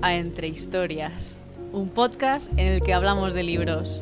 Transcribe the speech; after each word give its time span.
a 0.00 0.14
Entre 0.14 0.46
Historias, 0.46 1.40
un 1.72 1.88
podcast 1.88 2.48
en 2.52 2.68
el 2.68 2.80
que 2.80 2.94
hablamos 2.94 3.34
de 3.34 3.42
libros. 3.42 4.00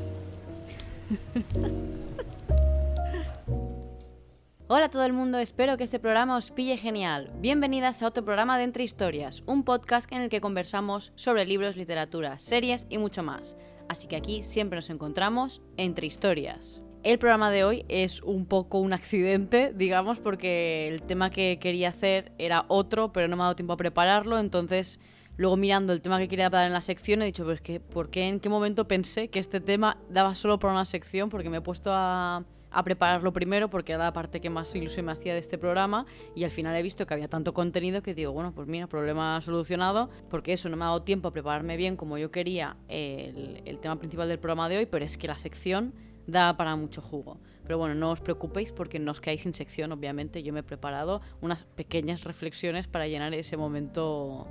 Hola 4.68 4.86
a 4.86 4.90
todo 4.90 5.04
el 5.04 5.12
mundo, 5.14 5.38
espero 5.38 5.78
que 5.78 5.84
este 5.84 5.98
programa 5.98 6.36
os 6.36 6.50
pille 6.50 6.76
genial. 6.76 7.32
Bienvenidas 7.40 8.02
a 8.02 8.08
otro 8.08 8.24
programa 8.24 8.58
de 8.58 8.64
Entre 8.64 8.84
Historias, 8.84 9.42
un 9.46 9.64
podcast 9.64 10.12
en 10.12 10.20
el 10.22 10.28
que 10.28 10.42
conversamos 10.42 11.12
sobre 11.14 11.46
libros, 11.46 11.76
literatura, 11.76 12.38
series 12.38 12.86
y 12.90 12.98
mucho 12.98 13.22
más. 13.22 13.56
Así 13.88 14.06
que 14.06 14.16
aquí 14.16 14.42
siempre 14.42 14.76
nos 14.76 14.90
encontramos 14.90 15.62
entre 15.78 16.06
historias. 16.06 16.82
El 17.04 17.18
programa 17.18 17.50
de 17.50 17.64
hoy 17.64 17.86
es 17.88 18.22
un 18.22 18.44
poco 18.46 18.80
un 18.80 18.92
accidente, 18.92 19.72
digamos, 19.74 20.18
porque 20.18 20.88
el 20.88 21.02
tema 21.02 21.30
que 21.30 21.58
quería 21.58 21.88
hacer 21.88 22.32
era 22.36 22.66
otro, 22.68 23.12
pero 23.12 23.28
no 23.28 23.36
me 23.36 23.42
ha 23.42 23.44
dado 23.44 23.56
tiempo 23.56 23.72
a 23.72 23.78
prepararlo, 23.78 24.38
entonces 24.38 25.00
luego 25.36 25.56
mirando 25.56 25.92
el 25.92 26.00
tema 26.00 26.18
que 26.18 26.28
quería 26.28 26.46
hablar 26.46 26.66
en 26.66 26.72
la 26.72 26.80
sección 26.80 27.22
he 27.22 27.26
dicho, 27.26 27.44
pues 27.44 27.60
que, 27.60 27.80
¿por 27.80 28.10
qué 28.10 28.28
en 28.28 28.40
qué 28.40 28.48
momento 28.48 28.86
pensé 28.88 29.28
que 29.28 29.38
este 29.38 29.60
tema 29.60 29.98
daba 30.10 30.34
solo 30.34 30.58
para 30.58 30.72
una 30.72 30.84
sección? 30.84 31.30
Porque 31.30 31.50
me 31.50 31.58
he 31.58 31.60
puesto 31.60 31.90
a, 31.92 32.44
a 32.70 32.82
prepararlo 32.84 33.32
primero 33.32 33.70
porque 33.70 33.92
era 33.92 34.04
la 34.04 34.12
parte 34.12 34.40
que 34.40 34.50
más 34.50 34.74
ilusión 34.74 35.06
me 35.06 35.12
hacía 35.12 35.32
de 35.32 35.40
este 35.40 35.58
programa 35.58 36.06
y 36.34 36.44
al 36.44 36.50
final 36.50 36.76
he 36.76 36.82
visto 36.82 37.06
que 37.06 37.14
había 37.14 37.28
tanto 37.28 37.54
contenido 37.54 38.02
que 38.02 38.14
digo, 38.14 38.32
bueno, 38.32 38.52
pues 38.54 38.68
mira, 38.68 38.86
problema 38.86 39.40
solucionado 39.40 40.10
porque 40.28 40.52
eso 40.52 40.68
no 40.68 40.76
me 40.76 40.84
ha 40.84 40.88
dado 40.88 41.02
tiempo 41.02 41.28
a 41.28 41.32
prepararme 41.32 41.76
bien 41.76 41.96
como 41.96 42.18
yo 42.18 42.30
quería 42.30 42.76
el, 42.88 43.62
el 43.64 43.78
tema 43.78 43.96
principal 43.96 44.28
del 44.28 44.38
programa 44.38 44.68
de 44.68 44.78
hoy, 44.78 44.86
pero 44.86 45.04
es 45.04 45.16
que 45.16 45.26
la 45.26 45.38
sección 45.38 45.94
da 46.26 46.56
para 46.56 46.76
mucho 46.76 47.00
jugo. 47.00 47.38
Pero 47.62 47.78
bueno, 47.78 47.94
no 47.94 48.10
os 48.10 48.20
preocupéis 48.20 48.72
porque 48.72 48.98
no 48.98 49.10
os 49.10 49.20
quedáis 49.20 49.42
sin 49.42 49.54
sección, 49.54 49.90
obviamente. 49.90 50.42
Yo 50.42 50.52
me 50.52 50.60
he 50.60 50.62
preparado 50.62 51.20
unas 51.40 51.64
pequeñas 51.64 52.24
reflexiones 52.24 52.86
para 52.86 53.08
llenar 53.08 53.34
ese 53.34 53.56
momento 53.56 54.46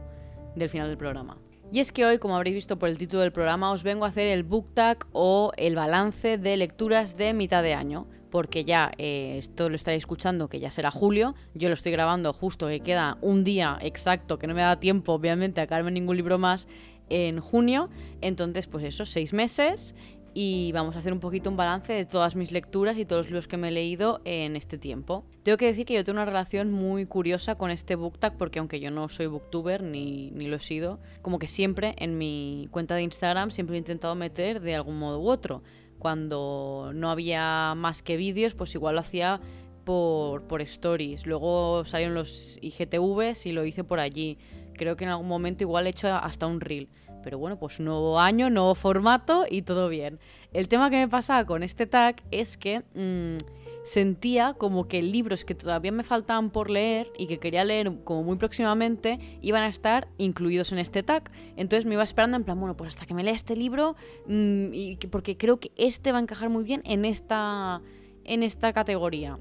del 0.56 0.70
final 0.70 0.88
del 0.88 0.98
programa. 0.98 1.38
Y 1.72 1.80
es 1.80 1.92
que 1.92 2.06
hoy, 2.06 2.20
como 2.20 2.36
habréis 2.36 2.56
visto 2.56 2.78
por 2.78 2.90
el 2.90 2.98
título 2.98 3.22
del 3.22 3.32
programa, 3.32 3.72
os 3.72 3.84
vengo 3.84 4.06
a 4.06 4.10
hacer 4.10 4.28
el 4.28 4.44
book 4.44 4.74
tag 4.74 5.08
o 5.12 5.52
el 5.58 5.76
balance 5.76 6.38
de 6.38 6.58
lecturas 6.58 7.18
de 7.18 7.34
mitad 7.34 7.64
de 7.64 7.74
año. 7.74 8.08
Porque 8.30 8.66
ya 8.66 8.92
eh, 8.98 9.38
esto 9.40 9.70
lo 9.70 9.76
estaréis 9.76 10.02
escuchando, 10.02 10.50
que 10.50 10.60
ya 10.60 10.70
será 10.70 10.92
julio. 10.92 11.36
Yo 11.54 11.70
lo 11.70 11.74
estoy 11.74 11.92
grabando 11.92 12.34
justo 12.34 12.68
que 12.68 12.82
queda 12.82 13.18
un 13.22 13.44
día 13.44 13.78
exacto, 13.82 14.38
que 14.38 14.48
no 14.48 14.54
me 14.54 14.62
da 14.62 14.80
tiempo, 14.80 15.14
obviamente, 15.14 15.62
a 15.62 15.68
caerme 15.68 15.92
ningún 15.92 16.18
libro 16.18 16.38
más 16.38 16.68
en 17.10 17.40
junio. 17.40 17.90
Entonces, 18.22 18.68
pues 18.68 18.84
eso, 18.84 19.06
seis 19.06 19.32
meses 19.34 19.96
y 20.38 20.74
vamos 20.74 20.98
a 20.98 21.00
hacer 21.00 21.14
un 21.14 21.22
poquito 21.22 21.50
un 21.50 21.56
balance 21.56 21.94
de 21.94 22.06
todas 22.06 22.36
mis 22.36 22.52
lecturas 22.52 22.98
y 22.98 23.06
todos 23.06 23.32
los 23.32 23.48
que 23.48 23.56
me 23.56 23.70
he 23.70 23.72
leído 23.72 24.20
en 24.26 24.58
este 24.58 24.78
tiempo. 24.78 25.24
Tengo 25.44 25.58
que 25.58 25.66
decir 25.66 25.86
que 25.86 25.94
yo 25.94 26.04
tengo 26.04 26.18
una 26.18 26.26
relación 26.26 26.74
muy 26.74 27.06
curiosa 27.06 27.56
con 27.56 27.72
este 27.72 27.96
BookTag 27.96 28.38
porque 28.38 28.60
aunque 28.60 28.82
yo 28.82 28.92
no 28.92 29.08
soy 29.08 29.28
booktuber 29.28 29.82
ni, 29.82 30.32
ni 30.32 30.48
lo 30.48 30.58
he 30.58 30.60
sido, 30.60 31.00
como 31.22 31.40
que 31.40 31.48
siempre 31.48 31.96
en 32.00 32.18
mi 32.18 32.68
cuenta 32.70 32.96
de 32.96 33.04
Instagram 33.04 33.50
siempre 33.50 33.78
he 33.78 33.80
intentado 33.80 34.14
meter 34.16 34.60
de 34.60 34.76
algún 34.76 35.00
modo 35.00 35.22
u 35.22 35.30
otro. 35.30 35.64
Cuando 36.00 36.92
no 36.94 37.10
había 37.10 37.74
más 37.78 38.04
que 38.04 38.18
vídeos, 38.18 38.56
pues 38.56 38.76
igual 38.76 38.96
lo 38.96 39.02
hacía 39.02 39.40
por, 39.86 40.44
por 40.44 40.62
stories. 40.62 41.26
Luego 41.26 41.86
salieron 41.86 42.14
los 42.14 42.60
IGTVs 42.62 43.46
y 43.46 43.54
lo 43.54 43.64
hice 43.64 43.86
por 43.86 44.02
allí. 44.02 44.38
Creo 44.74 44.98
que 44.98 45.06
en 45.06 45.12
algún 45.12 45.30
momento 45.30 45.64
igual 45.64 45.88
he 45.88 45.92
hecho 45.92 46.14
hasta 46.14 46.46
un 46.46 46.60
reel. 46.60 46.90
Pero 47.26 47.40
bueno, 47.40 47.58
pues 47.58 47.80
nuevo 47.80 48.20
año, 48.20 48.52
nuevo 48.52 48.76
formato 48.76 49.46
y 49.50 49.64
todo 49.64 49.90
bien. 49.90 50.20
El 50.54 50.68
tema 50.68 50.92
que 50.92 50.98
me 50.98 51.08
pasaba 51.08 51.44
con 51.44 51.64
este 51.64 51.88
tag 51.88 52.22
es 52.30 52.56
que 52.56 52.84
mmm, 52.94 53.38
sentía 53.84 54.54
como 54.54 54.88
que 54.88 55.02
libros 55.02 55.44
que 55.44 55.56
todavía 55.56 55.92
me 55.92 56.04
faltaban 56.04 56.52
por 56.52 56.70
leer 56.70 57.12
y 57.18 57.26
que 57.26 57.40
quería 57.40 57.66
leer 57.66 57.92
como 58.04 58.22
muy 58.22 58.38
próximamente 58.38 59.40
iban 59.42 59.64
a 59.64 59.70
estar 59.70 60.08
incluidos 60.20 60.72
en 60.72 60.78
este 60.78 61.02
tag. 61.02 61.32
Entonces 61.58 61.88
me 61.88 61.96
iba 61.96 62.04
esperando 62.04 62.38
en 62.38 62.44
plan, 62.44 62.60
bueno, 62.60 62.78
pues 62.78 62.90
hasta 62.90 63.08
que 63.08 63.16
me 63.16 63.24
lea 63.24 63.34
este 63.34 63.56
libro, 63.56 63.96
mmm, 64.28 64.72
y 64.72 64.98
que, 64.98 65.08
porque 65.08 65.36
creo 65.36 65.60
que 65.60 65.72
este 65.78 66.12
va 66.12 66.20
a 66.20 66.22
encajar 66.22 66.50
muy 66.50 66.64
bien 66.64 66.84
en 66.86 67.06
esta, 67.06 67.82
en 68.24 68.44
esta 68.44 68.72
categoría. 68.72 69.40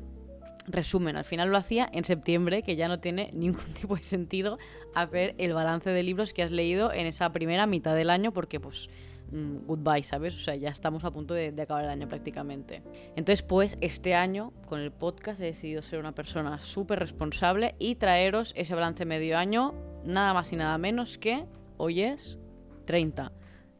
Resumen, 0.67 1.17
al 1.17 1.25
final 1.25 1.51
lo 1.51 1.57
hacía 1.57 1.89
en 1.93 2.05
septiembre, 2.05 2.63
que 2.63 2.77
ya 2.77 2.89
no 2.89 3.01
tiene 3.01 3.31
ningún 3.35 3.73
tipo 3.75 3.97
de 3.97 4.03
sentido 4.03 4.59
hacer 4.95 5.35
el 5.39 5.53
balance 5.53 5.91
de 5.91 6.03
libros 6.03 6.33
que 6.33 6.43
has 6.43 6.51
leído 6.51 6.93
en 6.93 7.07
esa 7.07 7.33
primera 7.33 7.67
mitad 7.67 7.95
del 7.95 8.11
año, 8.11 8.33
porque 8.33 8.61
pues 8.61 8.89
mmm, 9.31 9.67
goodbye, 9.67 10.03
¿sabes? 10.03 10.35
O 10.35 10.39
sea, 10.39 10.57
ya 10.57 10.71
estamos 10.71 11.05
a 11.05 11.11
punto 11.11 11.35
de, 11.35 11.53
de, 11.53 11.63
acabar 11.63 11.85
el 11.85 11.91
año 11.91 12.09
prácticamente. 12.09 12.83
Entonces, 13.17 13.43
pues 13.43 13.77
este 13.81 14.15
año, 14.15 14.53
con 14.67 14.81
el 14.81 14.93
podcast, 14.93 15.41
he 15.41 15.45
decidido 15.45 15.83
ser 15.83 15.99
una 15.99 16.13
persona 16.13 16.59
súper 16.61 16.99
responsable 16.99 17.75
y 17.79 17.97
traeros 17.97 18.53
ese 18.57 18.75
balance 18.75 19.05
medio 19.05 19.39
año, 19.39 19.75
nada 20.05 20.35
más 20.35 20.53
y 20.53 20.57
nada 20.57 20.79
menos 20.79 21.19
que, 21.19 21.45
hoy 21.77 22.03
es 22.03 22.39
30, 22.87 23.33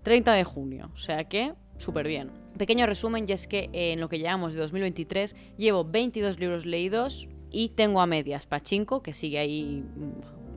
30 0.03 0.33
de 0.33 0.45
junio, 0.45 0.91
o 0.95 0.99
sea 0.99 1.25
que 1.25 1.55
súper 1.79 2.07
bien. 2.07 2.44
Pequeño 2.59 2.87
resumen, 2.87 3.27
y 3.29 3.33
es 3.33 3.47
que 3.47 3.69
en 3.73 4.01
lo 4.01 4.09
que 4.09 4.19
llevamos 4.19 4.55
de 4.55 4.61
2023 4.61 5.35
llevo 5.57 5.85
22 5.85 6.39
libros 6.39 6.67
leídos 6.67 7.29
y 7.51 7.71
tengo 7.71 8.01
a 8.01 8.07
medias 8.07 8.47
Pachinko, 8.47 9.03
que 9.03 9.13
sigue 9.13 9.39
ahí 9.39 9.85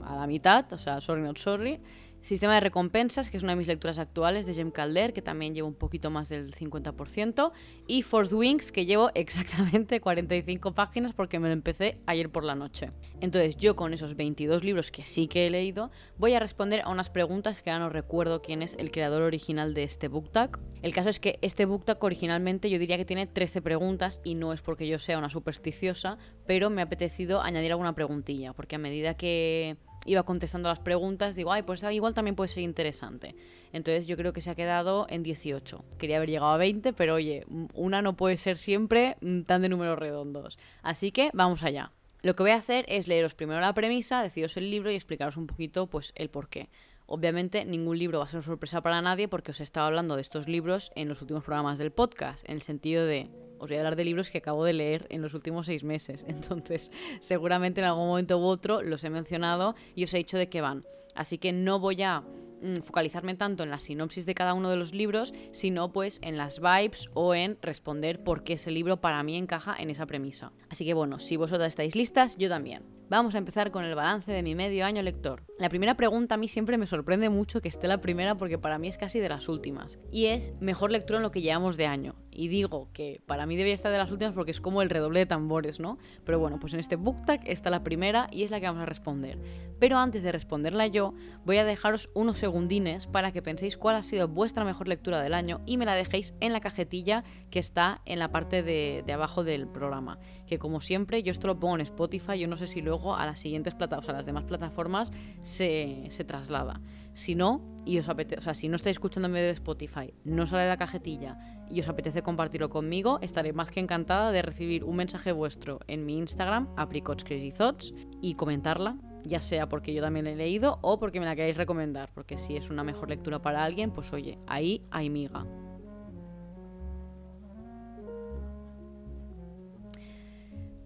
a 0.04 0.16
la 0.16 0.28
mitad, 0.28 0.72
o 0.74 0.78
sea, 0.78 1.02
sorry 1.02 1.22
not 1.22 1.38
sorry. 1.38 1.80
Sistema 2.22 2.56
de 2.56 2.60
recompensas, 2.60 3.30
que 3.30 3.38
es 3.38 3.44
una 3.44 3.54
de 3.54 3.58
mis 3.58 3.68
lecturas 3.68 3.98
actuales 3.98 4.46
de 4.46 4.54
Jem 4.54 4.72
Calder, 4.72 5.14
que 5.14 5.22
también 5.22 5.54
llevo 5.54 5.68
un 5.68 5.76
poquito 5.76 6.10
más 6.10 6.28
del 6.30 6.54
50%. 6.54 7.52
Y 7.88 8.02
Fourth 8.02 8.34
Wings, 8.34 8.72
que 8.72 8.86
llevo 8.86 9.12
exactamente 9.16 10.02
45 10.02 10.74
páginas 10.74 11.14
porque 11.14 11.40
me 11.40 11.48
lo 11.48 11.54
empecé 11.54 12.00
ayer 12.06 12.30
por 12.30 12.44
la 12.44 12.56
noche. 12.56 12.92
Entonces 13.22 13.56
yo 13.58 13.76
con 13.76 13.94
esos 13.94 14.16
22 14.16 14.64
libros 14.64 14.92
que 14.92 15.04
sí 15.04 15.28
que 15.28 15.48
he 15.48 15.50
leído, 15.50 15.92
voy 16.18 16.34
a 16.34 16.40
responder 16.40 16.82
a 16.82 16.90
unas 16.90 17.10
preguntas 17.10 17.62
que 17.62 17.70
ya 17.70 17.80
no 17.80 17.90
recuerdo 17.90 18.42
quién 18.42 18.62
es 18.62 18.76
el 18.78 18.92
creador 18.92 19.22
original 19.22 19.74
de 19.74 19.84
este 19.84 20.08
book 20.08 20.32
tag. 20.32 20.60
El 20.82 20.94
caso 20.94 21.10
es 21.10 21.20
que 21.20 21.40
este 21.42 21.66
book 21.66 21.86
tag 21.86 22.04
originalmente 22.04 22.70
yo 22.70 22.80
diría 22.80 22.98
que 22.98 23.06
tiene 23.06 23.28
13 23.28 23.62
preguntas 23.62 24.22
y 24.24 24.36
no 24.36 24.54
es 24.54 24.62
porque 24.62 24.88
yo 24.88 25.00
sea 25.00 25.18
una 25.18 25.30
supersticiosa, 25.30 26.18
pero 26.46 26.70
me 26.70 26.82
ha 26.82 26.86
apetecido 26.86 27.42
añadir 27.42 27.72
alguna 27.72 27.96
preguntilla, 27.96 28.54
porque 28.54 28.76
a 28.76 28.80
medida 28.80 29.16
que 29.16 29.78
iba 30.08 30.24
contestando 30.24 30.70
las 30.70 30.80
preguntas, 30.80 31.36
digo, 31.36 31.52
ay, 31.52 31.62
pues 31.62 31.84
igual 31.84 32.16
también 32.16 32.36
puede 32.36 32.48
ser 32.48 32.64
interesante. 32.64 33.36
Entonces 33.74 34.08
yo 34.08 34.18
creo 34.18 34.34
que 34.34 34.42
se 34.42 34.50
ha 34.50 34.56
quedado 34.56 35.06
en 35.10 35.22
18. 35.22 35.86
Quería 36.00 36.18
haber 36.18 36.30
llegado 36.30 36.52
a 36.52 36.58
20, 36.58 36.94
pero 36.94 37.16
oye, 37.16 37.46
una 37.74 38.02
no 38.02 38.16
puede 38.16 38.38
ser 38.38 38.58
siempre 38.58 39.18
tan 39.46 39.62
de 39.62 39.70
números 39.70 40.00
redondos. 40.00 40.58
Así 40.82 41.12
que 41.12 41.30
vamos 41.34 41.62
allá. 41.62 41.92
Lo 42.24 42.36
que 42.36 42.44
voy 42.44 42.52
a 42.52 42.56
hacer 42.56 42.86
es 42.88 43.08
leeros 43.08 43.36
primero 43.36 43.60
la 43.60 43.74
premisa, 43.74 44.24
deciros 44.24 44.58
el 44.58 44.72
libro 44.72 44.90
y 44.90 44.96
explicaros 44.96 45.38
un 45.38 45.46
poquito 45.46 45.88
pues 45.88 46.14
el 46.16 46.30
por 46.30 46.50
qué. 46.50 46.70
Obviamente 47.06 47.64
ningún 47.64 48.00
libro 48.00 48.20
va 48.20 48.26
a 48.26 48.28
ser 48.28 48.44
sorpresa 48.44 48.82
para 48.82 49.02
nadie 49.02 49.28
porque 49.28 49.52
os 49.52 49.60
he 49.60 49.64
estado 49.64 49.88
hablando 49.88 50.16
de 50.16 50.22
estos 50.22 50.48
libros 50.48 50.92
en 50.96 51.08
los 51.08 51.22
últimos 51.22 51.44
programas 51.44 51.78
del 51.78 51.92
podcast, 51.92 52.44
en 52.50 52.56
el 52.56 52.64
sentido 52.64 53.06
de 53.06 53.30
os 53.60 53.68
voy 53.68 53.78
a 53.78 53.80
hablar 53.80 53.96
de 53.96 54.06
libros 54.06 54.30
que 54.30 54.40
acabo 54.40 54.64
de 54.66 54.74
leer 54.74 55.08
en 55.10 55.22
los 55.22 55.34
últimos 55.34 55.66
seis 55.66 55.84
meses. 55.84 56.26
Entonces, 56.28 56.92
seguramente 57.20 57.82
en 57.82 57.88
algún 57.88 58.08
momento 58.08 58.38
u 58.40 58.44
otro 58.44 58.82
los 58.82 59.04
he 59.04 59.10
mencionado 59.10 59.76
y 59.96 60.04
os 60.04 60.14
he 60.14 60.18
dicho 60.18 60.38
de 60.38 60.50
qué 60.50 60.62
van. 60.62 60.86
Así 61.16 61.38
que 61.38 61.52
no 61.52 61.80
voy 61.80 62.04
a 62.04 62.22
mmm, 62.22 62.76
focalizarme 62.84 63.36
tanto 63.36 63.64
en 63.64 63.70
la 63.70 63.80
sinopsis 63.80 64.26
de 64.26 64.36
cada 64.36 64.54
uno 64.54 64.70
de 64.70 64.78
los 64.78 64.94
libros, 64.94 65.34
sino 65.52 65.92
pues 65.92 66.20
en 66.22 66.38
las 66.38 66.60
vibes 66.60 67.10
o 67.14 67.34
en 67.34 67.58
responder 67.62 68.24
por 68.24 68.44
qué 68.44 68.54
ese 68.54 68.72
libro 68.72 69.02
para 69.02 69.24
mí 69.24 69.36
encaja 69.36 69.76
en 69.78 69.90
esa 69.90 70.06
premisa. 70.06 70.52
Así 70.70 70.86
que 70.86 70.94
bueno, 70.94 71.20
si 71.20 71.38
vosotras 71.38 71.70
estáis 71.70 71.96
listas, 71.96 72.38
yo 72.38 72.50
también. 72.50 72.98
Vamos 73.10 73.36
a 73.36 73.38
empezar 73.38 73.72
con 73.72 73.86
el 73.86 73.96
balance 73.96 74.34
de 74.34 74.44
mi 74.44 74.54
medio 74.54 74.86
año 74.86 75.02
lector. 75.02 75.44
La 75.60 75.70
primera 75.70 75.96
pregunta 75.96 76.36
a 76.36 76.38
mí 76.38 76.50
siempre 76.50 76.78
me 76.78 76.88
sorprende 76.88 77.30
mucho 77.30 77.62
que 77.62 77.70
esté 77.70 77.88
la 77.88 78.02
primera 78.02 78.36
porque 78.36 78.58
para 78.58 78.80
mí 78.80 78.90
es 78.90 78.98
casi 78.98 79.20
de 79.20 79.30
las 79.30 79.48
últimas. 79.48 79.98
Y 80.12 80.26
es 80.26 80.54
mejor 80.60 80.92
lectura 80.92 81.18
en 81.18 81.24
lo 81.24 81.32
que 81.32 81.42
llevamos 81.42 81.78
de 81.78 81.86
año. 81.86 82.16
Y 82.38 82.50
digo 82.50 82.90
que 82.94 83.20
para 83.26 83.48
mí 83.48 83.56
debería 83.56 83.74
estar 83.74 83.92
de 83.92 83.98
las 83.98 84.12
últimas 84.12 84.36
porque 84.36 84.52
es 84.52 84.62
como 84.62 84.84
el 84.84 84.92
redoble 84.92 85.22
de 85.22 85.26
tambores, 85.26 85.80
¿no? 85.80 85.98
Pero 86.24 86.38
bueno, 86.38 86.60
pues 86.60 86.72
en 86.76 86.80
este 86.80 86.96
book 86.96 87.26
tag 87.26 87.42
está 87.46 87.72
la 87.72 87.84
primera 87.84 88.30
y 88.32 88.44
es 88.44 88.52
la 88.52 88.60
que 88.60 88.68
vamos 88.68 88.84
a 88.84 88.86
responder. 88.86 89.40
Pero 89.80 89.98
antes 89.98 90.22
de 90.22 90.32
responderla 90.32 90.86
yo, 90.86 91.16
voy 91.46 91.58
a 91.58 91.66
dejaros 91.66 92.12
unos 92.14 92.38
segundines 92.38 93.08
para 93.08 93.32
que 93.32 93.42
penséis 93.42 93.76
cuál 93.76 93.96
ha 93.96 94.04
sido 94.04 94.28
vuestra 94.28 94.66
mejor 94.66 94.88
lectura 94.88 95.20
del 95.20 95.34
año 95.34 95.62
y 95.66 95.78
me 95.78 95.86
la 95.86 95.96
dejéis 95.96 96.36
en 96.40 96.54
la 96.54 96.60
cajetilla 96.60 97.24
que 97.50 97.58
está 97.58 98.02
en 98.06 98.20
la 98.20 98.30
parte 98.30 98.62
de, 98.62 99.04
abajo 99.12 99.44
del 99.44 99.68
programa. 99.68 100.20
Que 100.46 100.60
como 100.60 100.80
siempre, 100.80 101.24
yo 101.24 101.32
esto 101.32 101.48
lo 101.48 101.60
pongo 101.60 101.74
en 101.74 101.82
Spotify, 101.82 102.38
yo 102.38 102.48
no 102.48 102.58
sé 102.58 102.68
si 102.68 102.84
luego 102.84 103.16
a 103.16 103.26
las 103.26 103.40
siguientes 103.40 103.74
plataformas, 103.74 104.04
o 104.04 104.06
sea, 104.06 104.14
a 104.14 104.18
las 104.18 104.26
demás 104.28 104.44
plataformas 104.44 105.12
se, 105.42 106.06
se 106.12 106.24
traslada. 106.24 106.82
Si 107.14 107.34
no, 107.34 107.64
y 107.84 107.98
os 107.98 108.10
apetece, 108.10 108.40
o 108.40 108.44
sea, 108.44 108.54
si 108.54 108.68
no 108.68 108.76
estáis 108.76 108.98
escuchando 108.98 109.26
en 109.26 109.32
medio 109.32 109.48
de 109.48 109.54
Spotify, 109.54 110.14
no 110.24 110.46
sale 110.46 110.68
la 110.68 110.78
cajetilla 110.78 111.57
y 111.70 111.82
os 111.82 111.90
apetece 111.90 112.22
compartirlo 112.22 112.70
conmigo, 112.70 113.20
estaré 113.22 113.54
más 113.54 113.70
que 113.70 113.80
encantada 113.80 114.32
de 114.32 114.42
recibir 114.42 114.84
un 114.84 114.96
mensaje 114.96 115.32
vuestro 115.32 115.80
en 115.88 116.06
mi 116.06 116.18
Instagram, 116.18 116.70
apricotscrazythoughts, 116.76 117.94
y 118.22 118.36
comentarla, 118.36 118.98
ya 119.24 119.42
sea 119.42 119.68
porque 119.70 119.94
yo 119.94 120.02
también 120.02 120.26
la 120.26 120.32
he 120.32 120.36
leído 120.36 120.80
o 120.82 121.00
porque 121.00 121.20
me 121.20 121.26
la 121.26 121.36
queráis 121.36 121.58
recomendar, 121.58 122.10
porque 122.14 122.38
si 122.38 122.56
es 122.56 122.70
una 122.70 122.84
mejor 122.84 123.10
lectura 123.10 123.42
para 123.42 123.64
alguien, 123.64 123.92
pues 123.92 124.12
oye, 124.14 124.40
ahí 124.48 124.84
hay 124.92 125.10
miga. 125.10 125.46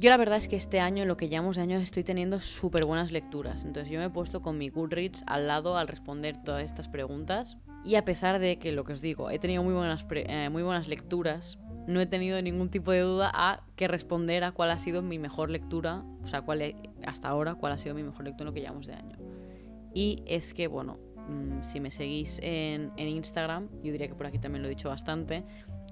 Yo 0.02 0.10
la 0.10 0.18
verdad 0.18 0.40
es 0.40 0.48
que 0.48 0.56
este 0.56 0.80
año, 0.80 1.06
lo 1.06 1.16
que 1.16 1.30
llamamos 1.30 1.58
de 1.58 1.62
año, 1.62 1.78
estoy 1.78 2.04
teniendo 2.04 2.40
súper 2.40 2.86
buenas 2.86 3.12
lecturas. 3.12 3.64
Entonces 3.66 3.92
yo 3.92 4.00
me 4.00 4.06
he 4.06 4.10
puesto 4.10 4.42
con 4.42 4.58
mi 4.58 4.70
Goodreads 4.70 5.24
al 5.28 5.48
lado 5.48 5.78
al 5.78 5.88
responder 5.88 6.42
todas 6.42 6.64
estas 6.64 6.88
preguntas. 6.88 7.60
Y 7.84 7.96
a 7.96 8.06
pesar 8.06 8.40
de 8.40 8.60
que, 8.60 8.72
lo 8.72 8.84
que 8.84 8.94
os 8.94 9.02
digo, 9.02 9.30
he 9.30 9.40
tenido 9.40 9.64
muy 9.64 9.74
buenas, 9.74 10.06
eh, 10.12 10.50
muy 10.50 10.64
buenas 10.64 10.88
lecturas, 10.88 11.58
no 11.88 12.00
he 12.00 12.06
tenido 12.06 12.40
ningún 12.42 12.70
tipo 12.70 12.92
de 12.92 13.00
duda 13.00 13.32
a 13.34 13.64
que 13.76 13.88
responder 13.88 14.44
a 14.44 14.52
cuál 14.52 14.70
ha 14.70 14.78
sido 14.78 15.02
mi 15.02 15.18
mejor 15.18 15.50
lectura, 15.50 16.04
o 16.24 16.28
sea, 16.28 16.42
cuál 16.44 16.76
hasta 17.06 17.28
ahora, 17.28 17.56
cuál 17.56 17.74
ha 17.74 17.78
sido 17.78 17.96
mi 17.96 18.04
mejor 18.04 18.26
lectura 18.26 18.44
en 18.44 18.48
lo 18.48 18.54
que 18.54 18.62
llamamos 18.62 18.86
de 18.86 18.94
año. 18.94 19.18
Y 19.94 20.24
es 20.28 20.54
que, 20.54 20.68
bueno, 20.68 21.00
mm, 21.28 21.64
si 21.64 21.80
me 21.80 21.90
seguís 21.90 22.40
en, 22.44 22.92
en 22.98 23.08
Instagram, 23.08 23.68
yo 23.84 23.92
diría 23.92 24.08
que 24.08 24.16
por 24.16 24.28
aquí 24.28 24.38
también 24.38 24.62
lo 24.62 24.68
he 24.68 24.70
dicho 24.70 24.90
bastante, 24.90 25.44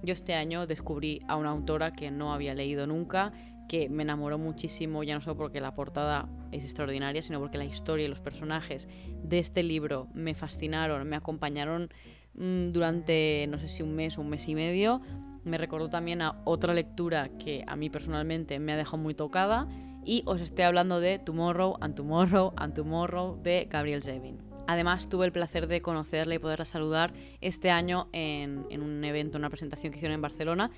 yo 0.03 0.13
este 0.13 0.35
año 0.35 0.67
descubrí 0.67 1.21
a 1.27 1.35
una 1.35 1.49
autora 1.49 1.91
que 1.91 2.11
no 2.11 2.33
había 2.33 2.53
leído 2.53 2.87
nunca, 2.87 3.33
que 3.69 3.87
me 3.87 4.03
enamoró 4.03 4.37
muchísimo, 4.37 5.03
ya 5.03 5.13
no 5.13 5.21
solo 5.21 5.37
porque 5.37 5.61
la 5.61 5.75
portada 5.75 6.27
es 6.51 6.65
extraordinaria, 6.65 7.21
sino 7.21 7.39
porque 7.39 7.57
la 7.57 7.63
historia 7.63 8.05
y 8.05 8.09
los 8.09 8.19
personajes 8.19 8.89
de 9.23 9.39
este 9.39 9.63
libro 9.63 10.07
me 10.13 10.33
fascinaron, 10.33 11.07
me 11.07 11.15
acompañaron 11.15 11.89
mm, 12.33 12.71
durante, 12.71 13.45
no 13.47 13.59
sé 13.59 13.69
si 13.69 13.83
un 13.83 13.95
mes 13.95 14.17
o 14.17 14.21
un 14.21 14.29
mes 14.29 14.47
y 14.49 14.55
medio. 14.55 15.01
Me 15.45 15.57
recordó 15.57 15.89
también 15.89 16.21
a 16.21 16.41
otra 16.43 16.73
lectura 16.73 17.29
que 17.37 17.63
a 17.65 17.77
mí 17.77 17.89
personalmente 17.89 18.59
me 18.59 18.73
ha 18.73 18.77
dejado 18.77 18.97
muy 18.97 19.13
tocada. 19.13 19.67
Y 20.03 20.23
os 20.25 20.41
estoy 20.41 20.65
hablando 20.65 20.99
de 20.99 21.19
Tomorrow 21.19 21.77
and 21.79 21.95
Tomorrow 21.95 22.53
and 22.57 22.73
Tomorrow 22.73 23.41
de 23.41 23.67
Gabriel 23.69 24.03
Zevin. 24.03 24.49
Además, 24.69 25.09
tuve 25.09 25.25
el 25.25 25.31
placer 25.31 25.65
de 25.65 25.81
conocerla 25.81 26.35
y 26.35 26.39
poderla 26.39 26.63
saludar 26.63 27.11
este 27.41 27.71
año 27.71 28.07
en, 28.13 28.65
un 28.71 29.03
evento, 29.03 29.39
una 29.39 29.49
presentación 29.49 29.91
que 29.91 29.97
hicieron 29.97 30.13
en 30.13 30.21
Barcelona, 30.21 30.69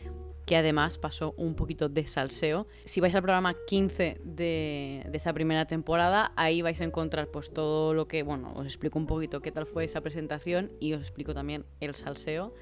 que 0.52 0.58
además 0.58 0.98
pasó 0.98 1.34
un 1.38 1.56
poquito 1.56 1.88
de 1.88 2.06
salseo. 2.06 2.68
Si 2.84 3.00
vais 3.00 3.16
al 3.16 3.22
programa 3.22 3.56
15 3.68 4.20
de, 4.22 5.06
de 5.10 5.18
esta 5.18 5.32
primera 5.32 5.66
temporada, 5.66 6.34
ahí 6.36 6.62
vais 6.62 6.82
a 6.82 6.84
encontrar 6.84 7.30
pues 7.30 7.54
todo 7.54 7.94
lo 7.94 8.10
que, 8.10 8.22
bueno, 8.22 8.52
os 8.58 8.66
explico 8.66 9.00
un 9.00 9.08
poquito 9.08 9.42
qué 9.42 9.54
tal 9.54 9.66
fue 9.66 9.86
esa 9.86 10.02
presentación 10.02 10.70
y 10.82 10.92
os 10.92 11.00
explico 11.04 11.34
también 11.34 11.64
el 11.80 11.96
salseo. 11.96 12.54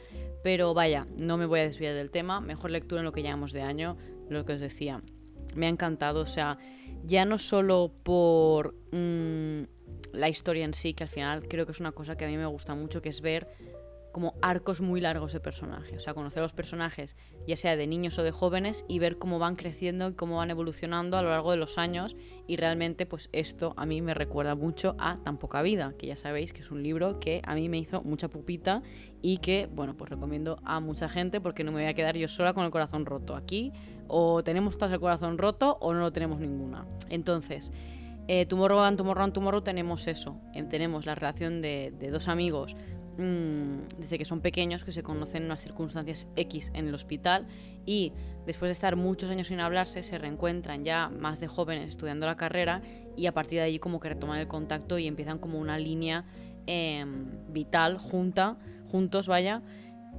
Pero 0.44 0.76
vaya, 0.76 1.08
no 1.18 1.38
me 1.38 1.48
voy 1.48 1.62
a 1.62 1.64
desviar 1.64 1.96
del 1.96 2.12
tema, 2.12 2.42
mejor 2.42 2.70
lectura 2.70 3.02
en 3.02 3.06
lo 3.06 3.12
que 3.12 3.24
llamamos 3.24 3.54
de 3.54 3.64
año, 3.64 3.98
lo 4.30 4.46
que 4.46 4.54
os 4.54 4.60
decía. 4.60 5.02
Me 5.56 5.66
ha 5.66 5.70
encantado, 5.70 6.22
o 6.22 6.28
sea, 6.28 6.60
ya 7.06 7.26
no 7.26 7.40
solo 7.40 7.92
por... 8.04 8.76
Mm, 8.92 9.64
la 10.14 10.30
historia 10.30 10.66
en 10.66 10.74
sí, 10.74 10.94
que 10.94 11.04
al 11.04 11.10
final 11.10 11.48
creo 11.48 11.66
que 11.66 11.72
es 11.72 11.80
una 11.80 11.92
cosa 11.92 12.16
que 12.16 12.26
a 12.26 12.28
mí 12.28 12.38
me 12.38 12.46
gusta 12.46 12.76
mucho, 12.76 13.02
que 13.02 13.10
es 13.10 13.22
ver 13.22 13.48
como 14.12 14.36
arcos 14.42 14.82
muy 14.82 15.02
largos 15.02 15.34
de 15.34 15.40
personajes, 15.40 15.96
o 15.98 16.00
sea, 16.00 16.14
conocer 16.14 16.40
a 16.40 16.44
los 16.44 16.54
personajes, 16.54 17.16
ya 17.48 17.56
sea 17.56 17.76
de 17.76 17.88
niños 17.88 18.18
o 18.20 18.24
de 18.24 18.32
jóvenes, 18.32 18.86
y 18.88 19.00
ver 19.00 19.18
cómo 19.18 19.40
van 19.40 19.56
creciendo 19.56 20.10
y 20.10 20.14
cómo 20.14 20.38
van 20.38 20.52
evolucionando 20.52 21.18
a 21.18 21.22
lo 21.22 21.30
largo 21.30 21.52
de 21.52 21.58
los 21.58 21.78
años, 21.78 22.16
y 22.48 22.58
realmente 22.58 23.06
pues 23.06 23.30
esto 23.32 23.74
a 23.78 23.86
mí 23.86 24.02
me 24.02 24.14
recuerda 24.14 24.56
mucho 24.56 24.96
a 24.98 25.20
Tan 25.24 25.38
poca 25.38 25.62
vida, 25.62 25.94
que 25.98 26.08
ya 26.08 26.16
sabéis 26.16 26.54
que 26.54 26.62
es 26.62 26.72
un 26.72 26.82
libro 26.82 27.20
que 27.20 27.42
a 27.46 27.56
mí 27.56 27.70
me 27.70 27.78
hizo 27.78 28.02
mucha 28.02 28.30
pupita 28.30 28.82
y 29.22 29.38
que, 29.38 29.70
bueno, 29.72 29.96
pues 29.96 30.10
recomiendo 30.10 30.60
a 30.64 30.80
mucha 30.80 31.10
gente 31.10 31.42
porque 31.42 31.64
no 31.64 31.72
me 31.72 31.82
voy 31.82 31.90
a 31.90 31.94
quedar 31.94 32.16
yo 32.16 32.28
sola 32.28 32.54
con 32.54 32.66
el 32.66 32.72
corazón 32.72 33.06
roto. 33.06 33.36
Aquí 33.36 33.74
o 34.08 34.44
tenemos 34.44 34.78
todos 34.78 34.92
el 34.92 35.00
corazón 35.00 35.38
roto 35.38 35.78
o 35.82 35.94
no 35.94 36.00
lo 36.00 36.12
tenemos 36.12 36.40
ninguna. 36.40 36.86
Entonces, 37.10 37.72
eh, 38.28 38.46
Tomorrow 38.46 38.80
and 38.82 38.98
Tomorrow 38.98 39.24
and 39.24 39.64
tenemos 39.64 40.08
eso. 40.08 40.38
Eh, 40.54 40.64
tenemos 40.64 41.06
la 41.06 41.16
relación 41.16 41.62
de, 41.62 41.92
dos 42.12 42.28
amigos 42.28 42.76
desde 43.20 44.18
que 44.18 44.24
son 44.24 44.40
pequeños, 44.40 44.84
que 44.84 44.94
se 44.94 45.04
conocen 45.04 45.38
en 45.38 45.46
unas 45.46 45.62
circunstancias 45.62 46.26
X 46.38 46.72
en 46.74 46.88
el 46.88 46.94
hospital 46.94 47.48
y 47.86 48.14
después 48.46 48.70
de 48.70 48.74
estar 48.74 48.96
muchos 48.96 49.30
años 49.30 49.48
sin 49.48 49.60
hablarse, 49.60 50.04
se 50.04 50.18
reencuentran 50.18 50.86
ya 50.86 51.10
más 51.10 51.40
de 51.40 51.48
jóvenes 51.48 51.90
estudiando 51.90 52.26
la 52.26 52.38
carrera 52.38 52.82
y 53.18 53.26
a 53.26 53.34
partir 53.34 53.60
de 53.60 53.66
allí 53.66 53.80
como 53.80 54.00
que 54.00 54.10
retoman 54.10 54.40
el 54.40 54.48
contacto 54.48 54.98
y 54.98 55.08
empiezan 55.08 55.38
como 55.38 55.60
una 55.60 55.78
línea 55.78 56.24
em, 56.66 57.26
vital 57.52 57.98
junta, 57.98 58.58
juntos, 58.90 59.28
vaya, 59.28 59.62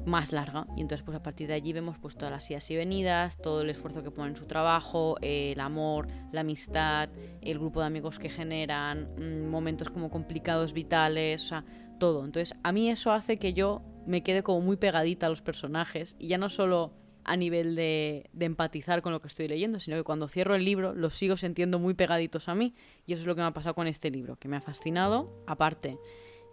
más 0.05 0.33
larga. 0.33 0.67
Y 0.77 0.83
entonces, 0.83 1.03
pues 1.03 1.17
a 1.17 1.23
partir 1.23 1.49
de 1.49 1.55
allí 1.55 1.73
vemos 1.73 1.97
pues 1.99 2.15
todas 2.15 2.31
las 2.31 2.51
idas 2.51 2.71
y 2.71 2.77
venidas, 2.77 3.39
todo 3.39 3.63
el 3.63 3.71
esfuerzo 3.71 4.03
que 4.03 4.11
ponen 4.11 4.33
en 4.33 4.37
su 4.37 4.47
trabajo, 4.47 5.17
el 5.23 5.59
amor, 5.61 6.09
la 6.33 6.43
amistad, 6.43 7.09
el 7.41 7.59
grupo 7.59 7.81
de 7.81 7.87
amigos 7.87 8.19
que 8.19 8.29
generan, 8.29 9.09
mm, 9.17 9.49
momentos 9.49 9.89
como 9.89 10.11
complicados, 10.11 10.73
vitales, 10.73 11.45
o 11.45 11.47
sea, 11.47 11.65
todo. 12.01 12.25
Entonces, 12.25 12.59
a 12.65 12.73
mí 12.73 12.91
eso 12.91 13.13
hace 13.13 13.39
que 13.39 13.53
yo 13.53 13.83
me 14.07 14.25
quede 14.25 14.43
como 14.43 14.61
muy 14.61 14.77
pegadita 14.77 15.27
a 15.27 15.31
los 15.31 15.43
personajes 15.43 16.17
y 16.19 16.27
ya 16.27 16.39
no 16.39 16.49
solo 16.49 16.93
a 17.23 17.37
nivel 17.37 17.77
de, 17.77 18.29
empatizar 18.41 19.03
con 19.03 19.13
lo 19.13 19.21
que 19.21 19.29
estoy 19.29 19.47
leyendo, 19.47 19.79
sino 19.79 19.97
que 19.97 20.03
cuando 20.03 20.27
cierro 20.27 20.57
el 20.57 20.65
libro 20.65 20.95
los 20.95 21.15
sigo 21.15 21.37
sintiendo 21.37 21.79
muy 21.79 21.95
pegaditos 21.95 22.49
a 22.49 22.57
mí 22.57 22.75
y 23.07 23.13
eso 23.13 23.23
es 23.23 23.27
lo 23.27 23.37
que 23.37 23.43
me 23.43 23.47
ha 23.47 23.53
pasado 23.53 23.75
con 23.75 23.87
este 23.87 24.11
libro, 24.11 24.37
que 24.37 24.49
me 24.49 24.57
ha 24.57 24.61
fascinado. 24.61 25.45
Aparte, 25.47 25.99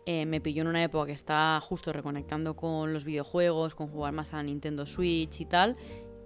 eh, 0.06 0.26
me 0.26 0.40
pilló 0.40 0.62
en 0.62 0.68
una 0.68 0.84
época 0.84 1.08
que 1.08 1.14
estaba 1.14 1.60
justo 1.62 1.92
reconectando 1.92 2.56
con 2.56 2.94
los 2.94 3.06
videojuegos, 3.06 3.74
con 3.74 3.88
jugar 3.88 4.14
más 4.14 4.34
a 4.34 4.44
Nintendo 4.44 4.86
Switch 4.86 5.42
y 5.42 5.46
tal. 5.46 5.78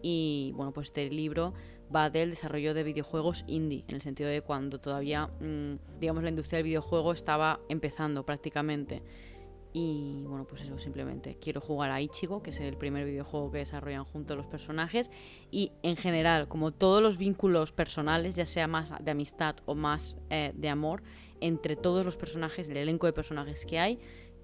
Y 0.01 0.51
bueno, 0.56 0.74
pues 0.74 0.88
este 0.88 1.09
libro 1.09 1.53
va 1.93 2.09
del 2.09 2.31
desarrollo 2.31 2.73
de 2.73 2.83
videojuegos 2.83 3.43
indie, 3.47 3.83
en 3.88 3.95
el 3.95 4.01
sentido 4.01 4.29
de 4.29 4.41
cuando 4.41 4.79
todavía, 4.79 5.27
mm, 5.27 5.99
digamos, 5.99 6.23
la 6.23 6.29
industria 6.29 6.57
del 6.57 6.65
videojuego 6.65 7.11
estaba 7.11 7.59
empezando 7.69 8.25
prácticamente. 8.25 9.01
Y 9.73 10.25
bueno, 10.27 10.45
pues 10.45 10.61
eso, 10.61 10.77
simplemente 10.79 11.38
quiero 11.39 11.61
jugar 11.61 11.91
a 11.91 12.01
Ichigo, 12.01 12.43
que 12.43 12.49
es 12.49 12.59
el 12.59 12.75
primer 12.75 13.05
videojuego 13.05 13.51
que 13.51 13.59
desarrollan 13.59 14.03
juntos 14.03 14.35
los 14.35 14.45
personajes. 14.45 15.11
Y 15.49 15.71
en 15.81 15.95
general, 15.95 16.49
como 16.49 16.71
todos 16.71 17.01
los 17.01 17.17
vínculos 17.17 17.71
personales, 17.71 18.35
ya 18.35 18.45
sea 18.45 18.67
más 18.67 18.91
de 18.99 19.11
amistad 19.11 19.55
o 19.65 19.75
más 19.75 20.17
eh, 20.29 20.51
de 20.55 20.67
amor, 20.67 21.03
entre 21.39 21.75
todos 21.77 22.05
los 22.05 22.17
personajes, 22.17 22.67
el 22.67 22.77
elenco 22.77 23.07
de 23.07 23.13
personajes 23.13 23.65
que 23.65 23.79
hay, 23.79 23.99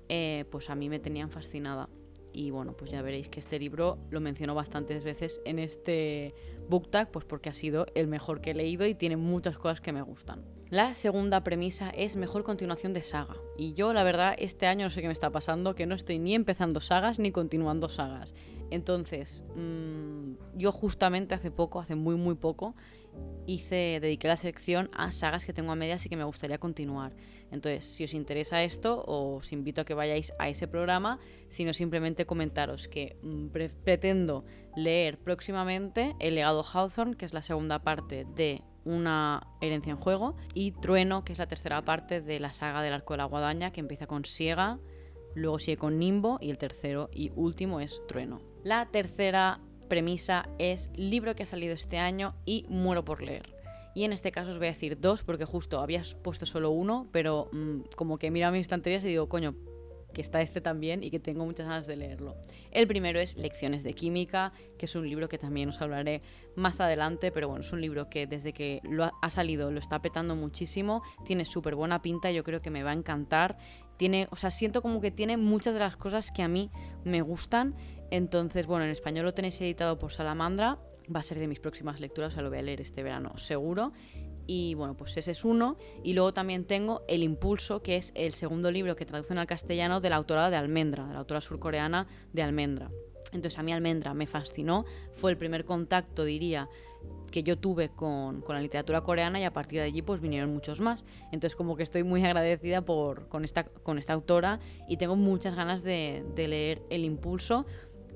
eh, 0.08 0.46
pues 0.50 0.70
a 0.70 0.76
mí 0.76 0.88
me 0.88 1.00
tenían 1.00 1.30
fascinada. 1.30 1.90
Y 2.38 2.52
bueno, 2.52 2.74
pues 2.74 2.92
ya 2.92 3.02
veréis 3.02 3.30
que 3.30 3.40
este 3.40 3.58
libro 3.58 3.98
lo 4.12 4.22
menciono 4.22 4.54
bastantes 4.54 5.04
veces 5.04 5.42
en 5.44 5.58
este 5.58 6.36
book 6.70 6.92
tag, 6.92 7.10
pues 7.10 7.26
porque 7.26 7.50
ha 7.50 7.54
sido 7.54 7.88
el 7.96 8.06
mejor 8.06 8.42
que 8.42 8.52
he 8.52 8.54
leído 8.54 8.86
y 8.86 8.94
tiene 8.94 9.18
muchas 9.18 9.58
cosas 9.58 9.82
que 9.82 9.92
me 9.92 10.04
gustan. 10.04 10.46
La 10.70 10.94
segunda 10.94 11.44
premisa 11.44 11.90
es 11.90 12.16
mejor 12.16 12.44
continuación 12.44 12.94
de 12.94 13.02
saga. 13.02 13.38
Y 13.58 13.74
yo, 13.74 13.92
la 13.92 14.04
verdad, 14.04 14.36
este 14.38 14.68
año 14.68 14.86
no 14.86 14.92
sé 14.92 15.02
qué 15.02 15.08
me 15.08 15.14
está 15.14 15.32
pasando, 15.32 15.74
que 15.74 15.88
no 15.88 15.96
estoy 15.96 16.20
ni 16.20 16.36
empezando 16.36 16.80
sagas 16.80 17.18
ni 17.18 17.32
continuando 17.32 17.90
sagas. 17.90 18.36
Entonces, 18.70 19.44
mmm, 19.56 20.34
yo 20.58 20.72
justamente 20.72 21.34
hace 21.34 21.50
poco, 21.50 21.80
hace 21.80 21.96
muy 21.96 22.18
muy 22.18 22.36
poco, 22.36 22.76
hice, 23.48 24.00
dediqué 24.02 24.28
la 24.28 24.38
sección 24.38 24.90
a 24.94 25.12
sagas 25.12 25.46
que 25.46 25.54
tengo 25.54 25.72
a 25.72 25.76
medias 25.76 26.06
y 26.06 26.10
que 26.10 26.18
me 26.18 26.24
gustaría 26.24 26.60
continuar. 26.60 27.14
Entonces, 27.50 27.86
si 27.86 28.04
os 28.04 28.14
interesa 28.14 28.64
esto, 28.64 29.04
os 29.08 29.52
invito 29.54 29.82
a 29.82 29.86
que 29.86 29.94
vayáis 29.94 30.34
a 30.38 30.50
ese 30.50 30.68
programa, 30.68 31.20
sino 31.48 31.74
simplemente 31.74 32.26
comentaros 32.26 32.88
que 32.88 33.18
mm, 33.22 33.48
pretendo 33.84 34.46
leer 34.76 35.18
próximamente 35.18 36.16
El 36.20 36.36
legado 36.36 36.64
Hawthorne, 36.64 37.16
que 37.16 37.26
es 37.26 37.34
la 37.34 37.42
segunda 37.42 37.80
parte 37.80 38.26
de 38.36 38.62
una 38.84 39.48
herencia 39.62 39.92
en 39.92 39.98
juego, 39.98 40.36
y 40.54 40.72
Trueno, 40.72 41.24
que 41.24 41.34
es 41.34 41.40
la 41.40 41.48
tercera 41.48 41.84
parte 41.84 42.22
de 42.22 42.40
la 42.40 42.54
saga 42.54 42.82
del 42.82 42.94
arco 42.94 43.14
de 43.14 43.18
la 43.18 43.26
guadaña, 43.26 43.72
que 43.72 43.80
empieza 43.80 44.08
con 44.08 44.26
Siega, 44.26 44.80
luego 45.36 45.60
sigue 45.60 45.78
con 45.78 46.00
Nimbo, 46.00 46.38
y 46.42 46.50
el 46.50 46.58
tercero 46.58 47.10
y 47.14 47.32
último 47.36 47.80
es 47.80 48.02
Trueno. 48.08 48.42
La 48.64 48.88
tercera 48.88 49.62
premisa 49.88 50.50
es 50.60 50.90
libro 50.96 51.36
que 51.36 51.44
ha 51.44 51.48
salido 51.48 51.74
este 51.74 51.98
año 51.98 52.36
y 52.46 52.66
muero 52.70 53.04
por 53.06 53.22
leer. 53.22 53.56
Y 53.96 54.04
en 54.04 54.14
este 54.14 54.32
caso 54.32 54.52
os 54.52 54.58
voy 54.58 54.68
a 54.68 54.72
decir 54.72 55.00
dos, 55.00 55.24
porque 55.24 55.46
justo 55.46 55.80
habías 55.80 56.14
puesto 56.14 56.46
solo 56.46 56.70
uno, 56.70 57.08
pero 57.12 57.50
mm, 57.52 57.80
como 57.96 58.20
que 58.20 58.30
mira 58.30 58.52
mis 58.52 58.62
estanterías 58.62 59.04
y 59.04 59.08
digo, 59.08 59.28
coño, 59.28 59.56
que 60.14 60.22
está 60.22 60.42
este 60.42 60.62
también 60.62 61.04
y 61.04 61.12
que 61.12 61.20
tengo 61.20 61.46
muchas 61.46 61.68
ganas 61.68 61.88
de 61.88 61.96
leerlo. 61.96 62.36
El 62.72 62.88
primero 62.88 63.20
es 63.20 63.38
Lecciones 63.38 63.84
de 63.84 63.94
Química, 63.94 64.52
que 64.78 64.86
es 64.86 64.96
un 64.96 65.08
libro 65.08 65.30
que 65.30 65.38
también 65.38 65.70
os 65.70 65.82
hablaré 65.82 66.22
más 66.56 66.80
adelante, 66.80 67.32
pero 67.32 67.48
bueno, 67.48 67.64
es 67.64 67.72
un 67.72 67.82
libro 67.82 68.10
que 68.10 68.26
desde 68.26 68.54
que 68.54 68.82
lo 68.84 69.12
ha, 69.22 69.30
salido 69.30 69.70
lo 69.72 69.80
está 69.80 70.02
petando 70.02 70.36
muchísimo, 70.36 71.04
tiene 71.26 71.46
súper 71.46 71.76
buena 71.76 72.02
pinta, 72.02 72.32
yo 72.32 72.44
creo 72.44 72.62
que 72.62 72.72
me 72.72 72.84
va 72.84 72.92
a 72.92 72.94
encantar. 72.94 73.58
Tiene, 73.98 74.28
o 74.32 74.36
sea, 74.36 74.52
siento 74.52 74.82
como 74.82 75.02
que 75.02 75.12
tiene 75.12 75.38
muchas 75.38 75.74
de 75.74 75.80
las 75.80 75.98
cosas 75.98 76.32
que 76.32 76.44
a 76.44 76.48
mí 76.48 76.72
me 77.04 77.22
gustan 77.22 77.76
entonces, 78.12 78.66
bueno, 78.66 78.86
en 78.86 78.92
español 78.92 79.26
lo 79.26 79.34
tenéis 79.34 79.60
editado 79.62 80.00
por 80.00 80.12
Salamandra. 80.12 80.80
Va 81.14 81.22
a 81.22 81.24
ser 81.24 81.40
de 81.40 81.48
mis 81.48 81.60
próximas 81.60 82.00
lecturas, 82.02 82.34
o 82.34 82.36
sea, 82.36 82.44
lo 82.44 82.50
voy 82.50 82.60
a 82.60 82.62
leer 82.62 82.82
este 82.82 83.02
verano 83.02 83.38
seguro. 83.38 83.94
Y 84.46 84.74
bueno, 84.76 84.96
pues 84.96 85.16
ese 85.18 85.32
es 85.32 85.46
uno. 85.46 85.78
Y 86.04 86.14
luego 86.14 86.34
también 86.34 86.66
tengo 86.66 87.04
El 87.08 87.24
Impulso, 87.24 87.82
que 87.82 87.98
es 87.98 88.12
el 88.16 88.34
segundo 88.34 88.72
libro 88.72 88.96
que 88.96 89.06
traducen 89.06 89.38
al 89.38 89.48
castellano 89.48 90.02
de 90.02 90.10
la 90.10 90.18
autora 90.18 90.50
de 90.50 90.58
Almendra, 90.58 91.06
de 91.06 91.14
la 91.14 91.20
autora 91.20 91.42
surcoreana 91.42 92.08
de 92.34 92.44
Almendra. 92.44 92.90
Entonces 93.34 93.60
a 93.60 93.64
mí 93.64 93.74
Almendra 93.74 94.14
me 94.14 94.26
fascinó, 94.26 94.86
fue 95.12 95.32
el 95.32 95.38
primer 95.38 95.66
contacto, 95.66 96.24
diría, 96.24 96.70
que 97.32 97.44
yo 97.44 97.58
tuve 97.58 97.90
con, 97.90 98.44
la 98.48 98.62
literatura 98.62 99.02
coreana 99.02 99.40
y 99.40 99.44
a 99.44 99.52
partir 99.52 99.80
de 99.80 99.86
allí 99.86 100.02
pues 100.02 100.22
vinieron 100.22 100.54
muchos 100.54 100.80
más. 100.80 101.04
Entonces 101.32 101.56
como 101.56 101.76
que 101.76 101.84
estoy 101.84 102.04
muy 102.04 102.24
agradecida 102.24 102.82
por, 102.82 103.28
con, 103.28 103.44
esta, 103.44 103.66
con 103.66 103.98
esta 103.98 104.14
autora 104.14 104.60
y 104.88 104.98
tengo 104.98 105.16
muchas 105.16 105.56
ganas 105.56 105.84
de 105.84 106.24
leer 106.36 106.82
El 106.90 107.04
Impulso 107.04 107.66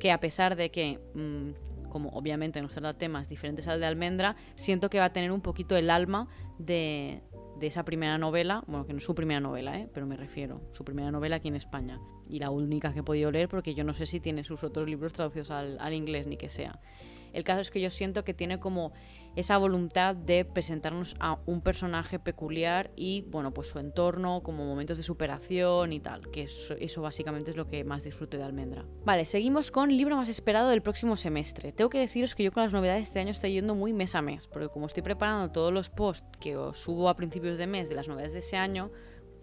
que 0.02 0.12
a 0.12 0.20
pesar 0.20 0.56
de 0.56 0.72
que 0.72 1.00
mm, 1.14 1.90
como 1.90 2.10
obviamente 2.10 2.60
nos 2.60 2.72
trata 2.72 2.98
temas 2.98 3.30
diferentes 3.30 3.68
al 3.68 3.80
de 3.80 3.86
Almendra, 3.86 4.36
siento 4.56 4.90
que 4.90 4.98
va 4.98 5.06
a 5.06 5.14
tener 5.14 5.32
un 5.32 5.42
poquito 5.42 5.78
el 5.78 5.92
alma 5.92 6.28
de, 6.58 7.22
de 7.60 7.68
esa 7.68 7.86
primera 7.86 8.18
novela, 8.18 8.64
bueno, 8.66 8.88
que 8.88 8.94
no 8.94 8.98
es 8.98 9.06
su 9.06 9.14
primera 9.14 9.40
novela, 9.40 9.78
¿eh? 9.78 9.88
pero 9.94 10.08
me 10.08 10.18
refiero, 10.18 10.60
su 10.72 10.84
primera 10.84 11.12
novela 11.12 11.36
aquí 11.36 11.50
en 11.50 11.56
España. 11.56 12.00
Y 12.28 12.40
la 12.40 12.50
única 12.50 12.94
que 12.94 13.02
he 13.02 13.04
podido 13.04 13.30
leer 13.30 13.48
porque 13.48 13.76
yo 13.76 13.84
no 13.84 13.94
sé 13.94 14.08
si 14.08 14.20
tiene 14.20 14.44
sus 14.44 14.64
otros 14.64 14.90
libros 14.90 15.14
traducidos 15.14 15.52
al, 15.52 15.78
al 15.80 15.94
inglés 15.94 16.26
ni 16.26 16.36
que 16.36 16.50
sea. 16.50 16.80
El 17.32 17.44
caso 17.44 17.62
es 17.62 17.70
que 17.70 17.80
yo 17.80 17.92
siento 17.92 18.24
que 18.24 18.34
tiene 18.34 18.60
como 18.60 18.94
esa 19.36 19.58
voluntad 19.58 20.16
de 20.16 20.46
presentarnos 20.46 21.16
a 21.20 21.40
un 21.46 21.62
personaje 21.62 22.20
peculiar 22.20 22.92
y, 22.96 23.22
bueno, 23.30 23.54
pues 23.54 23.68
su 23.70 23.80
entorno, 23.80 24.42
como 24.44 24.66
momentos 24.66 24.98
de 24.98 25.04
superación 25.04 25.94
y 25.94 26.00
tal, 26.00 26.30
que 26.32 26.44
eso, 26.44 27.02
básicamente 27.02 27.52
es 27.52 27.58
lo 27.58 27.68
que 27.68 27.84
más 27.84 28.04
disfrute 28.04 28.38
de 28.38 28.44
Almendra. 28.44 28.86
Vale, 29.06 29.26
seguimos 29.26 29.72
con 29.72 29.90
libro 29.96 30.18
más 30.18 30.30
esperado 30.30 30.70
del 30.70 30.82
próximo 30.82 31.16
semestre. 31.16 31.72
Tengo 31.72 31.90
que 31.90 32.00
deciros 32.00 32.36
que 32.36 32.44
yo 32.44 32.52
con 32.52 32.64
las 32.64 32.74
novedades 32.74 33.00
de 33.00 33.04
este 33.04 33.20
año 33.20 33.32
estoy 33.32 33.54
yendo 33.54 33.76
muy 33.76 33.94
mes 33.94 34.16
a 34.16 34.22
mes, 34.22 34.48
porque 34.48 34.70
como 34.70 34.88
estoy 34.88 35.04
preparando 35.04 35.52
todos 35.52 35.74
los 35.74 35.90
posts 35.90 36.38
que 36.40 36.58
os 36.58 36.80
subo 36.80 37.10
a 37.10 37.16
principios 37.16 37.58
de 37.58 37.68
mes 37.68 37.90
de 37.90 37.96
las 37.96 38.08
novedades 38.08 38.34
de 38.34 38.40
ese 38.40 38.58
año, 38.58 38.92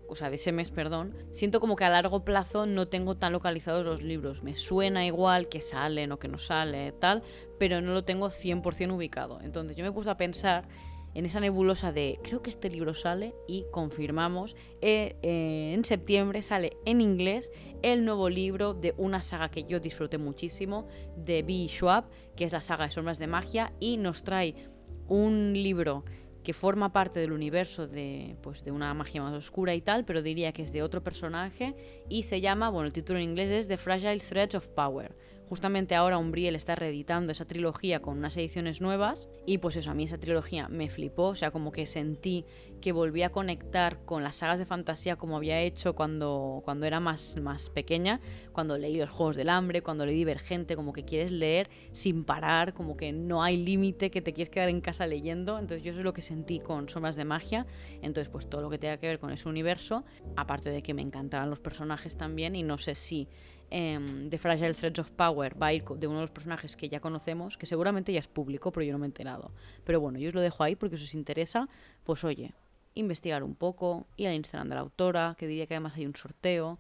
o 0.09 0.17
sea, 0.17 0.31
de 0.31 0.37
ese 0.37 0.53
mes, 0.53 0.71
perdón, 0.71 1.15
siento 1.33 1.61
como 1.61 1.77
que 1.77 1.85
a 1.85 1.91
largo 1.91 2.25
plazo 2.25 2.67
no 2.67 2.89
tengo 2.89 3.17
tan 3.17 3.33
localizados 3.33 3.85
los 3.85 4.03
libros. 4.03 4.43
Me 4.43 4.57
suena 4.57 5.07
igual 5.07 5.49
que 5.49 5.61
salen 5.61 6.13
o 6.13 6.19
que 6.19 6.29
no 6.29 6.39
sale, 6.39 6.93
tal, 6.93 7.23
pero 7.59 7.81
no 7.81 7.93
lo 7.93 8.05
tengo 8.05 8.29
100% 8.29 8.95
ubicado. 8.95 9.41
Entonces 9.43 9.77
yo 9.77 9.85
me 9.85 9.93
puse 9.93 10.11
a 10.11 10.17
pensar 10.17 10.67
en 11.15 11.27
esa 11.27 11.41
nebulosa 11.41 11.93
de 11.93 12.19
creo 12.23 12.43
que 12.43 12.51
este 12.51 12.71
libro 12.71 12.95
sale 12.95 13.35
y 13.47 13.67
confirmamos. 13.71 14.57
Eh, 14.81 15.17
eh, 15.23 15.73
en 15.75 15.85
septiembre 15.85 16.43
sale 16.43 16.77
en 16.85 17.01
inglés 17.01 17.51
el 17.83 18.05
nuevo 18.05 18.29
libro 18.29 18.75
de 18.75 18.95
una 18.97 19.23
saga 19.23 19.51
que 19.51 19.65
yo 19.65 19.81
disfruté 19.81 20.19
muchísimo, 20.19 20.87
de 21.17 21.43
B. 21.43 21.67
Schwab, 21.69 22.05
que 22.37 22.45
es 22.45 22.53
la 22.53 22.63
saga 22.63 22.85
de 22.85 22.91
Sombras 22.93 23.19
de 23.19 23.27
Magia, 23.27 23.73
y 23.81 23.97
nos 23.97 24.23
trae 24.23 24.55
un 25.09 25.55
libro 25.55 26.05
que 26.43 26.55
forma 26.55 26.93
parte 26.93 27.21
del 27.21 27.33
universo 27.33 27.87
de, 27.87 28.37
pues, 28.43 28.65
de 28.65 28.71
una 28.71 28.95
magia 28.95 29.23
más 29.23 29.35
oscura 29.35 29.75
y 29.75 29.81
tal, 29.81 30.05
pero 30.05 30.23
diría 30.23 30.53
que 30.53 30.63
es 30.63 30.73
de 30.73 30.83
otro 30.83 31.03
personaje 31.03 31.75
y 32.09 32.23
se 32.23 32.41
llama, 32.41 32.71
bueno, 32.71 32.87
el 32.87 32.93
título 32.93 33.19
en 33.19 33.25
inglés 33.27 33.51
es 33.51 33.69
The 33.69 33.77
Fragile 33.77 34.21
Threads 34.21 34.55
of 34.55 34.69
Power. 34.69 35.15
Justamente 35.49 35.95
ahora 35.95 36.19
Umbriel 36.19 36.57
está 36.57 36.75
reeditando 36.75 37.33
esa 37.33 37.47
trilogía 37.47 38.01
con 38.03 38.19
unas 38.19 38.37
ediciones 38.37 38.83
nuevas 38.83 39.29
y 39.47 39.57
pues 39.59 39.77
eso, 39.77 39.91
a 39.91 39.95
mí 39.95 40.05
esa 40.05 40.19
trilogía 40.19 40.69
me 40.69 40.91
flipó, 40.91 41.29
o 41.29 41.35
sea, 41.35 41.51
como 41.51 41.73
que 41.73 41.87
sentí 41.87 42.45
que 42.83 42.93
volví 42.93 43.23
a 43.23 43.31
conectar 43.31 44.05
con 44.05 44.23
las 44.23 44.37
sagas 44.37 44.59
de 44.59 44.67
fantasía 44.67 45.17
como 45.17 45.39
había 45.39 45.59
hecho 45.63 45.95
cuando, 45.95 46.61
cuando 46.67 46.85
era 46.85 47.01
más, 47.01 47.39
más 47.41 47.71
pequeña, 47.71 48.21
cuando 48.53 48.77
leí 48.77 48.99
los 48.99 49.09
Juegos 49.09 49.37
del 49.37 49.49
Hambre, 49.49 49.81
cuando 49.81 50.05
leí 50.05 50.17
Divergente, 50.17 50.77
como 50.77 50.93
que 50.93 51.05
quieres 51.05 51.33
leer 51.33 51.71
sin 51.93 52.25
parar, 52.25 52.75
como 52.75 52.99
que 52.99 53.13
no 53.13 53.43
hay 53.43 53.57
límite, 53.57 54.11
que 54.11 54.21
te 54.21 54.35
quieres 54.35 54.51
quedar 54.51 54.69
en 54.69 54.83
casa 54.83 55.07
leyendo, 55.07 55.59
entonces 55.59 55.83
yo 55.83 55.93
eso 55.93 56.01
es 56.01 56.05
lo 56.05 56.13
que 56.13 56.21
sentí 56.21 56.61
con 56.61 56.91
Sombras 56.91 57.17
de 57.17 57.25
Magia, 57.25 57.67
entonces 58.03 58.29
pues 58.29 58.51
todo 58.51 58.61
lo 58.61 58.69
que 58.69 58.77
tenga 58.77 58.99
que 58.99 59.07
ver 59.07 59.19
con 59.19 59.31
ese 59.31 59.49
universo, 59.49 60.05
aparte 60.37 60.69
de 60.69 60.83
que 60.83 60.93
me 60.93 61.01
encantaban 61.01 61.49
los 61.49 61.59
personajes 61.59 62.19
también 62.19 62.55
y 62.55 62.63
no 62.63 62.77
sé 62.77 62.95
si 62.95 63.29
eh, 63.71 64.29
The 64.31 64.39
Fragile 64.39 64.75
Threads 64.75 64.99
of 64.99 65.11
Power 65.11 65.61
va 65.61 65.69
a 65.69 65.75
ir 65.75 65.85
de 65.85 66.07
uno 66.07 66.17
de 66.19 66.23
los 66.23 66.31
personajes 66.31 66.77
que 66.77 66.89
ya 66.89 67.01
conocemos, 67.01 67.57
que 67.57 67.67
seguramente 67.67 68.13
ya 68.13 68.21
es 68.21 68.29
público, 68.29 68.73
pero 68.73 68.85
yo 68.85 68.93
no 68.93 68.99
me 68.99 69.07
he 69.07 69.09
enterado. 69.09 69.53
Pero 69.85 70.01
bueno, 70.01 70.19
yo 70.19 70.29
os 70.29 70.35
lo 70.35 70.41
dejo 70.41 70.63
ahí 70.63 70.77
porque 70.77 70.97
si 70.97 71.05
os 71.05 71.15
interesa, 71.15 71.69
pues 72.05 72.25
oye, 72.25 72.55
investigar 72.95 73.43
un 73.43 73.55
poco, 73.55 74.07
ir 74.17 74.29
al 74.29 74.35
Instagram 74.35 74.69
de 74.69 74.75
la 74.75 74.81
autora, 74.81 75.37
que 75.39 75.47
diría 75.47 75.67
que 75.67 75.75
además 75.75 75.97
hay 75.97 76.07
un 76.07 76.17
sorteo, 76.17 76.79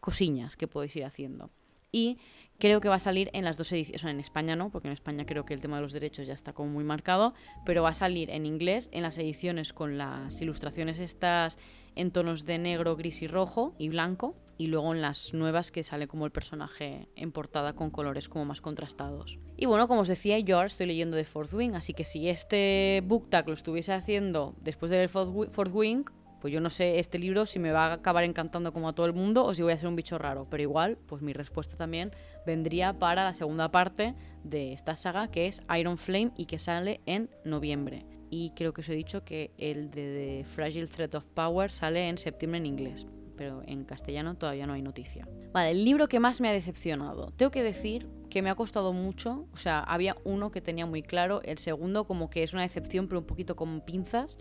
cosiñas 0.00 0.56
que 0.56 0.68
podéis 0.68 0.94
ir 0.96 1.04
haciendo. 1.04 1.50
Y 1.92 2.18
creo 2.58 2.80
que 2.80 2.88
va 2.88 2.96
a 2.96 3.00
salir 3.00 3.30
en 3.32 3.44
las 3.44 3.56
dos 3.56 3.72
ediciones, 3.72 4.00
o 4.00 4.02
sea, 4.02 4.10
en 4.10 4.20
España 4.20 4.56
no, 4.56 4.70
porque 4.70 4.88
en 4.88 4.92
España 4.92 5.24
creo 5.26 5.44
que 5.44 5.54
el 5.54 5.60
tema 5.60 5.76
de 5.76 5.82
los 5.82 5.92
derechos 5.92 6.26
ya 6.26 6.34
está 6.34 6.52
como 6.52 6.70
muy 6.70 6.84
marcado, 6.84 7.34
pero 7.64 7.82
va 7.82 7.90
a 7.90 7.94
salir 7.94 8.30
en 8.30 8.46
inglés 8.46 8.88
en 8.92 9.02
las 9.02 9.18
ediciones 9.18 9.72
con 9.72 9.98
las 9.98 10.40
ilustraciones 10.40 10.98
estas 10.98 11.58
en 11.96 12.12
tonos 12.12 12.44
de 12.44 12.58
negro, 12.58 12.94
gris 12.96 13.22
y 13.22 13.26
rojo 13.26 13.74
y 13.78 13.88
blanco, 13.88 14.36
y 14.58 14.68
luego 14.68 14.94
en 14.94 15.02
las 15.02 15.34
nuevas 15.34 15.70
que 15.70 15.82
sale 15.82 16.06
como 16.06 16.24
el 16.24 16.32
personaje 16.32 17.08
en 17.16 17.32
portada 17.32 17.74
con 17.74 17.90
colores 17.90 18.28
como 18.28 18.44
más 18.44 18.60
contrastados. 18.60 19.38
Y 19.56 19.66
bueno, 19.66 19.88
como 19.88 20.00
os 20.00 20.08
decía, 20.08 20.38
yo 20.38 20.56
ahora 20.56 20.68
estoy 20.68 20.86
leyendo 20.86 21.16
de 21.16 21.24
Fourth 21.24 21.52
Wing, 21.52 21.74
así 21.74 21.92
que 21.92 22.04
si 22.04 22.28
este 22.28 23.02
book 23.04 23.28
tag 23.30 23.48
lo 23.48 23.54
estuviese 23.54 23.92
haciendo 23.92 24.54
después 24.60 24.90
del 24.90 25.08
Fourth 25.08 25.74
Wing, 25.74 26.04
pues 26.40 26.52
yo 26.52 26.60
no 26.60 26.70
sé 26.70 26.98
este 26.98 27.18
libro 27.18 27.46
si 27.46 27.58
me 27.58 27.72
va 27.72 27.86
a 27.86 27.92
acabar 27.94 28.24
encantando 28.24 28.72
como 28.72 28.88
a 28.88 28.94
todo 28.94 29.06
el 29.06 29.12
mundo 29.12 29.44
o 29.44 29.54
si 29.54 29.62
voy 29.62 29.72
a 29.72 29.76
ser 29.76 29.88
un 29.88 29.96
bicho 29.96 30.18
raro, 30.18 30.46
pero 30.50 30.62
igual, 30.62 30.98
pues 31.06 31.22
mi 31.22 31.32
respuesta 31.32 31.76
también 31.76 32.12
vendría 32.46 32.98
para 32.98 33.24
la 33.24 33.34
segunda 33.34 33.70
parte 33.70 34.14
de 34.44 34.72
esta 34.72 34.94
saga 34.94 35.28
que 35.28 35.46
es 35.46 35.62
Iron 35.76 35.98
Flame 35.98 36.32
y 36.36 36.46
que 36.46 36.58
sale 36.58 37.00
en 37.06 37.30
noviembre. 37.44 38.04
Y 38.30 38.50
creo 38.56 38.72
que 38.72 38.80
os 38.80 38.88
he 38.88 38.94
dicho 38.94 39.24
que 39.24 39.52
el 39.58 39.90
de 39.90 40.42
The 40.42 40.44
Fragile 40.44 40.88
Threat 40.88 41.14
of 41.14 41.24
Power 41.34 41.70
sale 41.70 42.08
en 42.08 42.18
septiembre 42.18 42.58
en 42.58 42.66
inglés 42.66 43.06
pero 43.36 43.62
en 43.66 43.84
castellano 43.84 44.34
todavía 44.34 44.66
no 44.66 44.72
hay 44.72 44.82
noticia. 44.82 45.28
Vale, 45.52 45.70
el 45.70 45.84
libro 45.84 46.08
que 46.08 46.20
más 46.20 46.40
me 46.40 46.48
ha 46.48 46.52
decepcionado. 46.52 47.32
Tengo 47.36 47.50
que 47.50 47.62
decir 47.62 48.08
que 48.30 48.42
me 48.42 48.50
ha 48.50 48.54
costado 48.54 48.92
mucho, 48.92 49.46
o 49.52 49.56
sea, 49.56 49.80
había 49.80 50.16
uno 50.24 50.50
que 50.50 50.60
tenía 50.60 50.86
muy 50.86 51.02
claro, 51.02 51.42
el 51.44 51.58
segundo 51.58 52.06
como 52.06 52.28
que 52.30 52.42
es 52.42 52.52
una 52.52 52.62
decepción, 52.62 53.06
pero 53.08 53.20
un 53.20 53.26
poquito 53.26 53.54
con 53.56 53.80
pinzas. 53.82 54.38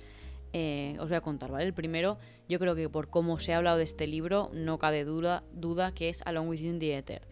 Eh, 0.53 0.95
os 0.99 1.09
voy 1.09 1.17
a 1.17 1.21
contar, 1.21 1.51
¿vale? 1.51 1.65
El 1.65 1.73
primero, 1.73 2.17
yo 2.47 2.59
creo 2.59 2.75
que 2.75 2.87
por 2.87 3.09
cómo 3.09 3.39
se 3.39 3.53
ha 3.53 3.57
hablado 3.57 3.77
de 3.77 3.83
este 3.83 4.07
libro, 4.07 4.49
no 4.53 4.79
cabe 4.79 5.03
duda, 5.03 5.43
duda 5.51 5.93
que 5.93 6.07
es 6.07 6.21
Along 6.25 6.47
with 6.47 6.59
You 6.59 6.69
in 6.69 6.79
the 6.79 6.97
Ether. 6.97 7.27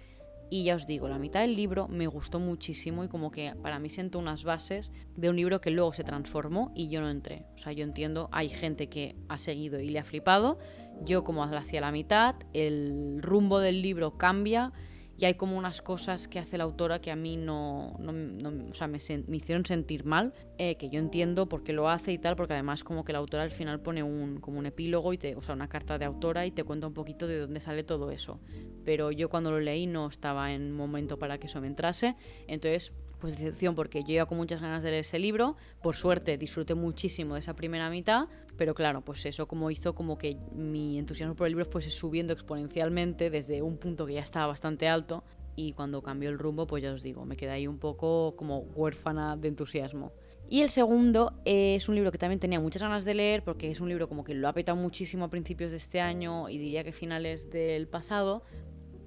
Y 0.54 0.66
ya 0.66 0.76
os 0.76 0.86
digo, 0.86 1.08
la 1.08 1.18
mitad 1.18 1.40
del 1.40 1.56
libro 1.56 1.88
me 1.88 2.06
gustó 2.06 2.40
muchísimo 2.40 3.04
y 3.04 3.08
como 3.08 3.32
que 3.32 3.56
para 3.64 3.80
mí 3.80 3.90
sentó 3.90 4.20
unas 4.20 4.44
bases 4.44 4.92
de 5.16 5.32
un 5.32 5.36
libro 5.36 5.60
que 5.62 5.72
luego 5.72 5.94
se 5.94 6.04
transformó 6.04 6.72
y 6.76 6.90
yo 6.90 7.02
no 7.02 7.10
entré. 7.10 7.48
O 7.56 7.58
sea, 7.58 7.74
yo 7.74 7.84
entiendo, 7.84 8.30
hay 8.32 8.50
gente 8.50 8.88
que 8.88 9.16
ha 9.30 9.40
seguido 9.40 9.80
y 9.80 9.90
le 9.90 9.98
ha 9.98 10.04
flipado, 10.04 10.60
yo 11.02 11.24
como 11.24 11.44
hacia 11.44 11.82
la 11.82 11.92
mitad, 11.92 12.36
el 12.54 13.20
rumbo 13.24 13.58
del 13.58 13.82
libro 13.82 14.20
cambia 14.20 14.74
y 15.18 15.26
hay 15.26 15.36
como 15.36 15.58
unas 15.58 15.82
cosas 15.82 16.28
que 16.28 16.40
hace 16.40 16.58
la 16.58 16.64
autora 16.64 17.00
que 17.00 17.12
a 17.12 17.16
mí 17.16 17.38
no, 17.38 17.94
o 17.94 18.74
sea, 18.74 18.88
me, 18.88 18.98
hicieron 18.98 19.66
sentir 19.66 20.06
mal, 20.06 20.34
eh, 20.58 20.76
que 20.76 20.90
yo 20.90 21.00
entiendo 21.00 21.48
por 21.48 21.64
qué 21.64 21.74
lo 21.74 21.90
hace 21.90 22.12
y 22.12 22.18
tal, 22.18 22.36
porque 22.36 22.54
además 22.54 22.84
como 22.84 23.06
que 23.06 23.14
la 23.14 23.20
autora 23.20 23.44
al 23.44 23.52
final 23.52 23.80
pone 23.80 24.02
un, 24.02 24.40
como 24.40 24.60
un 24.60 24.66
epílogo, 24.66 25.14
y 25.14 25.18
te, 25.18 25.36
o 25.36 25.42
sea, 25.42 25.54
una 25.56 25.70
carta 25.70 25.98
de 25.98 26.06
autora 26.06 26.46
y 26.46 26.52
te 26.52 26.64
cuenta 26.64 26.88
un 26.88 26.94
poquito 26.94 27.28
de 27.28 27.40
dónde 27.40 27.60
sale 27.60 27.84
todo 27.84 28.12
eso. 28.12 28.40
Pero 28.86 29.12
yo 29.12 29.30
cuando 29.30 29.52
lo 29.52 29.60
leí 29.60 29.86
no 29.86 30.08
estaba 30.08 30.52
en 30.54 30.72
momento 30.72 31.20
para 31.20 31.38
que 31.38 31.48
eso 31.48 31.62
me 31.62 31.68
entrase, 31.68 32.16
entonces 32.48 32.92
pues 33.24 33.38
decepción 33.38 33.74
porque 33.74 34.04
yo 34.04 34.16
iba 34.16 34.26
con 34.26 34.38
muchas 34.38 34.60
ganas 34.60 34.84
de 34.84 34.90
leer 34.90 35.02
ese 35.02 35.18
libro, 35.18 35.56
por 35.82 35.96
suerte 35.96 36.38
disfruté 36.38 36.76
muchísimo 36.76 37.36
de 37.36 37.40
esa 37.40 37.56
primera 37.56 37.90
mitad, 37.90 38.28
pero 38.58 38.76
claro, 38.76 39.02
pues 39.02 39.26
eso 39.26 39.48
como 39.48 39.72
hizo 39.72 39.96
como 39.96 40.18
que 40.18 40.38
mi 40.54 41.00
entusiasmo 41.00 41.36
por 41.36 41.48
el 41.48 41.54
libro 41.54 41.66
fuese 41.66 41.90
subiendo 41.90 42.34
exponencialmente 42.34 43.30
desde 43.30 43.62
un 43.62 43.78
punto 43.78 44.06
que 44.06 44.14
ya 44.14 44.22
estaba 44.22 44.48
bastante 44.48 44.88
alto 44.88 45.24
y 45.56 45.74
cuando 45.74 46.02
cambió 46.02 46.30
el 46.30 46.40
rumbo, 46.40 46.66
pues 46.68 46.84
ya 46.84 46.92
os 46.92 47.04
digo, 47.04 47.26
me 47.26 47.38
quedé 47.38 47.52
ahí 47.52 47.68
un 47.68 47.78
poco 47.78 48.36
como 48.36 48.60
huérfana 48.60 49.38
de 49.38 49.50
entusiasmo. 49.50 50.12
Y 50.50 50.62
el 50.62 50.70
segundo 50.70 51.34
es 51.46 51.88
un 51.88 51.96
libro 51.96 52.12
que 52.12 52.18
también 52.18 52.40
tenía 52.40 52.60
muchas 52.60 52.82
ganas 52.82 53.06
de 53.06 53.14
leer 53.14 53.44
porque 53.44 53.72
es 53.72 53.80
un 53.80 53.90
libro 53.90 54.10
como 54.10 54.24
que 54.24 54.34
lo 54.34 54.48
ha 54.48 54.54
petado 54.54 54.78
muchísimo 54.78 55.26
a 55.26 55.30
principios 55.30 55.72
de 55.72 55.78
este 55.78 56.02
año 56.02 56.50
y 56.50 56.58
diría 56.58 56.84
que 56.84 56.92
finales 56.92 57.50
del 57.50 57.88
pasado, 57.88 58.44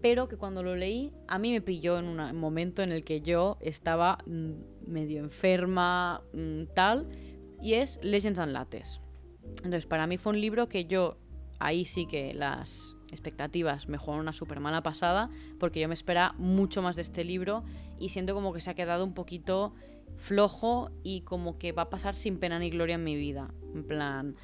pero 0.00 0.28
que 0.28 0.36
cuando 0.36 0.62
lo 0.62 0.76
leí 0.76 1.12
a 1.28 1.38
mí 1.38 1.52
me 1.52 1.60
pilló 1.60 1.98
en 1.98 2.06
un 2.06 2.36
momento 2.36 2.82
en 2.82 2.92
el 2.92 3.04
que 3.04 3.20
yo 3.20 3.58
estaba 3.60 4.18
mm, 4.26 4.52
medio 4.86 5.20
enferma, 5.20 6.22
mm, 6.32 6.74
tal, 6.74 7.08
y 7.60 7.74
es 7.74 8.00
Legends 8.02 8.38
and 8.38 8.52
Lattes. 8.52 9.00
Entonces, 9.56 9.86
para 9.86 10.06
mí 10.06 10.18
fue 10.18 10.32
un 10.32 10.40
libro 10.40 10.68
que 10.68 10.86
yo, 10.86 11.18
ahí 11.58 11.84
sí 11.84 12.06
que 12.06 12.34
las 12.34 12.96
expectativas 13.10 13.88
me 13.88 13.98
jugaron 13.98 14.22
una 14.22 14.32
súper 14.32 14.60
mala 14.60 14.82
pasada, 14.82 15.30
porque 15.58 15.80
yo 15.80 15.88
me 15.88 15.94
esperaba 15.94 16.34
mucho 16.38 16.82
más 16.82 16.96
de 16.96 17.02
este 17.02 17.24
libro 17.24 17.64
y 17.98 18.10
siento 18.10 18.34
como 18.34 18.52
que 18.52 18.60
se 18.60 18.70
ha 18.70 18.74
quedado 18.74 19.04
un 19.04 19.14
poquito 19.14 19.74
flojo 20.16 20.90
y 21.02 21.22
como 21.22 21.58
que 21.58 21.72
va 21.72 21.82
a 21.82 21.90
pasar 21.90 22.14
sin 22.14 22.38
pena 22.38 22.58
ni 22.58 22.70
gloria 22.70 22.94
en 22.94 23.04
mi 23.04 23.16
vida. 23.16 23.52
En 23.74 23.84
plan, 23.84 24.36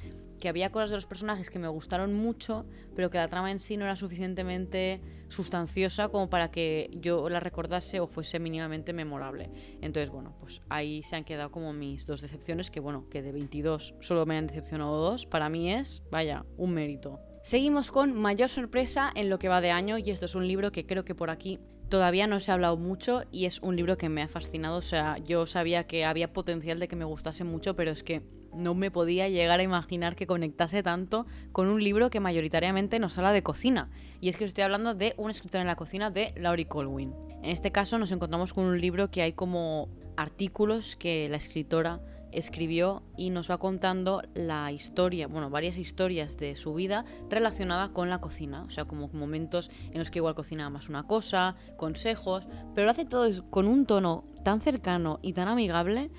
que 0.43 0.49
había 0.49 0.73
cosas 0.73 0.89
de 0.89 0.97
los 0.97 1.05
personajes 1.05 1.49
que 1.49 1.57
me 1.57 1.69
gustaron 1.69 2.13
mucho, 2.13 2.65
pero 2.97 3.09
que 3.09 3.17
la 3.17 3.29
trama 3.29 3.49
en 3.49 3.61
sí 3.61 3.77
no 3.77 3.85
era 3.85 3.95
suficientemente 3.95 4.99
sustanciosa 5.29 6.09
como 6.09 6.29
para 6.29 6.51
que 6.51 6.89
yo 6.91 7.29
la 7.29 7.39
recordase 7.39 8.01
o 8.01 8.07
fuese 8.07 8.39
mínimamente 8.39 8.91
memorable. 8.91 9.49
Entonces, 9.79 10.09
bueno, 10.09 10.35
pues 10.41 10.59
ahí 10.67 11.01
se 11.03 11.15
han 11.15 11.23
quedado 11.23 11.49
como 11.49 11.71
mis 11.71 12.05
dos 12.05 12.19
decepciones, 12.19 12.69
que 12.69 12.81
bueno, 12.81 13.07
que 13.09 13.21
de 13.21 13.31
22 13.31 13.95
solo 14.01 14.25
me 14.25 14.35
han 14.35 14.47
decepcionado 14.47 14.97
dos, 14.97 15.25
para 15.25 15.47
mí 15.47 15.71
es, 15.71 16.03
vaya, 16.11 16.45
un 16.57 16.73
mérito. 16.73 17.21
Seguimos 17.41 17.89
con 17.89 18.13
mayor 18.13 18.49
sorpresa 18.49 19.13
en 19.15 19.29
lo 19.29 19.39
que 19.39 19.47
va 19.47 19.61
de 19.61 19.71
año 19.71 19.97
y 19.97 20.11
esto 20.11 20.25
es 20.25 20.35
un 20.35 20.45
libro 20.45 20.73
que 20.73 20.85
creo 20.85 21.05
que 21.05 21.15
por 21.15 21.29
aquí 21.29 21.61
todavía 21.87 22.27
no 22.27 22.41
se 22.41 22.51
ha 22.51 22.55
hablado 22.55 22.75
mucho 22.75 23.23
y 23.31 23.45
es 23.45 23.61
un 23.61 23.77
libro 23.77 23.97
que 23.97 24.09
me 24.09 24.21
ha 24.21 24.27
fascinado. 24.27 24.75
O 24.75 24.81
sea, 24.81 25.19
yo 25.19 25.47
sabía 25.47 25.87
que 25.87 26.03
había 26.03 26.33
potencial 26.33 26.79
de 26.79 26.89
que 26.89 26.97
me 26.97 27.05
gustase 27.05 27.45
mucho, 27.45 27.77
pero 27.77 27.91
es 27.91 28.03
que 28.03 28.42
no 28.55 28.73
me 28.75 28.91
podía 28.91 29.29
llegar 29.29 29.59
a 29.59 29.63
imaginar 29.63 30.15
que 30.15 30.27
conectase 30.27 30.83
tanto 30.83 31.25
con 31.51 31.67
un 31.67 31.83
libro 31.83 32.09
que 32.09 32.19
mayoritariamente 32.19 32.99
nos 32.99 33.17
habla 33.17 33.31
de 33.31 33.43
cocina. 33.43 33.89
Y 34.21 34.29
es 34.29 34.37
que 34.37 34.45
estoy 34.45 34.63
hablando 34.63 34.93
de 34.93 35.13
un 35.17 35.31
escritor 35.31 35.61
en 35.61 35.67
la 35.67 35.75
cocina 35.75 36.09
de 36.09 36.33
Laurie 36.37 36.67
Colwyn. 36.67 37.13
En 37.41 37.49
este 37.49 37.71
caso 37.71 37.97
nos 37.97 38.11
encontramos 38.11 38.53
con 38.53 38.65
un 38.65 38.79
libro 38.79 39.11
que 39.11 39.21
hay 39.21 39.33
como 39.33 39.89
artículos 40.15 40.95
que 40.95 41.27
la 41.29 41.37
escritora 41.37 41.99
escribió 42.33 43.03
y 43.15 43.29
nos 43.29 43.49
va 43.49 43.57
contando 43.57 44.23
la 44.33 44.71
historia, 44.71 45.27
bueno, 45.27 45.49
varias 45.49 45.77
historias 45.77 46.37
de 46.37 46.55
su 46.55 46.73
vida 46.73 47.05
relacionada 47.29 47.89
con 47.93 48.09
la 48.09 48.19
cocina, 48.19 48.63
o 48.63 48.71
sea, 48.71 48.85
como 48.85 49.09
momentos 49.09 49.69
en 49.91 49.99
los 49.99 50.09
que 50.09 50.19
igual 50.19 50.35
cocinaba 50.35 50.69
más 50.69 50.89
una 50.89 51.03
cosa, 51.03 51.55
consejos, 51.77 52.47
pero 52.73 52.85
lo 52.85 52.91
hace 52.91 53.05
todo 53.05 53.29
con 53.49 53.67
un 53.67 53.85
tono 53.85 54.25
tan 54.43 54.59
cercano 54.59 55.19
y 55.21 55.33
tan 55.33 55.47
amigable 55.47 56.09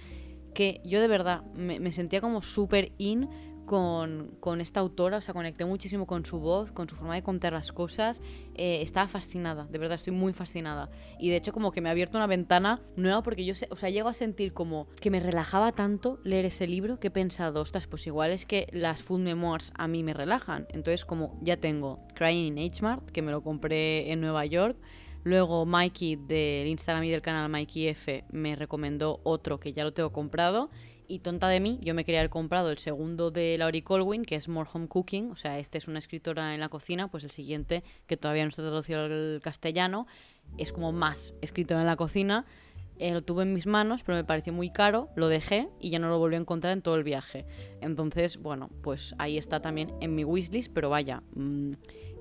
que 0.55 0.81
yo 0.85 1.01
de 1.01 1.09
verdad 1.09 1.43
me, 1.55 1.93
sentía 1.93 2.21
como 2.21 2.43
súper 2.43 2.93
in 2.99 3.29
con, 3.67 4.61
esta 4.61 4.81
autora, 4.81 5.19
o 5.19 5.21
sea, 5.21 5.33
conecté 5.33 5.65
muchísimo 5.65 6.07
con 6.07 6.25
su 6.27 6.39
voz, 6.39 6.71
con 6.71 6.89
su 6.89 6.97
forma 6.97 7.15
de 7.15 7.23
contar 7.23 7.55
las 7.55 7.73
cosas. 7.73 8.21
Eh, 8.55 8.83
estaba 8.83 9.09
fascinada, 9.09 9.67
de 9.67 9.79
verdad, 9.79 9.97
estoy 9.97 10.13
muy 10.13 10.33
fascinada. 10.33 10.91
Y 11.19 11.31
de 11.31 11.37
hecho, 11.37 11.53
como 11.53 11.73
que 11.73 11.81
me 11.81 11.89
ha 11.89 11.93
abierto 11.93 12.19
una 12.19 12.27
ventana 12.27 12.83
nueva 12.97 13.23
porque 13.23 13.45
yo, 13.45 13.55
sé, 13.55 13.67
o 13.71 13.77
sea, 13.77 13.91
llego 13.91 14.09
a 14.09 14.13
sentir 14.13 14.53
como 14.53 14.87
que 15.01 15.11
me 15.11 15.21
relajaba 15.21 15.73
tanto 15.73 16.19
leer 16.25 16.45
ese 16.45 16.67
libro 16.67 17.01
que 17.01 17.09
he 17.09 17.11
pensado, 17.11 17.63
ostras, 17.63 17.87
pues 17.87 18.07
igual 18.07 18.31
es 18.31 18.45
que 18.45 18.69
las 18.71 19.03
food 19.03 19.21
memoirs 19.21 19.73
a 19.77 19.89
mí 19.89 20.03
me 20.03 20.13
relajan. 20.13 20.67
Entonces, 20.71 21.05
como 21.05 21.39
ya 21.43 21.57
tengo 21.57 22.01
Crying 22.15 22.59
in 22.59 22.71
H-Mart, 22.71 23.11
que 23.11 23.23
me 23.23 23.33
lo 23.33 23.43
compré 23.43 24.13
en 24.13 24.21
Nueva 24.21 24.45
York. 24.45 24.77
Luego 25.25 25.65
Mikey 25.65 26.17
del 26.17 26.69
Instagram 26.69 27.05
y 27.05 27.11
del 27.11 27.23
canal 27.23 27.51
Mikey 27.51 27.89
F 27.89 28.25
me 28.31 28.57
recomendó 28.57 29.21
otro 29.25 29.59
que 29.59 29.73
ya 29.73 29.83
lo 29.83 29.93
tengo 29.93 30.13
comprado. 30.13 30.71
Y 31.07 31.19
tonta 31.19 31.49
de 31.49 31.61
mí, 31.61 31.79
yo 31.83 31.95
me 31.95 32.05
quería 32.05 32.21
haber 32.21 32.31
comprado 32.31 32.71
el 32.71 32.79
segundo 32.79 33.31
de 33.31 33.59
Laurie 33.59 33.85
Colwyn, 33.85 34.25
que 34.25 34.37
es 34.37 34.49
More 34.49 34.69
Home 34.73 34.89
Cooking. 34.89 35.31
O 35.31 35.37
sea, 35.37 35.59
este 35.59 35.77
es 35.77 35.87
una 35.87 35.99
escritora 35.99 36.55
en 36.55 36.61
la 36.61 36.71
cocina, 36.71 37.09
pues 37.09 37.25
el 37.25 37.31
siguiente, 37.31 37.85
que 38.07 38.17
todavía 38.17 38.45
no 38.45 38.49
está 38.49 38.63
traducido 38.63 39.05
al 39.05 39.41
castellano, 39.43 40.07
es 40.57 40.73
como 40.73 40.93
más 40.93 41.35
escritora 41.43 41.81
en 41.81 41.87
la 41.87 41.97
cocina. 41.97 42.47
Eh, 42.99 43.13
lo 43.13 43.23
tuve 43.23 43.43
en 43.43 43.53
mis 43.53 43.67
manos, 43.67 44.03
pero 44.05 44.17
me 44.17 44.25
pareció 44.25 44.53
muy 44.53 44.71
caro, 44.71 45.09
lo 45.17 45.29
dejé 45.29 45.69
y 45.81 45.91
ya 45.91 45.99
no 45.99 46.09
lo 46.09 46.19
volví 46.19 46.37
a 46.37 46.39
encontrar 46.39 46.73
en 46.73 46.81
todo 46.81 46.95
el 46.95 47.03
viaje. 47.03 47.45
Entonces, 47.81 48.39
bueno, 48.39 48.71
pues 48.83 49.15
ahí 49.19 49.37
está 49.37 49.61
también 49.61 49.93
en 50.01 50.15
mi 50.15 50.25
wishlist, 50.25 50.73
pero 50.73 50.91
vaya, 50.91 51.23
mm, 51.35 51.73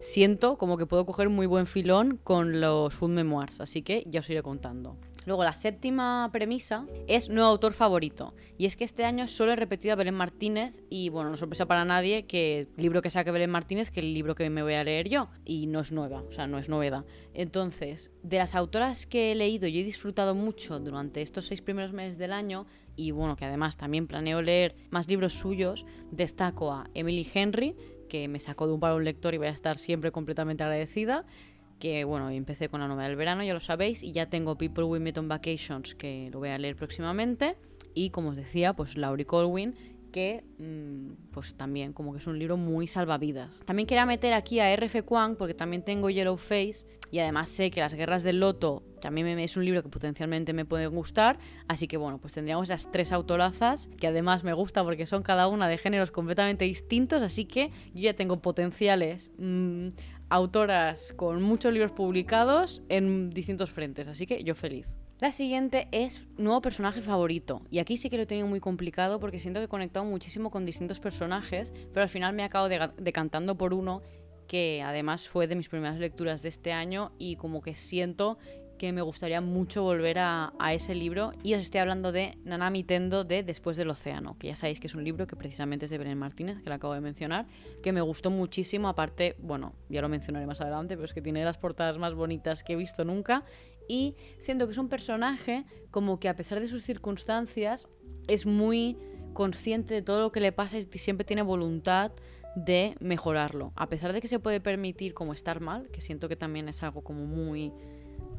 siento 0.03 0.57
como 0.57 0.77
que 0.77 0.85
puedo 0.85 1.05
coger 1.05 1.29
muy 1.29 1.47
buen 1.47 1.65
filón 1.65 2.19
con 2.23 2.59
los 2.59 2.93
food 2.93 3.09
memoirs, 3.09 3.61
así 3.61 3.81
que 3.81 4.03
ya 4.05 4.19
os 4.19 4.29
iré 4.29 4.43
contando. 4.43 4.97
Luego, 5.25 5.45
la 5.45 5.53
séptima 5.53 6.29
premisa 6.33 6.85
es 7.07 7.29
nuevo 7.29 7.47
autor 7.47 7.73
favorito. 7.73 8.33
Y 8.57 8.65
es 8.65 8.75
que 8.75 8.83
este 8.83 9.05
año 9.05 9.27
solo 9.27 9.53
he 9.53 9.55
repetido 9.55 9.93
a 9.93 9.95
Belén 9.95 10.15
Martínez. 10.15 10.73
Y 10.89 11.09
bueno, 11.09 11.29
no 11.29 11.37
sorpresa 11.37 11.65
para 11.65 11.85
nadie 11.85 12.25
que 12.25 12.59
el 12.59 12.67
libro 12.75 13.01
que 13.01 13.09
saque 13.09 13.31
Belén 13.31 13.49
Martínez 13.49 13.89
que 13.89 14.01
el 14.01 14.13
libro 14.13 14.35
que 14.35 14.49
me 14.49 14.63
voy 14.63 14.73
a 14.73 14.83
leer 14.83 15.07
yo. 15.07 15.29
Y 15.45 15.67
no 15.67 15.79
es 15.79 15.91
nueva, 15.91 16.23
o 16.27 16.31
sea, 16.33 16.47
no 16.47 16.57
es 16.57 16.67
novedad. 16.67 17.05
Entonces, 17.33 18.11
de 18.21 18.37
las 18.37 18.53
autoras 18.53 19.05
que 19.05 19.31
he 19.31 19.35
leído 19.35 19.67
y 19.67 19.79
he 19.79 19.83
disfrutado 19.83 20.35
mucho 20.35 20.79
durante 20.79 21.21
estos 21.21 21.45
seis 21.45 21.61
primeros 21.61 21.93
meses 21.93 22.17
del 22.17 22.33
año, 22.33 22.67
y 22.95 23.11
bueno, 23.11 23.35
que 23.35 23.45
además 23.45 23.77
también 23.77 24.07
planeo 24.07 24.41
leer 24.41 24.75
más 24.91 25.07
libros 25.07 25.33
suyos, 25.33 25.85
destaco 26.11 26.71
a 26.71 26.89
Emily 26.93 27.27
Henry, 27.33 27.75
que 28.13 28.27
me 28.27 28.39
sacó 28.39 28.67
de 28.67 28.73
un 28.73 28.79
paro 28.79 28.97
un 28.97 29.05
lector 29.05 29.33
y 29.33 29.39
voy 29.39 29.47
a 29.47 29.49
estar 29.49 29.79
siempre 29.79 30.11
completamente 30.11 30.61
agradecida 30.61 31.25
que 31.79 32.03
bueno, 32.03 32.29
empecé 32.29 32.69
con 32.69 32.79
la 32.79 32.87
novela 32.87 33.07
del 33.07 33.17
verano, 33.17 33.43
ya 33.43 33.55
lo 33.55 33.59
sabéis, 33.59 34.03
y 34.03 34.11
ya 34.11 34.27
tengo 34.29 34.55
People 34.55 34.83
We 34.83 34.99
Met 34.99 35.17
on 35.17 35.27
Vacations, 35.27 35.95
que 35.95 36.29
lo 36.31 36.37
voy 36.37 36.49
a 36.49 36.57
leer 36.59 36.75
próximamente, 36.75 37.57
y 37.95 38.11
como 38.11 38.29
os 38.29 38.35
decía, 38.35 38.73
pues 38.73 38.95
Laurie 38.97 39.25
Colwyn, 39.25 39.73
que 40.13 40.45
mm, 40.59 41.31
pues 41.31 41.55
también 41.55 41.91
como 41.91 42.13
que 42.13 42.19
es 42.19 42.27
un 42.27 42.39
libro 42.39 42.55
muy 42.55 42.87
salvavidas. 42.87 43.59
También 43.65 43.85
quería 43.85 44.05
meter 44.05 44.31
aquí 44.31 44.61
a 44.61 44.71
R.F. 44.71 45.03
Kwang, 45.03 45.35
porque 45.35 45.53
también 45.53 45.83
tengo 45.83 46.09
Yellow 46.09 46.37
Face, 46.37 46.85
y 47.11 47.19
además 47.19 47.49
sé 47.49 47.69
que 47.69 47.81
Las 47.81 47.93
Guerras 47.93 48.23
del 48.23 48.39
Loto 48.39 48.83
también 49.01 49.27
es 49.37 49.57
un 49.57 49.65
libro 49.65 49.83
que 49.83 49.89
potencialmente 49.89 50.53
me 50.53 50.63
puede 50.63 50.87
gustar, 50.87 51.37
así 51.67 51.87
que 51.87 51.97
bueno, 51.97 52.19
pues 52.19 52.33
tendríamos 52.33 52.69
esas 52.69 52.89
tres 52.91 53.11
autorazas, 53.11 53.89
que 53.99 54.07
además 54.07 54.43
me 54.45 54.53
gusta 54.53 54.83
porque 54.83 55.05
son 55.05 55.23
cada 55.23 55.47
una 55.49 55.67
de 55.67 55.77
géneros 55.77 56.11
completamente 56.11 56.63
distintos, 56.63 57.21
así 57.21 57.45
que 57.45 57.71
yo 57.93 58.03
ya 58.03 58.13
tengo 58.13 58.41
potenciales 58.41 59.31
mm, 59.37 59.89
autoras 60.29 61.13
con 61.17 61.41
muchos 61.43 61.73
libros 61.73 61.91
publicados 61.91 62.81
en 62.87 63.29
distintos 63.29 63.71
frentes, 63.71 64.07
así 64.07 64.25
que 64.25 64.43
yo 64.43 64.55
feliz. 64.55 64.87
La 65.19 65.31
siguiente 65.31 65.87
es 65.91 66.21
nuevo 66.37 66.61
personaje 66.61 67.01
favorito. 67.01 67.61
Y 67.69 67.79
aquí 67.79 67.97
sí 67.97 68.09
que 68.09 68.17
lo 68.17 68.23
he 68.23 68.25
tenido 68.25 68.47
muy 68.47 68.59
complicado 68.59 69.19
porque 69.19 69.39
siento 69.39 69.59
que 69.59 69.65
he 69.65 69.69
conectado 69.69 70.05
muchísimo 70.05 70.51
con 70.51 70.65
distintos 70.65 70.99
personajes, 70.99 71.73
pero 71.93 72.01
al 72.03 72.09
final 72.09 72.33
me 72.33 72.43
acabo 72.43 72.67
decantando 72.67 73.55
por 73.55 73.73
uno 73.73 74.01
que 74.47 74.81
además 74.83 75.27
fue 75.27 75.47
de 75.47 75.55
mis 75.55 75.69
primeras 75.69 75.97
lecturas 75.97 76.41
de 76.41 76.49
este 76.49 76.73
año 76.73 77.13
y 77.17 77.37
como 77.37 77.61
que 77.61 77.75
siento 77.75 78.37
que 78.77 78.91
me 78.91 79.01
gustaría 79.01 79.39
mucho 79.39 79.83
volver 79.83 80.17
a, 80.19 80.51
ese 80.73 80.93
libro. 80.93 81.31
Y 81.41 81.53
os 81.53 81.61
estoy 81.61 81.79
hablando 81.79 82.11
de 82.11 82.37
Nanami 82.43 82.83
Tendo 82.83 83.23
de 83.23 83.41
Después 83.41 83.77
del 83.77 83.89
Océano, 83.89 84.37
que 84.37 84.47
ya 84.47 84.55
sabéis 84.55 84.79
que 84.79 84.87
es 84.87 84.95
un 84.95 85.03
libro 85.03 85.25
que 85.27 85.35
precisamente 85.35 85.85
es 85.85 85.91
de 85.91 85.97
Belén 85.97 86.17
Martínez, 86.17 86.61
que 86.61 86.69
lo 86.69 86.75
acabo 86.75 86.93
de 86.93 86.99
mencionar, 86.99 87.45
que 87.81 87.93
me 87.93 88.01
gustó 88.01 88.29
muchísimo. 88.29 88.89
Aparte, 88.89 89.35
bueno, 89.39 89.73
ya 89.89 90.01
lo 90.01 90.09
mencionaré 90.09 90.45
más 90.47 90.59
adelante, 90.59 90.95
pero 90.95 91.05
es 91.05 91.13
que 91.13 91.21
tiene 91.21 91.45
las 91.45 91.57
portadas 91.57 91.97
más 91.97 92.13
bonitas 92.13 92.63
que 92.63 92.73
he 92.73 92.75
visto 92.75 93.05
nunca. 93.05 93.45
Y 93.87 94.15
siento 94.39 94.65
que 94.65 94.71
es 94.71 94.77
un 94.77 94.89
personaje 94.89 95.65
como 95.91 96.19
que 96.19 96.29
a 96.29 96.35
pesar 96.35 96.59
de 96.59 96.67
sus 96.67 96.83
circunstancias 96.83 97.87
es 98.27 98.45
muy 98.45 98.97
consciente 99.33 99.93
de 99.93 100.01
todo 100.01 100.21
lo 100.21 100.31
que 100.31 100.39
le 100.39 100.51
pasa 100.51 100.77
y 100.77 100.85
siempre 100.99 101.25
tiene 101.25 101.41
voluntad 101.41 102.11
de 102.55 102.95
mejorarlo. 102.99 103.73
A 103.75 103.89
pesar 103.89 104.13
de 104.13 104.21
que 104.21 104.27
se 104.27 104.39
puede 104.39 104.59
permitir 104.59 105.13
como 105.13 105.33
estar 105.33 105.59
mal, 105.59 105.89
que 105.91 106.01
siento 106.01 106.29
que 106.29 106.35
también 106.35 106.69
es 106.69 106.83
algo 106.83 107.03
como 107.03 107.25
muy 107.25 107.73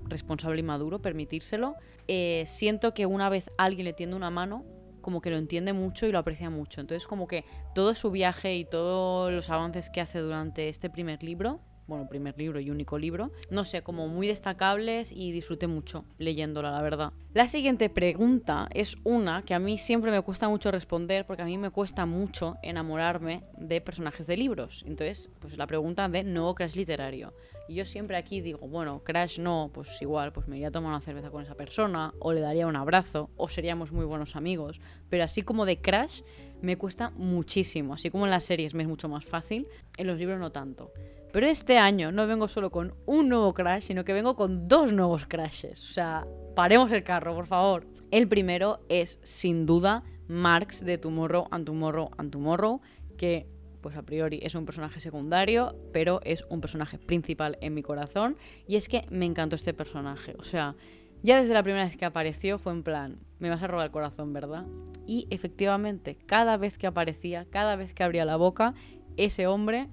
responsable 0.05 0.61
y 0.61 0.63
maduro 0.63 1.03
permitírselo. 1.03 1.75
Eh, 2.09 2.45
siento 2.47 2.95
que 2.95 3.07
una 3.07 3.29
vez 3.29 3.51
alguien 3.59 3.87
le 3.87 3.93
tiende 3.93 4.17
una 4.17 4.31
mano, 4.31 4.65
como 5.01 5.21
que 5.21 5.31
lo 5.31 5.37
entiende 5.37 5.73
mucho 5.73 6.07
y 6.07 6.13
lo 6.13 6.19
aprecia 6.19 6.49
mucho. 6.49 6.81
Entonces 6.81 7.07
como 7.07 7.27
que 7.27 7.45
todo 7.75 7.95
su 7.95 8.11
viaje 8.11 8.57
y 8.57 8.65
todos 8.65 9.33
los 9.33 9.51
avances 9.51 9.91
que 9.91 10.01
hace 10.01 10.21
durante 10.21 10.69
este 10.69 10.91
primer 10.91 11.23
libro 11.23 11.61
bueno, 11.87 12.09
primer 12.09 12.37
libro 12.39 12.61
y 12.61 12.71
único 12.71 12.99
libro, 12.99 13.31
no 13.51 13.65
sé, 13.65 13.83
como 13.83 14.09
muy 14.09 14.29
destacables 14.29 15.13
y 15.13 15.33
disfruté 15.33 15.67
mucho 15.67 16.05
leyéndola, 16.19 16.71
la 16.71 16.83
verdad. 16.83 17.13
La 17.35 17.47
siguiente 17.47 17.91
pregunta 17.91 18.69
es 18.73 18.97
una 19.03 19.43
que 19.43 19.55
a 19.55 19.59
mí 19.59 19.77
siempre 19.77 20.11
me 20.11 20.23
cuesta 20.23 20.49
mucho 20.49 20.71
responder 20.71 21.27
porque 21.27 21.43
a 21.43 21.47
mí 21.47 21.59
me 21.59 21.71
cuesta 21.71 22.07
mucho 22.07 22.57
enamorarme 22.63 23.43
de 23.59 23.81
personajes 23.81 24.27
de 24.27 24.37
libros. 24.37 24.85
Entonces, 24.87 25.31
pues 25.41 25.57
la 25.59 25.67
pregunta 25.67 26.09
de 26.09 26.23
nuevo 26.23 26.55
crash 26.55 26.77
literario. 26.77 27.35
Y 27.69 27.75
yo 27.75 27.87
siempre 27.87 28.17
aquí 28.17 28.41
digo, 28.41 28.69
bueno, 28.69 29.03
crash 29.05 29.41
no, 29.41 29.71
pues 29.73 30.01
igual, 30.01 30.33
pues 30.33 30.47
me 30.47 30.57
iría 30.57 30.69
a 30.69 30.71
tomar 30.71 30.91
una 30.91 31.01
cerveza 31.01 31.31
con 31.31 31.43
esa 31.43 31.55
persona, 31.55 32.13
o 32.21 32.33
le 32.33 32.41
daría 32.41 32.67
un 32.67 32.77
abrazo, 32.77 33.31
o 33.37 33.49
seríamos 33.49 33.91
muy 33.91 34.05
buenos 34.05 34.37
amigos. 34.37 34.81
Pero 35.09 35.25
así 35.25 35.43
como 35.43 35.65
de 35.65 35.81
crash, 35.81 36.21
me 36.61 36.77
cuesta 36.77 37.11
muchísimo. 37.11 37.95
Así 37.95 38.11
como 38.11 38.27
en 38.27 38.31
las 38.31 38.45
series 38.45 38.75
me 38.75 38.83
es 38.83 38.89
mucho 38.89 39.09
más 39.09 39.25
fácil, 39.25 39.67
en 39.97 40.07
los 40.07 40.19
libros 40.19 40.39
no 40.39 40.53
tanto. 40.53 40.93
Pero 41.35 41.49
este 41.49 41.79
año 41.79 42.13
no 42.13 42.29
vengo 42.29 42.47
solo 42.47 42.71
con 42.71 42.95
un 43.07 43.29
nuevo 43.29 43.55
crash, 43.55 43.83
sino 43.83 44.05
que 44.05 44.13
vengo 44.13 44.37
con 44.37 44.69
dos 44.69 44.93
nuevos 44.93 45.27
crashes. 45.27 45.83
O 45.83 45.93
sea, 45.93 46.25
paremos 46.55 46.93
el 46.93 47.03
carro, 47.03 47.35
por 47.35 47.49
favor. 47.49 47.89
El 48.13 48.29
primero 48.29 48.87
es, 48.89 49.19
sin 49.25 49.67
duda, 49.67 50.05
Marx 50.29 50.85
de 50.85 50.97
Tomorrow 50.97 51.49
and 51.51 51.67
Tomorrow 51.67 52.11
and 52.19 52.31
Tomorrow, 52.31 52.81
que 53.19 53.49
pues 53.81 53.97
a 53.97 54.03
priori 54.03 54.39
es 54.45 54.55
un 54.55 54.65
personaje 54.65 55.01
secundario, 55.01 55.75
pero 55.93 56.21
es 56.23 56.47
un 56.51 56.61
personaje 56.61 57.01
principal 57.01 57.59
en 57.61 57.75
mi 57.75 57.83
corazón. 57.83 58.37
Y 58.69 58.77
es 58.77 58.89
que 58.89 59.05
me 59.11 59.27
encantó 59.27 59.57
este 59.57 59.75
personaje. 59.75 60.37
O 60.39 60.45
sea, 60.45 60.77
ya 61.25 61.41
desde 61.41 61.53
la 61.53 61.65
primera 61.65 61.85
vez 61.85 61.97
que 61.97 62.05
apareció 62.05 62.61
fue 62.61 62.71
en 62.71 62.85
plan, 62.85 63.19
me 63.41 63.51
vas 63.51 63.61
a 63.61 63.67
robar 63.67 63.87
el 63.87 63.91
corazón, 63.91 64.33
¿verdad? 64.33 64.67
Y 65.05 65.27
efectivamente, 65.31 66.17
cada 66.27 66.57
vez 66.59 66.79
que 66.79 66.87
aparecía, 66.87 67.45
cada 67.51 67.75
vez 67.75 67.93
que 67.93 68.05
abría 68.05 68.25
la 68.25 68.37
boca, 68.37 68.75
ese 69.17 69.49
hombre 69.49 69.89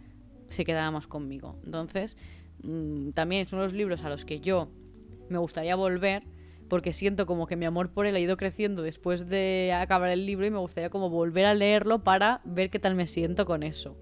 se 0.52 0.66
quedaba 0.66 0.92
más 0.92 1.08
conmigo. 1.08 1.60
Entonces, 1.66 2.18
mm, 2.64 3.12
también 3.12 3.48
son 3.48 3.60
los 3.60 3.74
libros 3.74 4.04
a 4.04 4.10
los 4.10 4.26
que 4.26 4.40
yo 4.40 4.70
me 5.30 5.38
gustaría 5.38 5.76
volver 5.76 6.24
porque 6.72 6.94
siento 6.94 7.26
como 7.26 7.48
que 7.48 7.58
mi 7.58 7.66
amor 7.66 7.92
por 7.92 8.06
él 8.06 8.16
ha 8.16 8.20
ido 8.20 8.38
creciendo 8.38 8.82
después 8.82 9.28
de 9.28 9.74
acabar 9.74 10.10
el 10.10 10.26
libro 10.26 10.46
y 10.46 10.52
me 10.52 10.58
gustaría 10.58 10.90
como 10.90 11.10
volver 11.10 11.46
a 11.46 11.54
leerlo 11.54 12.04
para 12.04 12.40
ver 12.46 12.70
qué 12.70 12.80
tal 12.80 12.96
me 12.96 13.08
siento 13.08 13.46
con 13.46 13.64
eso. 13.64 13.98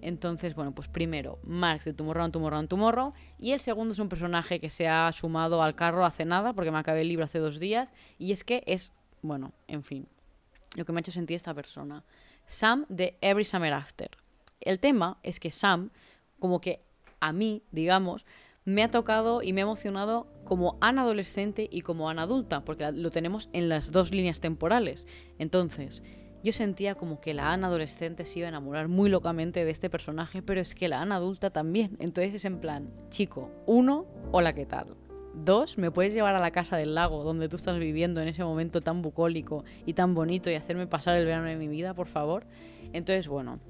Entonces, 0.00 0.54
bueno, 0.54 0.74
pues 0.74 0.88
primero, 0.88 1.38
Marx 1.44 1.84
de 1.84 1.92
Tomorrow, 1.92 2.30
Tomorrow, 2.30 2.66
Tomorrow. 2.66 3.12
Y 3.38 3.52
el 3.52 3.60
segundo 3.60 3.92
es 3.92 3.98
un 3.98 4.08
personaje 4.08 4.60
que 4.60 4.70
se 4.70 4.88
ha 4.88 5.10
sumado 5.12 5.62
al 5.62 5.74
carro 5.74 6.04
hace 6.04 6.24
nada, 6.24 6.52
porque 6.52 6.70
me 6.70 6.78
acabé 6.78 7.02
el 7.02 7.08
libro 7.08 7.24
hace 7.24 7.38
dos 7.38 7.58
días. 7.58 7.92
Y 8.18 8.32
es 8.32 8.44
que 8.44 8.62
es, 8.66 8.92
bueno, 9.22 9.52
en 9.66 9.82
fin, 9.82 10.08
lo 10.74 10.84
que 10.84 10.92
me 10.92 10.98
ha 10.98 11.02
hecho 11.02 11.12
sentir 11.12 11.36
esta 11.36 11.54
persona. 11.54 12.04
Sam 12.46 12.84
de 12.88 13.16
Every 13.20 13.44
Summer 13.44 13.72
After. 13.72 14.10
El 14.60 14.80
tema 14.80 15.18
es 15.22 15.40
que 15.40 15.50
Sam, 15.50 15.90
como 16.38 16.60
que 16.60 16.82
a 17.20 17.32
mí, 17.32 17.62
digamos, 17.70 18.26
me 18.64 18.82
ha 18.82 18.90
tocado 18.90 19.42
y 19.42 19.52
me 19.52 19.62
ha 19.62 19.64
emocionado 19.64 20.26
como 20.44 20.76
Ana 20.80 21.02
adolescente 21.02 21.68
y 21.70 21.80
como 21.80 22.10
Ana 22.10 22.22
adulta, 22.22 22.64
porque 22.64 22.92
lo 22.92 23.10
tenemos 23.10 23.48
en 23.52 23.68
las 23.68 23.92
dos 23.92 24.10
líneas 24.10 24.40
temporales. 24.40 25.06
Entonces, 25.38 26.02
yo 26.44 26.52
sentía 26.52 26.94
como 26.94 27.20
que 27.20 27.34
la 27.34 27.52
Ana 27.52 27.66
adolescente 27.68 28.24
se 28.24 28.40
iba 28.40 28.46
a 28.46 28.50
enamorar 28.50 28.88
muy 28.88 29.10
locamente 29.10 29.64
de 29.64 29.70
este 29.70 29.90
personaje, 29.90 30.42
pero 30.42 30.60
es 30.60 30.74
que 30.74 30.88
la 30.88 31.00
Ana 31.00 31.16
adulta 31.16 31.50
también. 31.50 31.96
Entonces 31.98 32.34
es 32.34 32.44
en 32.44 32.58
plan, 32.58 32.90
chico, 33.10 33.50
uno, 33.66 34.06
hola, 34.32 34.52
¿qué 34.52 34.66
tal? 34.66 34.94
Dos, 35.34 35.78
me 35.78 35.90
puedes 35.90 36.12
llevar 36.12 36.34
a 36.34 36.40
la 36.40 36.50
casa 36.50 36.76
del 36.76 36.94
lago 36.94 37.24
donde 37.24 37.48
tú 37.48 37.56
estás 37.56 37.78
viviendo 37.78 38.20
en 38.20 38.28
ese 38.28 38.44
momento 38.44 38.80
tan 38.80 39.02
bucólico 39.02 39.64
y 39.86 39.94
tan 39.94 40.14
bonito 40.14 40.50
y 40.50 40.54
hacerme 40.54 40.86
pasar 40.86 41.16
el 41.16 41.24
verano 41.24 41.46
de 41.46 41.56
mi 41.56 41.68
vida, 41.68 41.94
por 41.94 42.06
favor. 42.06 42.44
Entonces, 42.92 43.28
bueno, 43.28 43.60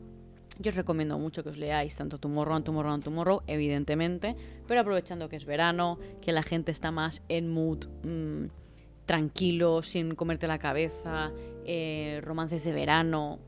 yo 0.59 0.71
os 0.71 0.77
recomiendo 0.77 1.19
mucho 1.19 1.43
que 1.43 1.51
os 1.51 1.57
leáis 1.57 1.95
tanto 1.97 2.19
Tomorrow, 2.19 2.61
Tomorrow, 2.63 2.99
Tomorrow, 3.01 3.43
evidentemente, 3.47 4.37
pero 4.67 4.81
aprovechando 4.81 5.29
que 5.29 5.37
es 5.37 5.45
verano, 5.45 5.99
que 6.21 6.33
la 6.33 6.43
gente 6.43 6.73
está 6.73 6.91
más 6.91 7.23
en 7.29 7.49
mood 7.49 7.87
mm, 8.03 8.47
tranquilo, 9.07 9.83
sin 9.83 10.15
comerte 10.15 10.47
la 10.47 10.59
cabeza, 10.59 11.33
eh, 11.65 12.21
romances 12.23 12.65
de 12.65 12.73
verano. 12.73 13.39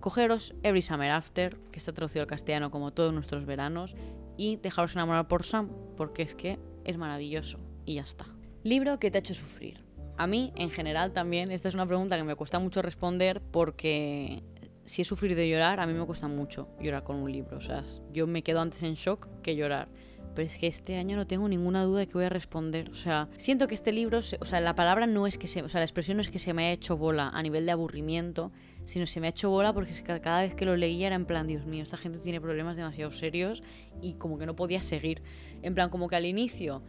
Cogeros 0.00 0.54
Every 0.62 0.82
Summer 0.82 1.10
After, 1.10 1.56
que 1.70 1.78
está 1.78 1.92
traducido 1.92 2.22
al 2.22 2.28
castellano 2.28 2.70
como 2.70 2.92
todos 2.92 3.12
nuestros 3.12 3.44
veranos, 3.44 3.94
y 4.36 4.56
dejaros 4.56 4.94
enamorar 4.94 5.28
por 5.28 5.44
Sam, 5.44 5.70
porque 5.96 6.22
es 6.22 6.34
que 6.34 6.58
es 6.84 6.96
maravilloso 6.96 7.58
y 7.84 7.94
ya 7.94 8.02
está. 8.02 8.26
Libro 8.62 8.98
que 8.98 9.10
te 9.10 9.18
ha 9.18 9.20
hecho 9.20 9.34
sufrir. 9.34 9.84
A 10.18 10.26
mí, 10.26 10.52
en 10.56 10.70
general, 10.70 11.12
también, 11.12 11.50
esta 11.50 11.68
es 11.68 11.74
una 11.74 11.86
pregunta 11.86 12.16
que 12.16 12.24
me 12.24 12.34
cuesta 12.34 12.58
mucho 12.58 12.82
responder 12.82 13.42
porque 13.42 14.42
si 14.86 15.02
es 15.02 15.08
sufrir 15.08 15.34
de 15.34 15.48
llorar, 15.48 15.80
a 15.80 15.86
mí 15.86 15.92
me 15.92 16.06
cuesta 16.06 16.28
mucho 16.28 16.68
llorar 16.80 17.04
con 17.04 17.16
un 17.16 17.30
libro. 17.30 17.58
O 17.58 17.60
sea, 17.60 17.82
yo 18.12 18.26
me 18.26 18.42
quedo 18.42 18.60
antes 18.60 18.82
en 18.82 18.94
shock 18.94 19.28
que 19.42 19.56
llorar. 19.56 19.88
Pero 20.34 20.48
es 20.48 20.56
que 20.58 20.66
este 20.66 20.96
año 20.96 21.16
no 21.16 21.26
tengo 21.26 21.48
ninguna 21.48 21.82
duda 21.82 22.00
de 22.00 22.06
que 22.08 22.12
voy 22.12 22.24
a 22.24 22.28
responder. 22.28 22.90
O 22.90 22.94
sea, 22.94 23.28
siento 23.38 23.68
que 23.68 23.74
este 23.74 23.90
libro, 23.90 24.18
o 24.18 24.44
sea, 24.44 24.60
la 24.60 24.74
palabra 24.74 25.06
no 25.06 25.26
es 25.26 25.38
que 25.38 25.46
se, 25.46 25.62
o 25.62 25.68
sea, 25.68 25.80
la 25.80 25.86
expresión 25.86 26.18
no 26.18 26.20
es 26.20 26.28
que 26.28 26.38
se 26.38 26.52
me 26.52 26.66
haya 26.66 26.72
hecho 26.72 26.96
bola 26.96 27.30
a 27.30 27.42
nivel 27.42 27.64
de 27.64 27.72
aburrimiento, 27.72 28.52
sino 28.84 29.06
se 29.06 29.18
me 29.18 29.28
ha 29.28 29.30
hecho 29.30 29.48
bola 29.48 29.72
porque 29.72 29.94
cada 30.02 30.42
vez 30.42 30.54
que 30.54 30.66
lo 30.66 30.76
leía 30.76 31.06
era 31.06 31.16
en 31.16 31.24
plan, 31.24 31.46
Dios 31.46 31.64
mío, 31.64 31.82
esta 31.82 31.96
gente 31.96 32.18
tiene 32.18 32.40
problemas 32.40 32.76
demasiado 32.76 33.10
serios 33.10 33.62
y 34.02 34.14
como 34.14 34.38
que 34.38 34.44
no 34.44 34.54
podía 34.54 34.82
seguir. 34.82 35.22
En 35.62 35.74
plan, 35.74 35.88
como 35.88 36.06
que 36.06 36.16
al 36.16 36.26
inicio 36.26 36.82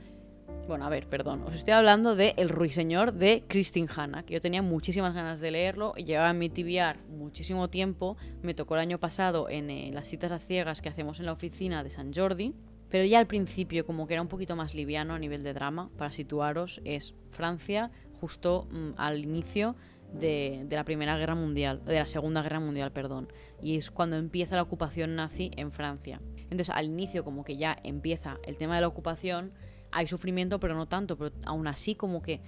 bueno, 0.68 0.86
a 0.86 0.90
ver, 0.90 1.08
perdón. 1.08 1.44
Os 1.44 1.54
estoy 1.54 1.74
hablando 1.74 2.16
de 2.16 2.34
El 2.36 2.50
Ruiseñor 2.50 3.14
de 3.14 3.44
Christine 3.48 3.88
Hanna, 3.96 4.24
que 4.24 4.34
yo 4.34 4.42
tenía 4.42 4.62
muchísimas 4.62 5.14
ganas 5.14 5.40
de 5.40 5.52
leerlo. 5.52 5.94
y 5.96 6.04
Llevaba 6.04 6.32
en 6.32 6.40
mi 6.40 6.50
TBR 6.50 7.00
muchísimo 7.10 7.70
tiempo. 7.70 8.18
Me 8.42 8.54
tocó 8.54 8.76
el 8.76 8.82
año 8.82 9.00
pasado 9.00 9.50
en 9.50 9.70
eh, 9.70 9.92
las 9.94 10.08
citas 10.08 10.32
a 10.32 10.40
ciegas 10.40 10.82
que 10.82 10.90
hacemos 10.90 11.20
en 11.20 11.26
la 11.26 11.32
oficina 11.32 11.84
de 11.84 11.90
San 11.90 12.14
Jordi. 12.14 12.54
Pero 12.90 13.06
ya 13.06 13.20
al 13.20 13.28
principio, 13.28 13.86
como 13.86 14.08
que 14.08 14.14
era 14.14 14.22
un 14.22 14.28
poquito 14.28 14.56
más 14.56 14.74
liviano 14.74 15.14
a 15.14 15.20
nivel 15.20 15.44
de 15.44 15.54
drama, 15.54 15.90
para 15.98 16.12
situaros, 16.12 16.82
es 16.84 17.14
Francia, 17.32 17.92
justo 18.20 18.68
mm, 18.72 18.92
al 18.98 19.20
inicio 19.20 19.76
de, 20.14 20.66
de, 20.68 20.76
la 20.76 20.86
Primera 20.86 21.18
Guerra 21.18 21.36
Mundial, 21.36 21.84
de 21.86 21.96
la 21.96 22.08
Segunda 22.08 22.42
Guerra 22.42 22.60
Mundial, 22.60 22.92
perdón. 22.92 23.28
Y 23.62 23.78
es 23.78 23.92
cuando 23.92 24.18
empieza 24.18 24.56
la 24.56 24.62
ocupación 24.64 25.16
nazi 25.16 25.52
en 25.56 25.72
Francia. 25.72 26.22
Entonces, 26.50 26.70
al 26.70 26.86
inicio, 26.86 27.24
como 27.26 27.44
que 27.44 27.58
ya 27.58 27.78
empieza 27.84 28.38
el 28.44 28.58
tema 28.58 28.76
de 28.76 28.82
la 28.82 28.88
ocupación 28.88 29.52
hay 29.92 30.08
sufrimiento, 30.08 30.60
pero 30.60 30.76
no 30.76 30.88
tanto, 30.88 31.18
pero 31.18 31.36
aún 31.46 31.68
así 31.68 31.96
como 31.96 32.22
que 32.22 32.42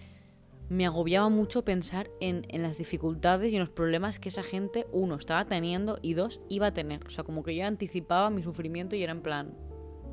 me 0.69 0.86
agobiaba 0.86 1.30
mucho 1.30 1.65
pensar 1.65 2.10
en, 2.21 2.45
las 2.54 2.78
dificultades 2.78 3.52
y 3.52 3.56
en 3.56 3.62
los 3.62 3.71
problemas 3.71 4.19
que 4.19 4.30
esa 4.30 4.43
gente, 4.43 4.86
uno, 4.91 5.15
estaba 5.15 5.45
teniendo 5.45 5.97
y 6.02 6.13
dos, 6.13 6.41
iba 6.47 6.67
a 6.67 6.73
tener. 6.73 7.06
O 7.08 7.10
sea, 7.10 7.23
como 7.23 7.43
que 7.43 7.56
yo 7.56 7.65
anticipaba 7.65 8.30
mi 8.30 8.43
sufrimiento 8.43 8.95
y 8.95 9.04
era 9.04 9.12
en 9.12 9.21
plan, 9.21 9.58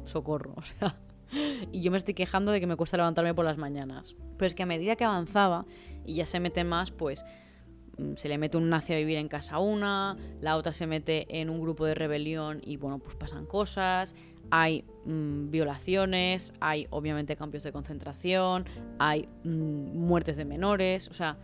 socorro, 0.06 0.54
o 0.56 0.62
sea. 0.62 0.98
Y 1.72 1.82
yo 1.82 1.90
me 1.90 1.98
estoy 1.98 2.14
quejando 2.14 2.52
de 2.52 2.60
que 2.60 2.66
me 2.66 2.76
cuesta 2.76 2.96
levantarme 2.96 3.34
por 3.34 3.44
las 3.44 3.58
mañanas. 3.58 4.14
Pero 4.38 4.46
es 4.46 4.54
que 4.54 4.62
a 4.62 4.66
medida 4.66 4.96
que 4.96 5.04
avanzaba 5.04 5.66
y 6.04 6.14
ya 6.14 6.24
se 6.24 6.40
mete 6.40 6.64
más, 6.64 6.92
pues 6.92 7.24
mm, 7.98 8.14
se 8.14 8.28
le 8.28 8.38
mete 8.38 8.56
un 8.56 8.70
nazi 8.70 8.94
a 8.94 8.96
vivir 8.96 9.18
en 9.18 9.28
casa 9.28 9.58
una, 9.58 10.16
la 10.40 10.56
otra 10.56 10.72
se 10.72 10.86
mete 10.86 11.40
en 11.40 11.50
un 11.50 11.60
grupo 11.60 11.84
de 11.84 11.94
rebelión 11.94 12.60
y 12.64 12.76
bueno, 12.76 13.00
pues 13.00 13.16
pasan 13.16 13.44
cosas, 13.44 14.14
hay 14.50 14.84
mm, 15.04 15.50
violaciones, 15.50 16.52
hay 16.60 16.86
obviamente 16.90 17.36
cambios 17.36 17.62
de 17.62 17.72
concentración, 17.72 18.64
hay 18.98 19.28
mm, 19.44 19.98
muertes 19.98 20.36
de 20.36 20.44
menores, 20.44 21.08
o 21.08 21.14
sea, 21.14 21.36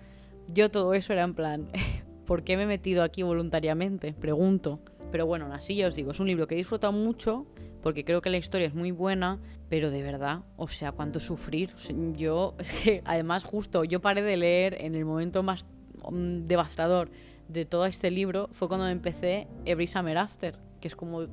yo 0.52 0.70
todo 0.70 0.94
eso 0.94 1.12
era 1.12 1.22
en 1.22 1.34
plan, 1.34 1.68
¿por 2.26 2.44
qué 2.44 2.56
me 2.56 2.64
he 2.64 2.66
metido 2.66 3.02
aquí 3.02 3.22
voluntariamente? 3.22 4.12
Pregunto. 4.12 4.80
Pero 5.10 5.26
bueno, 5.26 5.52
así 5.52 5.76
ya 5.76 5.88
os 5.88 5.94
digo, 5.94 6.12
es 6.12 6.20
un 6.20 6.26
libro 6.26 6.46
que 6.46 6.54
he 6.54 6.58
disfrutado 6.58 6.92
mucho 6.92 7.46
porque 7.82 8.04
creo 8.04 8.22
que 8.22 8.30
la 8.30 8.38
historia 8.38 8.66
es 8.66 8.74
muy 8.74 8.92
buena, 8.92 9.38
pero 9.68 9.90
de 9.90 10.02
verdad, 10.02 10.40
o 10.56 10.68
sea, 10.68 10.92
cuánto 10.92 11.20
sufrir. 11.20 11.74
yo, 12.16 12.54
es 12.58 12.70
que 12.70 13.02
además 13.04 13.44
justo 13.44 13.84
yo 13.84 14.00
paré 14.00 14.22
de 14.22 14.36
leer 14.36 14.76
en 14.80 14.94
el 14.94 15.04
momento 15.04 15.42
más 15.42 15.66
mm, 16.10 16.46
devastador 16.46 17.10
de 17.48 17.66
todo 17.66 17.84
este 17.86 18.10
libro, 18.10 18.48
fue 18.52 18.68
cuando 18.68 18.88
empecé 18.88 19.48
Every 19.66 19.86
Summer 19.86 20.16
After, 20.16 20.56
que 20.80 20.88
es 20.88 20.96
como 20.96 21.26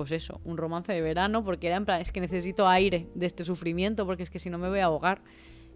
pues 0.00 0.12
eso, 0.12 0.40
un 0.44 0.56
romance 0.56 0.90
de 0.94 1.02
verano, 1.02 1.44
porque 1.44 1.66
era 1.66 1.76
en 1.76 1.84
plan, 1.84 2.00
es 2.00 2.10
que 2.10 2.22
necesito 2.22 2.66
aire 2.66 3.08
de 3.14 3.26
este 3.26 3.44
sufrimiento, 3.44 4.06
porque 4.06 4.22
es 4.22 4.30
que 4.30 4.38
si 4.38 4.48
no 4.48 4.56
me 4.56 4.70
voy 4.70 4.78
a 4.78 4.86
ahogar. 4.86 5.20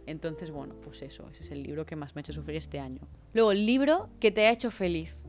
Entonces, 0.06 0.50
bueno, 0.50 0.76
pues 0.82 1.02
eso, 1.02 1.28
ese 1.30 1.42
es 1.42 1.50
el 1.50 1.62
libro 1.62 1.84
que 1.84 1.94
más 1.94 2.14
me 2.14 2.20
ha 2.20 2.22
hecho 2.22 2.32
sufrir 2.32 2.56
este 2.56 2.80
año. 2.80 3.02
Luego, 3.34 3.52
el 3.52 3.66
libro 3.66 4.08
que 4.20 4.30
te 4.30 4.46
ha 4.46 4.50
hecho 4.50 4.70
feliz. 4.70 5.26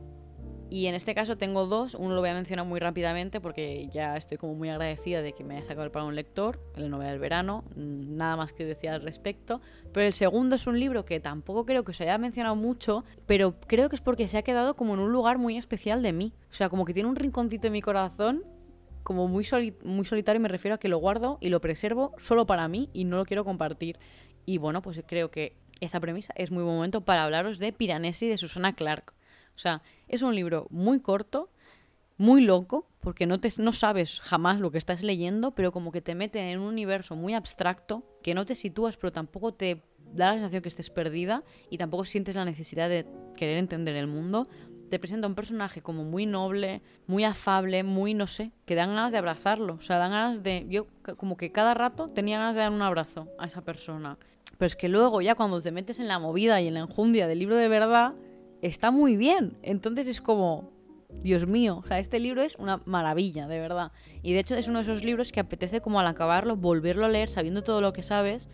Y 0.70 0.86
en 0.86 0.94
este 0.94 1.14
caso 1.14 1.36
tengo 1.36 1.66
dos, 1.66 1.94
uno 1.94 2.14
lo 2.14 2.22
voy 2.22 2.30
a 2.30 2.34
mencionar 2.34 2.64
muy 2.64 2.80
rápidamente 2.80 3.38
porque 3.38 3.86
ya 3.92 4.16
estoy 4.16 4.38
como 4.38 4.54
muy 4.54 4.70
agradecida 4.70 5.20
de 5.20 5.34
que 5.34 5.44
me 5.44 5.56
haya 5.58 5.66
sacado 5.66 5.92
para 5.92 6.06
un 6.06 6.14
lector, 6.14 6.58
la 6.74 6.88
novela 6.88 7.10
del 7.10 7.20
verano, 7.20 7.64
mm, 7.76 8.16
nada 8.16 8.36
más 8.36 8.54
que 8.54 8.64
decir 8.64 8.88
al 8.88 9.02
respecto. 9.02 9.60
Pero 9.92 10.06
el 10.06 10.14
segundo 10.14 10.56
es 10.56 10.66
un 10.66 10.80
libro 10.80 11.04
que 11.04 11.20
tampoco 11.20 11.66
creo 11.66 11.84
que 11.84 11.92
se 11.92 12.04
haya 12.04 12.16
mencionado 12.16 12.56
mucho, 12.56 13.04
pero 13.26 13.60
creo 13.66 13.90
que 13.90 13.96
es 13.96 14.02
porque 14.02 14.26
se 14.26 14.38
ha 14.38 14.42
quedado 14.42 14.74
como 14.74 14.94
en 14.94 15.00
un 15.00 15.12
lugar 15.12 15.36
muy 15.36 15.58
especial 15.58 16.02
de 16.02 16.14
mí. 16.14 16.32
O 16.50 16.54
sea, 16.54 16.70
como 16.70 16.86
que 16.86 16.94
tiene 16.94 17.10
un 17.10 17.16
rinconcito 17.16 17.66
en 17.66 17.74
mi 17.74 17.82
corazón 17.82 18.55
como 19.06 19.28
muy, 19.28 19.46
muy 19.84 20.04
solitario 20.04 20.40
me 20.40 20.48
refiero 20.48 20.74
a 20.74 20.78
que 20.78 20.88
lo 20.88 20.98
guardo 20.98 21.38
y 21.40 21.48
lo 21.48 21.60
preservo 21.60 22.12
solo 22.18 22.44
para 22.44 22.66
mí 22.66 22.90
y 22.92 23.04
no 23.04 23.18
lo 23.18 23.24
quiero 23.24 23.44
compartir. 23.44 24.00
Y 24.46 24.58
bueno, 24.58 24.82
pues 24.82 25.00
creo 25.06 25.30
que 25.30 25.56
esta 25.80 26.00
premisa 26.00 26.34
es 26.36 26.50
muy 26.50 26.64
buen 26.64 26.74
momento 26.74 27.02
para 27.02 27.22
hablaros 27.22 27.60
de 27.60 27.72
Piranesi 27.72 28.26
de 28.26 28.36
Susana 28.36 28.74
Clark. 28.74 29.14
O 29.54 29.58
sea, 29.58 29.80
es 30.08 30.22
un 30.22 30.34
libro 30.34 30.66
muy 30.70 30.98
corto, 30.98 31.50
muy 32.16 32.44
loco, 32.44 32.88
porque 32.98 33.26
no, 33.26 33.38
te, 33.38 33.52
no 33.58 33.72
sabes 33.72 34.18
jamás 34.22 34.58
lo 34.58 34.72
que 34.72 34.78
estás 34.78 35.04
leyendo, 35.04 35.52
pero 35.52 35.70
como 35.70 35.92
que 35.92 36.02
te 36.02 36.16
mete 36.16 36.40
en 36.40 36.58
un 36.58 36.66
universo 36.66 37.14
muy 37.14 37.32
abstracto, 37.32 38.02
que 38.24 38.34
no 38.34 38.44
te 38.44 38.56
sitúas, 38.56 38.96
pero 38.96 39.12
tampoco 39.12 39.54
te 39.54 39.82
da 40.14 40.30
la 40.30 40.34
sensación 40.34 40.62
que 40.62 40.68
estés 40.68 40.90
perdida 40.90 41.44
y 41.70 41.78
tampoco 41.78 42.04
sientes 42.04 42.34
la 42.34 42.44
necesidad 42.44 42.88
de 42.88 43.06
querer 43.36 43.58
entender 43.58 43.94
el 43.94 44.08
mundo 44.08 44.48
te 44.88 44.98
presenta 44.98 45.26
un 45.26 45.34
personaje 45.34 45.82
como 45.82 46.04
muy 46.04 46.26
noble, 46.26 46.82
muy 47.06 47.24
afable, 47.24 47.82
muy, 47.82 48.14
no 48.14 48.26
sé, 48.26 48.52
que 48.64 48.74
dan 48.74 48.90
ganas 48.90 49.12
de 49.12 49.18
abrazarlo. 49.18 49.74
O 49.74 49.80
sea, 49.80 49.98
dan 49.98 50.12
ganas 50.12 50.42
de... 50.42 50.66
Yo 50.68 50.86
como 51.16 51.36
que 51.36 51.52
cada 51.52 51.74
rato 51.74 52.08
tenía 52.08 52.38
ganas 52.38 52.54
de 52.54 52.60
dar 52.60 52.72
un 52.72 52.82
abrazo 52.82 53.28
a 53.38 53.46
esa 53.46 53.62
persona. 53.62 54.18
Pero 54.58 54.66
es 54.66 54.76
que 54.76 54.88
luego 54.88 55.20
ya 55.20 55.34
cuando 55.34 55.60
te 55.60 55.70
metes 55.72 55.98
en 55.98 56.08
la 56.08 56.18
movida 56.18 56.60
y 56.60 56.68
en 56.68 56.74
la 56.74 56.80
enjundia 56.80 57.26
del 57.26 57.38
libro 57.38 57.56
de 57.56 57.68
verdad, 57.68 58.14
está 58.62 58.90
muy 58.90 59.16
bien. 59.16 59.56
Entonces 59.62 60.06
es 60.08 60.20
como... 60.20 60.74
Dios 61.22 61.46
mío, 61.46 61.80
o 61.82 61.86
sea, 61.86 62.00
este 62.00 62.18
libro 62.18 62.42
es 62.42 62.56
una 62.56 62.82
maravilla, 62.84 63.46
de 63.46 63.60
verdad. 63.60 63.92
Y 64.22 64.32
de 64.32 64.40
hecho 64.40 64.56
es 64.56 64.66
uno 64.66 64.80
de 64.80 64.82
esos 64.82 65.04
libros 65.04 65.30
que 65.30 65.38
apetece 65.38 65.80
como 65.80 66.00
al 66.00 66.06
acabarlo, 66.08 66.56
volverlo 66.56 67.06
a 67.06 67.08
leer 67.08 67.28
sabiendo 67.28 67.62
todo 67.62 67.80
lo 67.80 67.92
que 67.92 68.02
sabes 68.02 68.50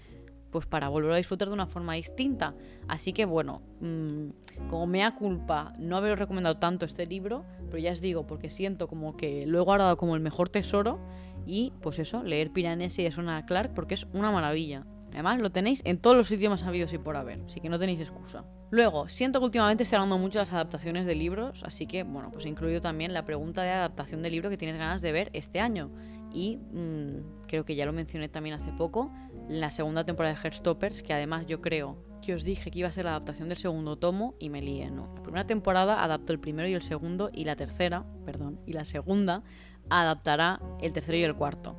pues 0.52 0.66
para 0.66 0.88
volver 0.88 1.12
a 1.12 1.16
disfrutar 1.16 1.48
de 1.48 1.54
una 1.54 1.66
forma 1.66 1.94
distinta. 1.94 2.54
Así 2.86 3.12
que 3.12 3.24
bueno, 3.24 3.62
mm, 3.80 4.28
como 4.68 4.86
me 4.86 5.00
da 5.00 5.14
culpa 5.14 5.72
no 5.78 5.96
haberos 5.96 6.18
recomendado 6.18 6.56
tanto 6.56 6.84
este 6.84 7.06
libro, 7.06 7.44
pero 7.66 7.78
ya 7.78 7.92
os 7.92 8.00
digo, 8.00 8.26
porque 8.26 8.50
siento 8.50 8.88
como 8.88 9.16
que 9.16 9.46
lo 9.46 9.58
he 9.58 9.62
guardado 9.62 9.96
como 9.96 10.14
el 10.14 10.20
mejor 10.20 10.48
tesoro 10.48 10.98
y 11.46 11.72
pues 11.80 11.98
eso, 11.98 12.22
leer 12.22 12.52
Piranesi 12.52 13.04
es 13.06 13.18
una 13.18 13.44
Clark 13.46 13.72
porque 13.74 13.94
es 13.94 14.06
una 14.12 14.30
maravilla. 14.30 14.84
Además, 15.12 15.40
lo 15.40 15.50
tenéis 15.50 15.82
en 15.84 15.98
todos 15.98 16.16
los 16.16 16.30
idiomas 16.30 16.62
habidos 16.62 16.92
y 16.92 16.98
por 16.98 17.16
haber, 17.16 17.42
así 17.42 17.60
que 17.60 17.68
no 17.68 17.78
tenéis 17.78 18.00
excusa. 18.00 18.44
Luego, 18.70 19.08
siento 19.10 19.38
que 19.40 19.44
últimamente 19.44 19.82
estoy 19.82 19.96
hablando 19.96 20.16
mucho 20.16 20.38
de 20.38 20.46
las 20.46 20.54
adaptaciones 20.54 21.04
de 21.04 21.14
libros, 21.14 21.62
así 21.64 21.86
que, 21.86 22.02
bueno, 22.04 22.30
pues 22.30 22.46
he 22.46 22.48
incluido 22.48 22.80
también 22.80 23.12
la 23.12 23.26
pregunta 23.26 23.62
de 23.62 23.70
adaptación 23.70 24.22
de 24.22 24.30
libro 24.30 24.48
que 24.48 24.56
tienes 24.56 24.78
ganas 24.78 25.02
de 25.02 25.12
ver 25.12 25.28
este 25.34 25.60
año. 25.60 25.90
Y 26.32 26.56
mm, 26.56 27.46
creo 27.46 27.66
que 27.66 27.74
ya 27.74 27.84
lo 27.84 27.92
mencioné 27.92 28.30
también 28.30 28.54
hace 28.54 28.72
poco, 28.72 29.12
la 29.48 29.70
segunda 29.70 30.04
temporada 30.04 30.34
de 30.34 30.40
Heartstoppers, 30.40 31.02
que 31.02 31.12
además 31.12 31.46
yo 31.46 31.60
creo 31.60 31.98
que 32.22 32.34
os 32.34 32.44
dije 32.44 32.70
que 32.70 32.78
iba 32.78 32.88
a 32.88 32.92
ser 32.92 33.04
la 33.04 33.10
adaptación 33.10 33.48
del 33.48 33.58
segundo 33.58 33.96
tomo 33.96 34.36
y 34.38 34.48
me 34.48 34.62
lié, 34.62 34.90
¿no? 34.90 35.12
La 35.16 35.22
primera 35.22 35.46
temporada 35.46 36.02
adaptó 36.02 36.32
el 36.32 36.38
primero 36.38 36.68
y 36.68 36.74
el 36.74 36.82
segundo 36.82 37.30
y 37.32 37.44
la 37.44 37.56
tercera, 37.56 38.06
perdón, 38.24 38.60
y 38.66 38.72
la 38.72 38.84
segunda 38.84 39.42
adaptará 39.90 40.60
el 40.80 40.92
tercero 40.92 41.18
y 41.18 41.24
el 41.24 41.34
cuarto. 41.34 41.76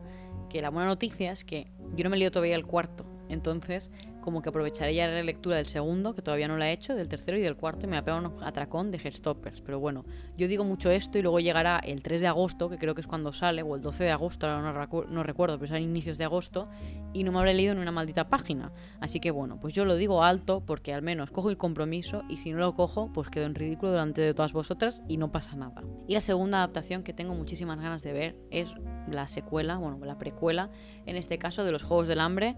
Que 0.49 0.62
la 0.62 0.69
buena 0.69 0.89
noticia 0.89 1.32
es 1.32 1.43
que 1.45 1.71
yo 1.95 2.04
no 2.04 2.10
me 2.10 2.17
lío 2.17 2.30
todavía 2.30 2.56
el 2.56 2.65
cuarto, 2.65 3.06
entonces 3.30 3.89
como 4.23 4.41
que 4.41 4.49
aprovecharé 4.49 4.95
ya 4.95 5.07
la 5.07 5.21
lectura 5.21 5.57
del 5.57 5.67
segundo, 5.67 6.15
que 6.15 6.21
todavía 6.21 6.47
no 6.47 6.57
la 6.57 6.69
he 6.69 6.73
hecho, 6.73 6.95
del 6.95 7.07
tercero 7.07 7.38
y 7.38 7.41
del 7.41 7.55
cuarto, 7.55 7.86
y 7.86 7.89
me 7.89 7.97
ha 7.97 8.03
pegado 8.03 8.25
un 8.25 8.43
atracón 8.43 8.89
de 8.89 8.97
Headstoppers. 8.97 9.62
Pero 9.62 9.79
bueno, 9.79 10.05
yo 10.36 10.47
digo 10.47 10.63
mucho 10.63 10.89
esto 10.89 11.19
y 11.19 11.21
luego 11.21 11.39
llegará 11.39 11.79
el 11.79 12.01
3 12.01 12.21
de 12.21 12.27
agosto, 12.27 12.69
que 12.69 12.77
creo 12.77 12.95
que 12.95 13.01
es 13.01 13.07
cuando 13.07 13.31
sale, 13.31 13.62
o 13.62 13.75
el 13.75 13.81
12 13.81 14.05
de 14.05 14.12
agosto, 14.12 14.47
ahora 14.47 14.73
no, 14.73 15.03
no 15.09 15.23
recuerdo, 15.23 15.59
pero 15.59 15.67
son 15.67 15.81
inicios 15.81 16.17
de 16.17 16.23
agosto, 16.23 16.69
y 17.13 17.23
no 17.23 17.31
me 17.31 17.39
habré 17.39 17.53
leído 17.53 17.71
en 17.71 17.79
una 17.79 17.91
maldita 17.91 18.27
página. 18.27 18.71
Así 18.99 19.19
que 19.19 19.31
bueno, 19.31 19.59
pues 19.59 19.73
yo 19.73 19.86
lo 19.86 19.95
digo 19.95 20.23
alto 20.23 20.63
porque 20.65 20.93
al 20.93 21.01
menos 21.01 21.31
cojo 21.31 21.49
el 21.49 21.57
compromiso 21.57 22.23
y 22.29 22.38
si 22.38 22.51
no 22.51 22.57
lo 22.57 22.73
cojo, 22.73 23.12
pues 23.13 23.29
quedo 23.29 23.45
en 23.45 23.55
ridículo 23.55 23.91
delante 23.91 24.21
de 24.21 24.33
todas 24.33 24.53
vosotras 24.53 25.03
y 25.07 25.17
no 25.17 25.31
pasa 25.31 25.55
nada. 25.55 25.83
Y 26.07 26.13
la 26.13 26.21
segunda 26.21 26.57
adaptación 26.57 27.03
que 27.03 27.13
tengo 27.13 27.36
muchísimas 27.36 27.79
ganas 27.79 28.01
de 28.01 28.13
ver 28.13 28.36
es 28.49 28.73
la 29.09 29.27
secuela, 29.27 29.77
bueno, 29.77 30.03
la 30.03 30.17
precuela, 30.17 30.69
en 31.05 31.15
este 31.15 31.38
caso 31.38 31.63
de 31.63 31.71
los 31.71 31.83
Juegos 31.83 32.07
del 32.07 32.19
Hambre 32.19 32.55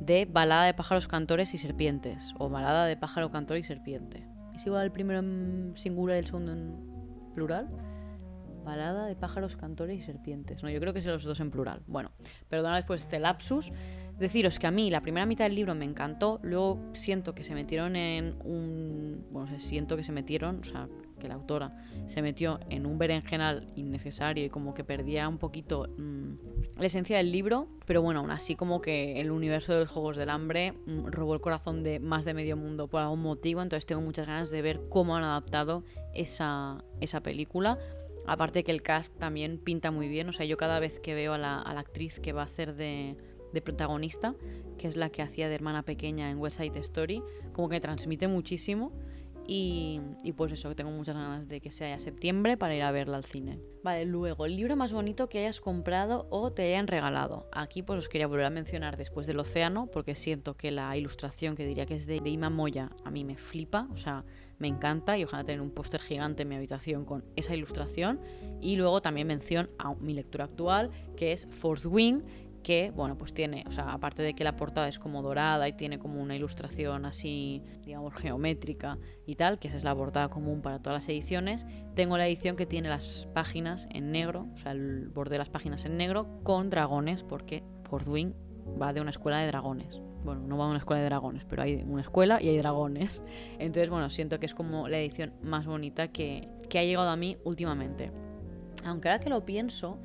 de 0.00 0.24
Balada 0.24 0.64
de 0.64 0.74
pájaros 0.74 1.06
cantores 1.06 1.54
y 1.54 1.58
serpientes 1.58 2.32
o 2.38 2.48
Balada 2.48 2.86
de 2.86 2.96
pájaro 2.96 3.30
cantor 3.30 3.58
y 3.58 3.62
serpiente. 3.62 4.26
¿Es 4.54 4.66
igual 4.66 4.84
el 4.84 4.92
primero 4.92 5.20
en 5.20 5.72
singular 5.76 6.16
y 6.16 6.20
el 6.20 6.26
segundo 6.26 6.52
en 6.52 6.74
plural? 7.34 7.68
Balada 8.64 9.06
de 9.06 9.16
pájaros 9.16 9.56
cantores 9.56 9.98
y 9.98 10.00
serpientes. 10.00 10.62
No, 10.62 10.70
yo 10.70 10.80
creo 10.80 10.92
que 10.92 11.00
son 11.00 11.12
los 11.12 11.24
dos 11.24 11.40
en 11.40 11.50
plural. 11.50 11.82
Bueno, 11.86 12.10
perdona 12.48 12.76
después 12.76 13.02
este 13.02 13.18
lapsus. 13.18 13.72
Deciros 14.18 14.58
que 14.58 14.66
a 14.66 14.70
mí 14.70 14.90
la 14.90 15.00
primera 15.00 15.24
mitad 15.24 15.46
del 15.46 15.54
libro 15.54 15.74
me 15.74 15.86
encantó, 15.86 16.40
luego 16.42 16.78
siento 16.92 17.34
que 17.34 17.42
se 17.42 17.54
metieron 17.54 17.96
en 17.96 18.36
un... 18.44 19.26
Bueno, 19.30 19.58
siento 19.58 19.96
que 19.96 20.04
se 20.04 20.12
metieron, 20.12 20.60
o 20.60 20.64
sea, 20.64 20.88
que 21.20 21.28
la 21.28 21.34
autora 21.34 21.76
se 22.06 22.22
metió 22.22 22.58
en 22.68 22.86
un 22.86 22.98
berenjenal 22.98 23.70
innecesario 23.76 24.44
y 24.44 24.50
como 24.50 24.74
que 24.74 24.82
perdía 24.82 25.28
un 25.28 25.38
poquito 25.38 25.88
mm, 25.96 26.78
la 26.78 26.86
esencia 26.86 27.18
del 27.18 27.30
libro, 27.30 27.68
pero 27.86 28.02
bueno, 28.02 28.20
aún 28.20 28.32
así 28.32 28.56
como 28.56 28.80
que 28.80 29.20
el 29.20 29.30
universo 29.30 29.72
de 29.72 29.80
los 29.80 29.90
Juegos 29.90 30.16
del 30.16 30.30
Hambre 30.30 30.72
mm, 30.72 31.06
robó 31.06 31.34
el 31.34 31.40
corazón 31.40 31.84
de 31.84 32.00
más 32.00 32.24
de 32.24 32.34
medio 32.34 32.56
mundo 32.56 32.88
por 32.88 33.00
algún 33.00 33.20
motivo, 33.20 33.62
entonces 33.62 33.86
tengo 33.86 34.00
muchas 34.00 34.26
ganas 34.26 34.50
de 34.50 34.62
ver 34.62 34.80
cómo 34.88 35.16
han 35.16 35.22
adaptado 35.22 35.84
esa, 36.14 36.84
esa 37.00 37.20
película. 37.20 37.78
Aparte 38.26 38.64
que 38.64 38.72
el 38.72 38.82
cast 38.82 39.16
también 39.18 39.58
pinta 39.58 39.90
muy 39.90 40.08
bien, 40.08 40.28
o 40.28 40.32
sea, 40.32 40.44
yo 40.46 40.56
cada 40.56 40.80
vez 40.80 40.98
que 40.98 41.14
veo 41.14 41.34
a 41.34 41.38
la, 41.38 41.60
actriz 41.60 42.18
que 42.20 42.32
va 42.32 42.42
a 42.42 42.46
hacer 42.46 42.74
de 42.74 43.16
protagonista, 43.64 44.34
que 44.80 44.88
es 44.88 44.96
la 44.96 45.10
que 45.10 45.20
hacía 45.20 45.50
de 45.50 45.54
hermana 45.54 45.82
pequeña 45.82 46.30
en 46.30 46.38
West 46.38 46.58
Side 46.58 46.78
Story, 46.78 47.22
como 47.52 47.68
que 47.68 47.80
transmite 47.80 48.28
muchísimo. 48.28 48.92
Y, 49.46 50.00
pues 50.36 50.52
eso, 50.52 50.74
tengo 50.76 50.90
muchas 50.90 51.16
ganas 51.16 51.48
de 51.48 51.60
que 51.60 51.70
sea 51.70 51.98
septiembre 51.98 52.56
para 52.56 52.74
ir 52.74 52.82
a 52.82 52.92
verla 52.92 53.16
al 53.16 53.24
cine. 53.24 53.58
Vale, 53.82 54.04
luego, 54.04 54.46
el 54.46 54.56
libro 54.56 54.76
más 54.76 54.92
bonito 54.92 55.28
que 55.28 55.40
hayas 55.40 55.60
comprado 55.60 56.26
o 56.30 56.52
te 56.52 56.62
hayan 56.62 56.86
regalado. 56.86 57.48
Aquí 57.52 57.82
pues 57.82 57.98
os 57.98 58.08
quería 58.08 58.26
volver 58.26 58.46
a 58.46 58.50
mencionar 58.50 58.96
después 58.96 59.26
del 59.26 59.40
océano, 59.40 59.86
porque 59.86 60.14
siento 60.14 60.56
que 60.56 60.70
la 60.70 60.96
ilustración 60.96 61.56
que 61.56 61.66
diría 61.66 61.86
que 61.86 61.96
es 61.96 62.06
de, 62.06 62.20
de 62.20 62.30
Ima 62.30 62.50
Moya 62.50 62.90
a 63.04 63.10
mí 63.10 63.24
me 63.24 63.36
flipa, 63.36 63.88
o 63.92 63.96
sea, 63.96 64.24
me 64.60 64.68
encanta 64.68 65.18
y 65.18 65.24
ojalá 65.24 65.42
tener 65.42 65.62
un 65.62 65.70
póster 65.70 66.02
gigante 66.02 66.42
en 66.42 66.48
mi 66.50 66.54
habitación 66.54 67.04
con 67.04 67.24
esa 67.34 67.54
ilustración. 67.54 68.20
Y 68.60 68.76
luego 68.76 69.00
también 69.00 69.26
mención 69.26 69.70
a 69.78 69.94
mi 69.94 70.14
lectura 70.14 70.44
actual, 70.44 70.90
que 71.16 71.32
es 71.32 71.48
Fourth 71.50 71.86
Wing, 71.86 72.22
que, 72.62 72.90
bueno, 72.90 73.16
pues 73.16 73.32
tiene, 73.32 73.64
o 73.66 73.70
sea, 73.70 73.92
aparte 73.92 74.22
de 74.22 74.34
que 74.34 74.44
la 74.44 74.56
portada 74.56 74.88
es 74.88 74.98
como 74.98 75.22
dorada 75.22 75.68
y 75.68 75.72
tiene 75.72 75.98
como 75.98 76.20
una 76.20 76.36
ilustración 76.36 77.04
así, 77.04 77.62
digamos, 77.84 78.14
geométrica 78.14 78.98
y 79.26 79.36
tal, 79.36 79.58
que 79.58 79.68
esa 79.68 79.76
es 79.76 79.84
la 79.84 79.94
portada 79.94 80.28
común 80.28 80.62
para 80.62 80.78
todas 80.78 81.02
las 81.02 81.08
ediciones, 81.08 81.66
tengo 81.94 82.16
la 82.18 82.26
edición 82.26 82.56
que 82.56 82.66
tiene 82.66 82.88
las 82.88 83.28
páginas 83.32 83.88
en 83.90 84.12
negro, 84.12 84.46
o 84.54 84.56
sea, 84.56 84.72
el 84.72 85.08
borde 85.08 85.32
de 85.32 85.38
las 85.38 85.48
páginas 85.48 85.84
en 85.84 85.96
negro, 85.96 86.26
con 86.42 86.70
dragones, 86.70 87.22
porque 87.22 87.62
Wing 87.90 88.32
va 88.80 88.92
de 88.92 89.00
una 89.00 89.10
escuela 89.10 89.40
de 89.40 89.46
dragones. 89.48 90.00
Bueno, 90.22 90.42
no 90.46 90.58
va 90.58 90.64
de 90.64 90.70
una 90.70 90.78
escuela 90.78 91.00
de 91.00 91.06
dragones, 91.06 91.44
pero 91.48 91.62
hay 91.62 91.82
una 91.86 92.02
escuela 92.02 92.42
y 92.42 92.48
hay 92.48 92.58
dragones. 92.58 93.22
Entonces, 93.58 93.88
bueno, 93.88 94.10
siento 94.10 94.38
que 94.38 94.46
es 94.46 94.54
como 94.54 94.88
la 94.88 94.98
edición 94.98 95.32
más 95.42 95.66
bonita 95.66 96.08
que, 96.08 96.48
que 96.68 96.78
ha 96.78 96.84
llegado 96.84 97.08
a 97.08 97.16
mí 97.16 97.36
últimamente. 97.44 98.12
Aunque 98.84 99.08
ahora 99.08 99.20
que 99.20 99.30
lo 99.30 99.44
pienso, 99.44 99.98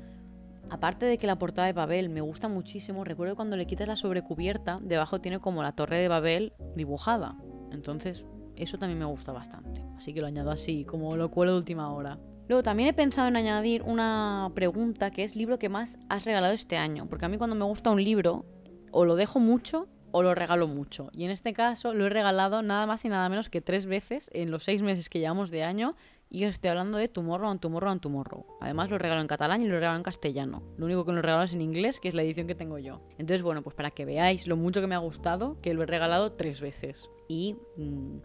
Aparte 0.70 1.06
de 1.06 1.18
que 1.18 1.26
la 1.26 1.38
portada 1.38 1.66
de 1.66 1.72
Babel 1.72 2.08
me 2.08 2.20
gusta 2.20 2.48
muchísimo, 2.48 3.04
recuerdo 3.04 3.36
cuando 3.36 3.56
le 3.56 3.66
quitas 3.66 3.86
la 3.86 3.96
sobrecubierta, 3.96 4.78
debajo 4.82 5.20
tiene 5.20 5.38
como 5.38 5.62
la 5.62 5.72
torre 5.72 5.98
de 5.98 6.08
Babel 6.08 6.52
dibujada. 6.74 7.36
Entonces, 7.70 8.26
eso 8.56 8.78
también 8.78 8.98
me 8.98 9.04
gusta 9.04 9.32
bastante. 9.32 9.82
Así 9.96 10.12
que 10.12 10.20
lo 10.20 10.26
añado 10.26 10.50
así, 10.50 10.84
como 10.84 11.16
lo 11.16 11.30
cuelo 11.30 11.52
de 11.52 11.58
última 11.58 11.92
hora. 11.92 12.18
Luego 12.48 12.62
también 12.62 12.88
he 12.88 12.94
pensado 12.94 13.28
en 13.28 13.36
añadir 13.36 13.82
una 13.82 14.50
pregunta 14.54 15.10
que 15.10 15.24
es 15.24 15.36
libro 15.36 15.58
que 15.58 15.68
más 15.68 15.98
has 16.08 16.24
regalado 16.24 16.54
este 16.54 16.76
año. 16.76 17.06
Porque 17.08 17.24
a 17.24 17.28
mí 17.28 17.38
cuando 17.38 17.56
me 17.56 17.64
gusta 17.64 17.90
un 17.90 18.02
libro, 18.02 18.44
o 18.92 19.04
lo 19.04 19.16
dejo 19.16 19.40
mucho 19.40 19.88
o 20.12 20.22
lo 20.22 20.34
regalo 20.34 20.66
mucho. 20.66 21.10
Y 21.12 21.24
en 21.24 21.30
este 21.30 21.52
caso 21.52 21.92
lo 21.92 22.06
he 22.06 22.08
regalado 22.08 22.62
nada 22.62 22.86
más 22.86 23.04
y 23.04 23.08
nada 23.08 23.28
menos 23.28 23.50
que 23.50 23.60
tres 23.60 23.84
veces 23.84 24.30
en 24.32 24.50
los 24.50 24.64
seis 24.64 24.80
meses 24.80 25.10
que 25.10 25.18
llevamos 25.18 25.50
de 25.50 25.62
año 25.62 25.94
y 26.28 26.44
os 26.44 26.54
estoy 26.54 26.70
hablando 26.70 26.98
de 26.98 27.08
Tomorrow 27.08 27.58
Tomorrow 27.58 27.98
Tomorrow. 27.98 28.46
Además 28.60 28.90
lo 28.90 28.98
regalo 28.98 29.20
en 29.20 29.26
catalán 29.26 29.62
y 29.62 29.66
lo 29.66 29.74
regalo 29.74 29.96
en 29.96 30.02
castellano. 30.02 30.62
Lo 30.76 30.86
único 30.86 31.04
que 31.04 31.12
lo 31.12 31.22
regalo 31.22 31.44
es 31.44 31.54
en 31.54 31.60
inglés, 31.60 32.00
que 32.00 32.08
es 32.08 32.14
la 32.14 32.22
edición 32.22 32.46
que 32.46 32.54
tengo 32.54 32.78
yo. 32.78 33.00
Entonces, 33.18 33.42
bueno, 33.42 33.62
pues 33.62 33.76
para 33.76 33.90
que 33.90 34.04
veáis 34.04 34.46
lo 34.46 34.56
mucho 34.56 34.80
que 34.80 34.86
me 34.86 34.94
ha 34.94 34.98
gustado, 34.98 35.60
que 35.62 35.74
lo 35.74 35.82
he 35.82 35.86
regalado 35.86 36.32
tres 36.32 36.60
veces. 36.60 37.08
Y 37.28 37.56
mmm, 37.76 38.18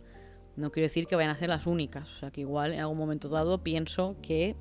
no 0.55 0.71
quiero 0.71 0.85
decir 0.85 1.07
que 1.07 1.15
vayan 1.15 1.31
a 1.31 1.37
ser 1.37 1.49
las 1.49 1.67
únicas. 1.67 2.09
O 2.11 2.15
sea, 2.15 2.31
que 2.31 2.41
igual 2.41 2.73
en 2.73 2.79
algún 2.79 2.97
momento 2.97 3.29
dado 3.29 3.63
pienso 3.63 4.15
que 4.21 4.55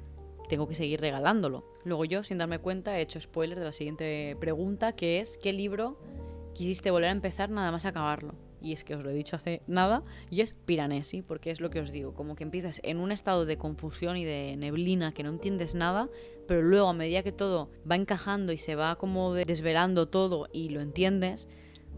tengo 0.49 0.69
que 0.69 0.75
seguir 0.75 1.01
regalándolo. 1.01 1.65
Luego 1.85 2.05
yo, 2.05 2.23
sin 2.23 2.39
darme 2.39 2.59
cuenta, 2.59 2.99
he 2.99 3.03
hecho 3.03 3.21
spoiler 3.21 3.59
de 3.59 3.65
la 3.65 3.73
siguiente 3.73 4.37
pregunta, 4.39 4.93
que 4.93 5.21
es 5.21 5.39
¿qué 5.39 5.53
libro 5.53 5.99
quisiste 6.55 6.91
volver 6.91 7.09
a 7.09 7.13
empezar 7.13 7.51
nada 7.51 7.73
más 7.73 7.85
acabarlo? 7.87 8.35
Y 8.61 8.73
es 8.73 8.85
que 8.85 8.95
os 8.95 9.03
lo 9.03 9.11
he 9.11 9.15
dicho 9.15 9.37
hace 9.37 9.63
nada, 9.67 10.03
y 10.31 10.41
es 10.41 10.55
Piranesi, 10.67 11.23
porque 11.23 11.51
es 11.51 11.61
lo 11.61 11.71
que 11.71 11.81
os 11.81 11.93
digo, 11.93 12.15
como 12.15 12.37
que 12.37 12.45
empiezas 12.45 12.81
en 12.83 12.99
un 12.99 13.13
estado 13.13 13.47
de 13.47 13.57
confusión 13.57 14.17
y 14.17 14.25
de 14.25 14.57
neblina 14.57 15.13
que 15.13 15.23
no 15.23 15.31
entiendes 15.31 15.75
nada, 15.75 16.09
pero 16.47 16.63
luego 16.63 16.89
a 16.89 16.93
medida 16.93 17.23
que 17.23 17.33
todo 17.33 17.71
va 17.89 17.97
encajando 17.97 18.53
y 18.53 18.59
se 18.59 18.75
va 18.75 18.97
como 18.97 19.35
desvelando 19.35 20.09
todo 20.09 20.49
y 20.53 20.71
lo 20.71 20.81
entiendes, 20.81 21.49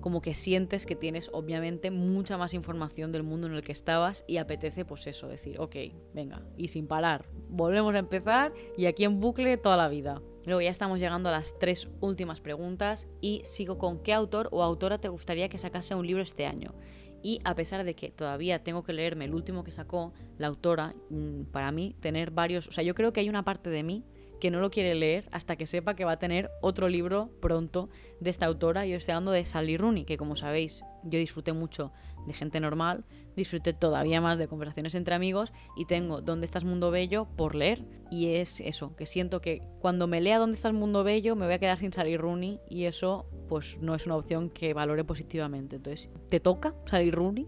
como 0.00 0.20
que 0.20 0.34
sientes 0.34 0.84
que 0.84 0.96
tienes 0.96 1.30
obviamente 1.32 1.90
mucha 1.90 2.36
más 2.36 2.52
información 2.52 3.12
del 3.12 3.22
mundo 3.22 3.46
en 3.46 3.54
el 3.54 3.62
que 3.62 3.72
estabas 3.72 4.24
y 4.26 4.36
apetece 4.36 4.84
pues 4.84 5.06
eso, 5.06 5.28
decir, 5.28 5.58
ok, 5.58 5.76
venga, 6.12 6.42
y 6.58 6.68
sin 6.68 6.86
parar, 6.86 7.24
volvemos 7.48 7.94
a 7.94 7.98
empezar 7.98 8.52
y 8.76 8.86
aquí 8.86 9.04
en 9.04 9.20
bucle 9.20 9.56
toda 9.56 9.76
la 9.76 9.88
vida. 9.88 10.20
Luego 10.44 10.60
ya 10.60 10.70
estamos 10.70 10.98
llegando 10.98 11.28
a 11.28 11.32
las 11.32 11.58
tres 11.58 11.88
últimas 12.00 12.40
preguntas 12.40 13.06
y 13.20 13.42
sigo 13.44 13.78
con 13.78 14.02
qué 14.02 14.12
autor 14.12 14.48
o 14.50 14.62
autora 14.62 14.98
te 14.98 15.08
gustaría 15.08 15.48
que 15.48 15.58
sacase 15.58 15.94
un 15.94 16.06
libro 16.06 16.22
este 16.22 16.46
año. 16.46 16.74
Y 17.22 17.40
a 17.44 17.54
pesar 17.54 17.84
de 17.84 17.94
que 17.94 18.10
todavía 18.10 18.64
tengo 18.64 18.82
que 18.82 18.92
leerme 18.92 19.26
el 19.26 19.34
último 19.34 19.62
que 19.62 19.70
sacó 19.70 20.12
la 20.38 20.48
autora, 20.48 20.94
mm, 21.10 21.44
para 21.52 21.70
mí 21.70 21.94
tener 22.00 22.32
varios, 22.32 22.66
o 22.66 22.72
sea, 22.72 22.82
yo 22.82 22.94
creo 22.94 23.12
que 23.12 23.20
hay 23.20 23.28
una 23.28 23.44
parte 23.44 23.70
de 23.70 23.84
mí 23.84 24.04
que 24.40 24.50
no 24.50 24.58
lo 24.58 24.72
quiere 24.72 24.96
leer 24.96 25.28
hasta 25.30 25.54
que 25.54 25.68
sepa 25.68 25.94
que 25.94 26.04
va 26.04 26.12
a 26.12 26.18
tener 26.18 26.50
otro 26.60 26.88
libro 26.88 27.30
pronto 27.40 27.90
de 28.18 28.30
esta 28.30 28.46
autora. 28.46 28.84
Yo 28.86 28.96
estoy 28.96 29.12
hablando 29.12 29.30
de 29.30 29.44
Sally 29.44 29.76
Rooney, 29.76 30.04
que 30.04 30.16
como 30.16 30.34
sabéis, 30.34 30.82
yo 31.04 31.20
disfruté 31.20 31.52
mucho 31.52 31.92
de 32.26 32.32
gente 32.32 32.58
normal, 32.58 33.04
disfruté 33.36 33.72
todavía 33.72 34.20
más 34.20 34.38
de 34.38 34.48
conversaciones 34.48 34.94
entre 34.94 35.14
amigos 35.14 35.52
y 35.76 35.86
tengo 35.86 36.20
¿Dónde 36.20 36.46
estás 36.46 36.64
Mundo 36.64 36.90
Bello? 36.90 37.26
por 37.36 37.54
leer. 37.54 37.84
Y 38.10 38.34
es 38.34 38.60
eso, 38.60 38.94
que 38.94 39.06
siento 39.06 39.40
que 39.40 39.62
cuando 39.80 40.06
me 40.06 40.20
lea 40.20 40.38
¿Dónde 40.38 40.56
estás 40.56 40.72
Mundo 40.72 41.02
Bello? 41.04 41.34
me 41.34 41.46
voy 41.46 41.54
a 41.54 41.58
quedar 41.58 41.78
sin 41.78 41.92
Sally 41.92 42.16
Rooney 42.16 42.60
y 42.68 42.84
eso 42.84 43.26
pues 43.48 43.76
no 43.82 43.94
es 43.94 44.06
una 44.06 44.16
opción 44.16 44.48
que 44.48 44.72
valore 44.72 45.04
positivamente. 45.04 45.76
Entonces, 45.76 46.08
¿te 46.30 46.40
toca 46.40 46.74
Sally 46.86 47.10
Rooney? 47.10 47.46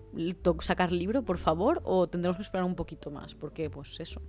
¿Sacar 0.61 0.93
libro, 0.93 1.25
por 1.25 1.39
favor? 1.39 1.81
¿O 1.85 2.07
tendremos 2.09 2.37
que 2.37 2.43
esperar 2.43 2.67
un 2.67 2.75
poquito 2.75 3.11
más? 3.11 3.35
Porque 3.35 3.71
pues 3.71 3.99
eso, 4.01 4.21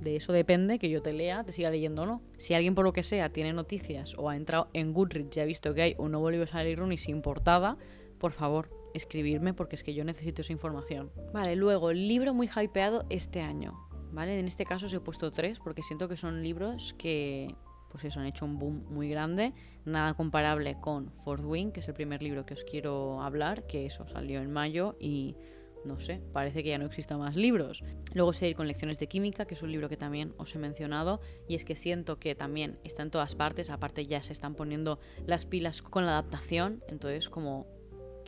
de 0.00 0.14
eso 0.14 0.32
depende 0.32 0.78
que 0.78 0.88
yo 0.88 1.02
te 1.02 1.12
lea, 1.12 1.42
te 1.42 1.52
siga 1.52 1.70
leyendo 1.70 2.02
o 2.02 2.06
no. 2.06 2.22
Si 2.38 2.54
alguien 2.54 2.76
por 2.76 2.84
lo 2.84 2.92
que 2.92 3.02
sea 3.02 3.30
tiene 3.30 3.52
noticias 3.52 4.14
o 4.18 4.28
ha 4.28 4.36
entrado 4.36 4.68
en 4.72 4.92
Goodreads 4.92 5.36
y 5.36 5.40
ha 5.40 5.44
visto 5.44 5.74
que 5.74 5.82
hay 5.82 5.94
un 5.98 6.12
nuevo 6.12 6.30
libro 6.30 6.46
de 6.46 6.52
Sally 6.52 6.76
Rooney 6.76 6.98
sin 6.98 7.22
portada, 7.22 7.76
por 8.18 8.30
favor, 8.30 8.70
escribirme 8.94 9.54
porque 9.54 9.76
es 9.76 9.82
que 9.82 9.94
yo 9.94 10.04
necesito 10.04 10.42
esa 10.42 10.52
información. 10.52 11.10
Vale, 11.32 11.56
luego, 11.56 11.92
libro 11.92 12.34
muy 12.34 12.48
hypeado 12.48 13.04
este 13.10 13.40
año. 13.40 13.86
¿Vale? 14.12 14.38
En 14.40 14.48
este 14.48 14.64
caso 14.64 14.86
os 14.86 14.92
he 14.92 15.00
puesto 15.00 15.30
tres 15.30 15.60
porque 15.60 15.82
siento 15.82 16.08
que 16.08 16.16
son 16.16 16.42
libros 16.42 16.94
que, 16.98 17.54
pues 17.90 18.04
eso, 18.04 18.18
han 18.18 18.26
hecho 18.26 18.44
un 18.44 18.58
boom 18.58 18.84
muy 18.90 19.08
grande. 19.08 19.52
Nada 19.84 20.14
comparable 20.14 20.78
con 20.80 21.12
Fourth 21.24 21.44
Wing, 21.44 21.70
que 21.70 21.80
es 21.80 21.88
el 21.88 21.94
primer 21.94 22.22
libro 22.22 22.44
que 22.44 22.54
os 22.54 22.64
quiero 22.64 23.22
hablar, 23.22 23.66
que 23.66 23.86
eso 23.86 24.08
salió 24.08 24.40
en 24.40 24.50
mayo 24.50 24.96
y 24.98 25.36
no 25.84 25.98
sé, 25.98 26.20
parece 26.32 26.62
que 26.62 26.70
ya 26.70 26.78
no 26.78 26.86
existan 26.86 27.18
más 27.18 27.36
libros. 27.36 27.82
Luego 28.14 28.32
seguir 28.32 28.56
con 28.56 28.66
Lecciones 28.66 28.98
de 28.98 29.06
Química, 29.06 29.46
que 29.46 29.54
es 29.54 29.62
un 29.62 29.72
libro 29.72 29.88
que 29.88 29.96
también 29.96 30.34
os 30.36 30.54
he 30.54 30.58
mencionado, 30.58 31.20
y 31.48 31.54
es 31.54 31.64
que 31.64 31.76
siento 31.76 32.18
que 32.18 32.34
también 32.34 32.78
está 32.84 33.02
en 33.02 33.10
todas 33.10 33.34
partes, 33.34 33.70
aparte 33.70 34.06
ya 34.06 34.22
se 34.22 34.32
están 34.32 34.54
poniendo 34.54 34.98
las 35.26 35.46
pilas 35.46 35.82
con 35.82 36.04
la 36.04 36.12
adaptación, 36.12 36.82
entonces 36.88 37.28
como 37.28 37.66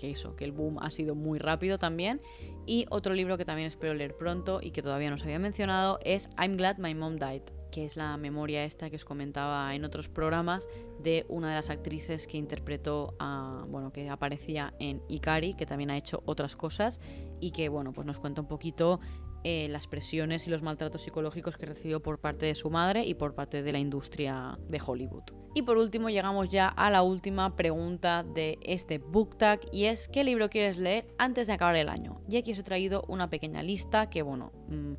que 0.03 0.11
eso, 0.11 0.35
que 0.35 0.45
el 0.45 0.51
boom 0.51 0.81
ha 0.81 0.91
sido 0.91 1.15
muy 1.15 1.39
rápido 1.39 1.79
también. 1.79 2.21
Y 2.67 2.87
otro 2.91 3.15
libro 3.15 3.39
que 3.39 3.45
también 3.45 3.69
espero 3.69 3.95
leer 3.95 4.17
pronto 4.17 4.59
y 4.61 4.73
que 4.73 4.83
todavía 4.83 5.09
no 5.11 5.15
os 5.15 5.23
había 5.23 5.39
mencionado 5.39 6.01
es 6.05 6.29
I'm 6.37 6.57
Glad 6.57 6.79
My 6.79 6.93
Mom 6.93 7.19
Died, 7.19 7.43
que 7.71 7.85
es 7.85 7.97
la 7.97 8.17
memoria 8.17 8.65
esta 8.65 8.91
que 8.91 8.97
os 8.97 9.05
comentaba 9.05 9.73
en 9.77 9.85
otros 9.85 10.09
programas 10.09 10.69
de 11.01 11.25
una 11.29 11.51
de 11.51 11.55
las 11.55 11.71
actrices 11.71 12.27
que 12.27 12.37
interpretó 12.37 13.15
a, 13.21 13.65
bueno, 13.69 13.93
que 13.93 14.11
aparecía 14.11 14.75
en 14.81 15.03
Ikari, 15.09 15.55
que 15.55 15.67
también 15.67 15.93
ha 15.93 15.97
hecho 15.97 16.25
otras 16.27 16.57
cosas 16.57 17.01
y 17.39 17.53
que, 17.53 17.69
bueno, 17.69 17.93
pues 17.93 18.05
nos 18.05 18.19
cuenta 18.19 18.41
un 18.41 18.49
poquito 18.49 18.99
eh, 19.45 19.69
las 19.69 19.87
presiones 19.87 20.47
y 20.47 20.51
los 20.51 20.63
maltratos 20.63 21.03
psicológicos 21.03 21.57
que 21.57 21.67
recibió 21.67 22.01
por 22.01 22.21
parte 22.21 22.47
de 22.47 22.55
su 22.55 22.71
madre 22.71 23.05
y 23.05 23.15
por 23.15 23.35
parte 23.35 23.63
de 23.63 23.73
la 23.73 23.79
industria 23.79 24.59
de 24.69 24.81
Hollywood. 24.85 25.25
Y 25.55 25.63
por 25.63 25.79
último 25.79 26.11
llegamos 26.11 26.49
ya 26.49 26.69
a 26.69 26.91
la 26.91 27.03
última 27.03 27.57
pregunta 27.57 28.23
de 28.23 28.59
este 28.63 28.99
book 28.99 29.37
tag 29.39 29.61
y 29.73 29.87
es 29.87 30.09
¿qué 30.09 30.25
libro 30.25 30.49
quieres 30.49 30.77
leer 30.77 31.07
antes 31.19 31.47
de 31.47 31.53
acabar 31.53 31.77
el 31.77 31.89
año? 31.89 32.21
Y 32.29 32.37
aquí 32.37 32.53
os 32.53 32.59
he 32.59 32.63
traído 32.63 33.05
una 33.09 33.31
pequeña 33.31 33.63
lista 33.63 34.09
que 34.09 34.23
bueno... 34.23 34.53
Mm, 34.69 34.95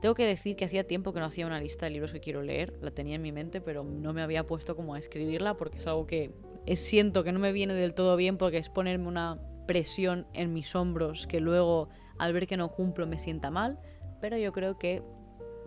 tengo 0.00 0.14
que 0.14 0.26
decir 0.26 0.56
que 0.56 0.66
hacía 0.66 0.86
tiempo 0.86 1.14
que 1.14 1.20
no 1.20 1.26
hacía 1.26 1.46
una 1.46 1.58
lista 1.58 1.86
de 1.86 1.90
libros 1.90 2.12
que 2.12 2.20
quiero 2.20 2.42
leer, 2.42 2.78
la 2.82 2.90
tenía 2.90 3.16
en 3.16 3.22
mi 3.22 3.32
mente, 3.32 3.62
pero 3.62 3.82
no 3.82 4.12
me 4.12 4.20
había 4.20 4.46
puesto 4.46 4.76
como 4.76 4.94
a 4.94 4.98
escribirla 4.98 5.56
porque 5.56 5.78
es 5.78 5.86
algo 5.86 6.06
que 6.06 6.32
siento 6.74 7.24
que 7.24 7.32
no 7.32 7.38
me 7.38 7.50
viene 7.50 7.72
del 7.72 7.94
todo 7.94 8.14
bien 8.16 8.36
porque 8.36 8.58
es 8.58 8.68
ponerme 8.68 9.08
una 9.08 9.40
presión 9.66 10.26
en 10.32 10.52
mis 10.52 10.74
hombros 10.74 11.26
que 11.26 11.40
luego 11.40 11.88
al 12.18 12.32
ver 12.32 12.46
que 12.46 12.56
no 12.56 12.72
cumplo 12.72 13.06
me 13.06 13.18
sienta 13.18 13.50
mal, 13.50 13.78
pero 14.20 14.36
yo 14.36 14.52
creo 14.52 14.78
que 14.78 15.02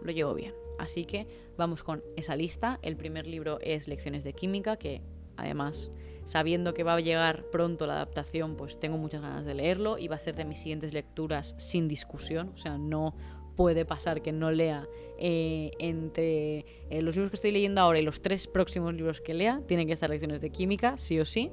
lo 0.01 0.11
llevo 0.11 0.33
bien. 0.33 0.53
Así 0.77 1.05
que 1.05 1.27
vamos 1.57 1.83
con 1.83 2.03
esa 2.15 2.35
lista. 2.35 2.79
El 2.81 2.95
primer 2.95 3.27
libro 3.27 3.59
es 3.61 3.87
Lecciones 3.87 4.23
de 4.23 4.33
Química, 4.33 4.77
que 4.77 5.01
además, 5.35 5.91
sabiendo 6.25 6.73
que 6.73 6.83
va 6.83 6.95
a 6.95 6.99
llegar 7.01 7.43
pronto 7.51 7.85
la 7.85 7.93
adaptación, 7.93 8.55
pues 8.55 8.79
tengo 8.79 8.97
muchas 8.97 9.21
ganas 9.21 9.45
de 9.45 9.53
leerlo 9.53 9.97
y 9.97 10.07
va 10.07 10.15
a 10.15 10.19
ser 10.19 10.35
de 10.35 10.45
mis 10.45 10.59
siguientes 10.59 10.93
lecturas 10.93 11.55
sin 11.57 11.87
discusión. 11.87 12.51
O 12.55 12.57
sea, 12.57 12.77
no 12.77 13.13
puede 13.57 13.83
pasar 13.83 14.21
que 14.21 14.31
no 14.31 14.51
lea 14.51 14.87
eh, 15.17 15.71
entre 15.79 16.65
eh, 16.89 17.01
los 17.01 17.15
libros 17.15 17.31
que 17.31 17.35
estoy 17.35 17.51
leyendo 17.51 17.81
ahora 17.81 17.99
y 17.99 18.03
los 18.03 18.21
tres 18.21 18.47
próximos 18.47 18.93
libros 18.93 19.19
que 19.19 19.33
lea. 19.33 19.61
Tienen 19.67 19.85
que 19.85 19.93
estar 19.93 20.09
lecciones 20.09 20.39
de 20.39 20.49
química, 20.49 20.97
sí 20.97 21.19
o 21.19 21.25
sí. 21.25 21.51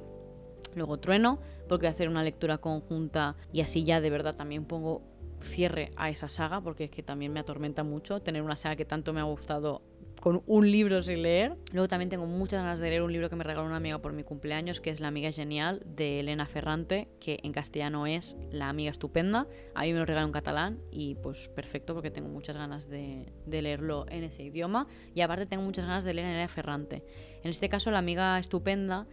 Luego 0.73 0.99
Trueno, 0.99 1.41
porque 1.67 1.87
hacer 1.87 2.09
una 2.09 2.23
lectura 2.23 2.57
conjunta 2.57 3.35
y 3.51 3.61
así 3.61 3.83
ya 3.83 4.01
de 4.01 4.09
verdad 4.09 4.35
también 4.35 4.65
pongo 4.65 5.01
cierre 5.41 5.91
a 5.95 6.09
esa 6.09 6.29
saga, 6.29 6.61
porque 6.61 6.85
es 6.85 6.91
que 6.91 7.03
también 7.03 7.33
me 7.33 7.39
atormenta 7.39 7.83
mucho 7.83 8.21
tener 8.21 8.41
una 8.41 8.55
saga 8.55 8.75
que 8.75 8.85
tanto 8.85 9.13
me 9.13 9.19
ha 9.19 9.23
gustado 9.23 9.81
con 10.19 10.43
un 10.47 10.69
libro 10.69 11.01
sin 11.01 11.21
leer. 11.21 11.55
Luego 11.71 11.87
también 11.87 12.09
tengo 12.09 12.25
muchas 12.25 12.61
ganas 12.61 12.79
de 12.79 12.89
leer 12.89 13.01
un 13.01 13.11
libro 13.11 13.29
que 13.29 13.35
me 13.35 13.43
regaló 13.43 13.67
una 13.67 13.77
amiga 13.77 13.99
por 13.99 14.13
mi 14.13 14.23
cumpleaños, 14.23 14.81
que 14.81 14.89
es 14.89 14.99
La 14.99 15.07
amiga 15.07 15.31
genial 15.31 15.83
de 15.85 16.19
Elena 16.19 16.45
Ferrante, 16.47 17.07
que 17.19 17.39
en 17.43 17.53
castellano 17.53 18.07
es 18.07 18.35
La 18.51 18.69
amiga 18.69 18.91
estupenda. 18.91 19.47
A 19.75 19.83
mí 19.83 19.93
me 19.93 19.99
lo 19.99 20.05
regaló 20.05 20.25
en 20.25 20.33
catalán 20.33 20.79
y 20.91 21.15
pues 21.15 21.49
perfecto 21.49 21.93
porque 21.93 22.11
tengo 22.11 22.29
muchas 22.29 22.57
ganas 22.57 22.89
de, 22.89 23.31
de 23.45 23.61
leerlo 23.61 24.05
en 24.09 24.23
ese 24.23 24.43
idioma. 24.43 24.87
Y 25.13 25.21
aparte 25.21 25.45
tengo 25.45 25.63
muchas 25.63 25.85
ganas 25.85 26.03
de 26.03 26.13
leer 26.13 26.27
a 26.27 26.31
Elena 26.31 26.47
Ferrante. 26.47 27.03
En 27.43 27.51
este 27.51 27.69
caso, 27.69 27.91
La 27.91 27.99
amiga 27.99 28.39
estupenda 28.39 29.07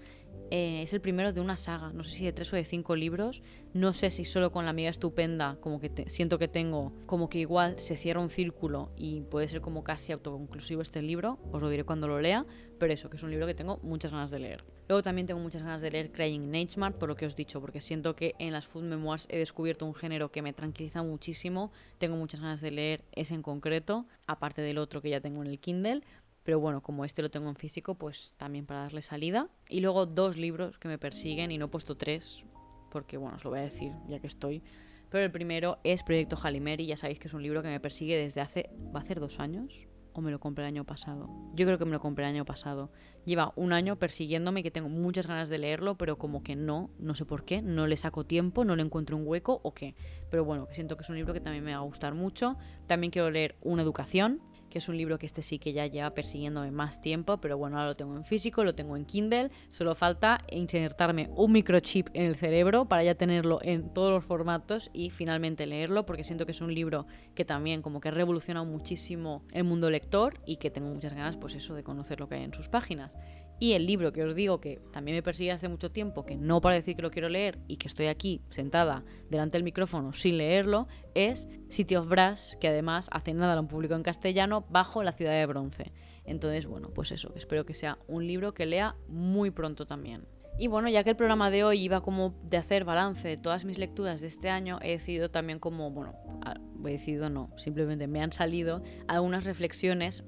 eh, 0.50 0.82
es 0.82 0.92
el 0.92 1.00
primero 1.00 1.32
de 1.32 1.40
una 1.40 1.56
saga, 1.56 1.92
no 1.92 2.04
sé 2.04 2.10
si 2.10 2.24
de 2.24 2.32
tres 2.32 2.52
o 2.52 2.56
de 2.56 2.64
cinco 2.64 2.94
libros. 2.94 3.42
No 3.72 3.92
sé 3.92 4.10
si 4.10 4.24
solo 4.24 4.52
con 4.52 4.64
la 4.64 4.70
amiga 4.70 4.90
estupenda, 4.90 5.56
como 5.60 5.80
que 5.80 5.90
siento 6.06 6.38
que 6.38 6.46
tengo, 6.46 6.92
como 7.06 7.28
que 7.28 7.38
igual 7.38 7.80
se 7.80 7.96
cierra 7.96 8.20
un 8.20 8.30
círculo 8.30 8.92
y 8.96 9.22
puede 9.22 9.48
ser 9.48 9.60
como 9.60 9.82
casi 9.82 10.12
autoconclusivo 10.12 10.80
este 10.80 11.02
libro. 11.02 11.38
Os 11.50 11.60
lo 11.60 11.68
diré 11.70 11.82
cuando 11.82 12.06
lo 12.06 12.20
lea, 12.20 12.46
pero 12.78 12.92
eso, 12.92 13.10
que 13.10 13.16
es 13.16 13.22
un 13.24 13.30
libro 13.30 13.46
que 13.46 13.54
tengo 13.54 13.80
muchas 13.82 14.12
ganas 14.12 14.30
de 14.30 14.38
leer. 14.38 14.64
Luego 14.88 15.02
también 15.02 15.26
tengo 15.26 15.40
muchas 15.40 15.62
ganas 15.62 15.80
de 15.80 15.90
leer 15.90 16.12
Crying 16.12 16.54
in 16.54 16.68
por 16.98 17.08
lo 17.08 17.16
que 17.16 17.26
os 17.26 17.32
he 17.32 17.36
dicho, 17.36 17.60
porque 17.60 17.80
siento 17.80 18.14
que 18.14 18.34
en 18.38 18.52
las 18.52 18.66
food 18.66 18.84
memoirs 18.84 19.26
he 19.30 19.38
descubierto 19.38 19.86
un 19.86 19.94
género 19.94 20.30
que 20.30 20.42
me 20.42 20.52
tranquiliza 20.52 21.02
muchísimo. 21.02 21.72
Tengo 21.98 22.16
muchas 22.16 22.40
ganas 22.40 22.60
de 22.60 22.70
leer 22.70 23.04
ese 23.12 23.34
en 23.34 23.42
concreto, 23.42 24.06
aparte 24.26 24.62
del 24.62 24.78
otro 24.78 25.00
que 25.00 25.10
ya 25.10 25.20
tengo 25.20 25.42
en 25.42 25.48
el 25.48 25.58
Kindle. 25.58 26.02
Pero 26.44 26.61
bueno, 26.61 26.83
como 26.83 27.04
este 27.04 27.22
lo 27.22 27.30
tengo 27.30 27.48
en 27.48 27.57
físico, 27.57 27.94
pues 27.96 28.35
también 28.37 28.66
para 28.66 28.80
darle 28.80 29.02
salida. 29.02 29.48
Y 29.68 29.80
luego 29.80 30.07
dos 30.07 30.37
libros 30.37 30.78
que 30.78 30.88
me 30.88 30.98
persiguen 30.98 31.50
y 31.50 31.59
no 31.59 31.66
he 31.66 31.68
puesto 31.68 31.96
tres, 31.96 32.44
porque 32.90 33.16
bueno, 33.16 33.37
os 33.37 33.44
lo 33.44 33.50
voy 33.50 33.61
a 33.61 33.62
decir 33.62 33.92
ya 34.09 34.20
que 34.20 34.26
estoy. 34.26 34.62
Pero 35.11 35.24
el 35.24 35.30
primero 35.30 35.78
es 35.85 36.02
Proyecto 36.02 36.38
Halimeri, 36.42 36.87
ya 36.87 36.96
sabéis 36.96 37.18
que 37.18 37.28
es 37.28 37.35
un 37.35 37.42
libro 37.42 37.62
que 37.62 37.68
me 37.68 37.80
persigue 37.80 38.16
desde 38.16 38.40
hace, 38.40 38.70
¿va 38.94 39.00
a 39.00 39.04
ser 39.04 39.20
dos 39.20 39.40
años? 39.40 39.87
¿O 40.12 40.20
me 40.20 40.30
lo 40.30 40.38
compré 40.38 40.64
el 40.64 40.68
año 40.68 40.85
pasado? 40.85 41.28
Yo 41.54 41.66
creo 41.66 41.78
que 41.78 41.85
me 41.85 41.92
lo 41.92 42.00
compré 42.00 42.24
el 42.24 42.30
año 42.30 42.44
pasado. 42.44 42.92
Lleva 43.24 43.52
un 43.57 43.72
año 43.72 43.96
persiguiéndome 43.96 44.62
que 44.62 44.70
tengo 44.70 44.88
muchas 44.88 45.26
ganas 45.26 45.48
de 45.48 45.59
leerlo, 45.59 45.96
pero 45.96 46.18
como 46.18 46.44
que 46.44 46.54
no, 46.54 46.90
no 47.00 47.14
sé 47.16 47.24
por 47.24 47.44
qué, 47.44 47.62
no 47.62 47.88
le 47.88 47.96
saco 47.96 48.24
tiempo, 48.24 48.64
no 48.64 48.76
le 48.76 48.83
encuentro 48.83 49.16
un 49.16 49.26
hueco 49.26 49.61
o 49.64 49.74
qué. 49.74 49.96
Pero 50.30 50.44
bueno, 50.44 50.68
siento 50.72 50.96
que 50.96 51.02
es 51.02 51.11
un 51.11 51.16
libro 51.16 51.33
que 51.33 51.40
también 51.40 51.64
me 51.64 51.72
va 51.72 51.78
a 51.78 51.83
gustar 51.83 52.14
mucho. 52.14 52.57
También 52.87 53.11
quiero 53.11 53.30
leer 53.30 53.57
Una 53.62 53.83
Educación, 53.83 54.40
que 54.74 54.78
es 54.78 54.88
un 54.88 54.96
libro 54.96 55.20
que 55.20 55.26
este 55.26 55.40
sí 55.40 55.60
que 55.60 55.72
ya 55.72 55.87
lleva 55.87 56.10
persiguiéndome 56.10 56.72
más 56.72 57.00
tiempo, 57.00 57.37
pero 57.37 57.56
bueno, 57.56 57.76
ahora 57.76 57.90
lo 57.90 57.96
tengo 57.96 58.16
en 58.16 58.24
físico, 58.24 58.64
lo 58.64 58.74
tengo 58.74 58.96
en 58.96 59.04
Kindle, 59.04 59.52
solo 59.70 59.94
falta 59.94 60.40
insertarme 60.50 61.30
un 61.37 61.52
microchip 61.52 62.08
en 62.12 62.24
el 62.24 62.34
cerebro 62.34 62.87
para 62.87 63.04
ya 63.04 63.14
tenerlo 63.14 63.60
en 63.62 63.94
todos 63.94 64.10
los 64.10 64.24
formatos 64.24 64.90
y 64.92 65.10
finalmente 65.10 65.68
leerlo, 65.68 66.06
porque 66.06 66.24
siento 66.24 66.44
que 66.44 66.50
es 66.50 66.60
un 66.60 66.74
libro 66.74 67.06
que 67.37 67.44
también 67.44 67.82
como 67.82 68.00
que 68.00 68.08
ha 68.08 68.10
revolucionado 68.10 68.66
muchísimo 68.66 69.44
el 69.52 69.62
mundo 69.62 69.90
lector 69.90 70.40
y 70.44 70.56
que 70.56 70.72
tengo 70.72 70.88
muchas 70.88 71.14
ganas, 71.14 71.37
pues 71.37 71.54
eso, 71.54 71.76
de 71.76 71.84
conocer 71.84 72.18
lo 72.18 72.28
que 72.28 72.34
hay 72.34 72.42
en 72.42 72.52
sus 72.52 72.68
páginas. 72.68 73.16
Y 73.60 73.72
el 73.72 73.86
libro 73.86 74.12
que 74.12 74.24
os 74.24 74.34
digo 74.34 74.60
que 74.60 74.80
también 74.92 75.16
me 75.16 75.22
persigue 75.22 75.52
hace 75.52 75.68
mucho 75.68 75.90
tiempo, 75.90 76.26
que 76.26 76.36
no 76.36 76.60
para 76.60 76.74
decir 76.74 76.96
que 76.96 77.02
lo 77.02 77.10
quiero 77.10 77.28
leer 77.28 77.58
y 77.68 77.76
que 77.76 77.88
estoy 77.88 78.06
aquí 78.06 78.42
sentada 78.50 79.04
delante 79.30 79.56
del 79.56 79.62
micrófono 79.62 80.12
sin 80.12 80.38
leerlo, 80.38 80.88
es 81.14 81.48
City 81.68 81.96
of 81.96 82.08
Brass, 82.08 82.56
que 82.60 82.68
además 82.68 83.08
hace 83.12 83.32
nada 83.32 83.54
lo 83.54 83.60
han 83.60 83.68
publicado 83.68 83.98
en 83.98 84.02
castellano, 84.02 84.66
bajo 84.70 85.02
la 85.02 85.12
ciudad 85.12 85.32
de 85.32 85.46
bronce. 85.46 85.92
Entonces, 86.24 86.66
bueno, 86.66 86.90
pues 86.90 87.12
eso, 87.12 87.32
espero 87.36 87.64
que 87.64 87.74
sea 87.74 87.98
un 88.08 88.26
libro 88.26 88.54
que 88.54 88.66
lea 88.66 88.96
muy 89.08 89.50
pronto 89.50 89.86
también. 89.86 90.26
Y 90.56 90.68
bueno, 90.68 90.88
ya 90.88 91.02
que 91.02 91.10
el 91.10 91.16
programa 91.16 91.50
de 91.50 91.64
hoy 91.64 91.80
iba 91.80 92.00
como 92.00 92.34
de 92.44 92.56
hacer 92.56 92.84
balance 92.84 93.26
de 93.26 93.36
todas 93.36 93.64
mis 93.64 93.78
lecturas 93.78 94.20
de 94.20 94.28
este 94.28 94.50
año, 94.50 94.78
he 94.82 94.90
decidido 94.90 95.30
también 95.30 95.58
como, 95.58 95.90
bueno, 95.90 96.14
he 96.84 96.92
decidido 96.92 97.28
no, 97.28 97.50
simplemente 97.56 98.06
me 98.06 98.22
han 98.22 98.32
salido 98.32 98.82
algunas 99.08 99.44
reflexiones 99.44 100.22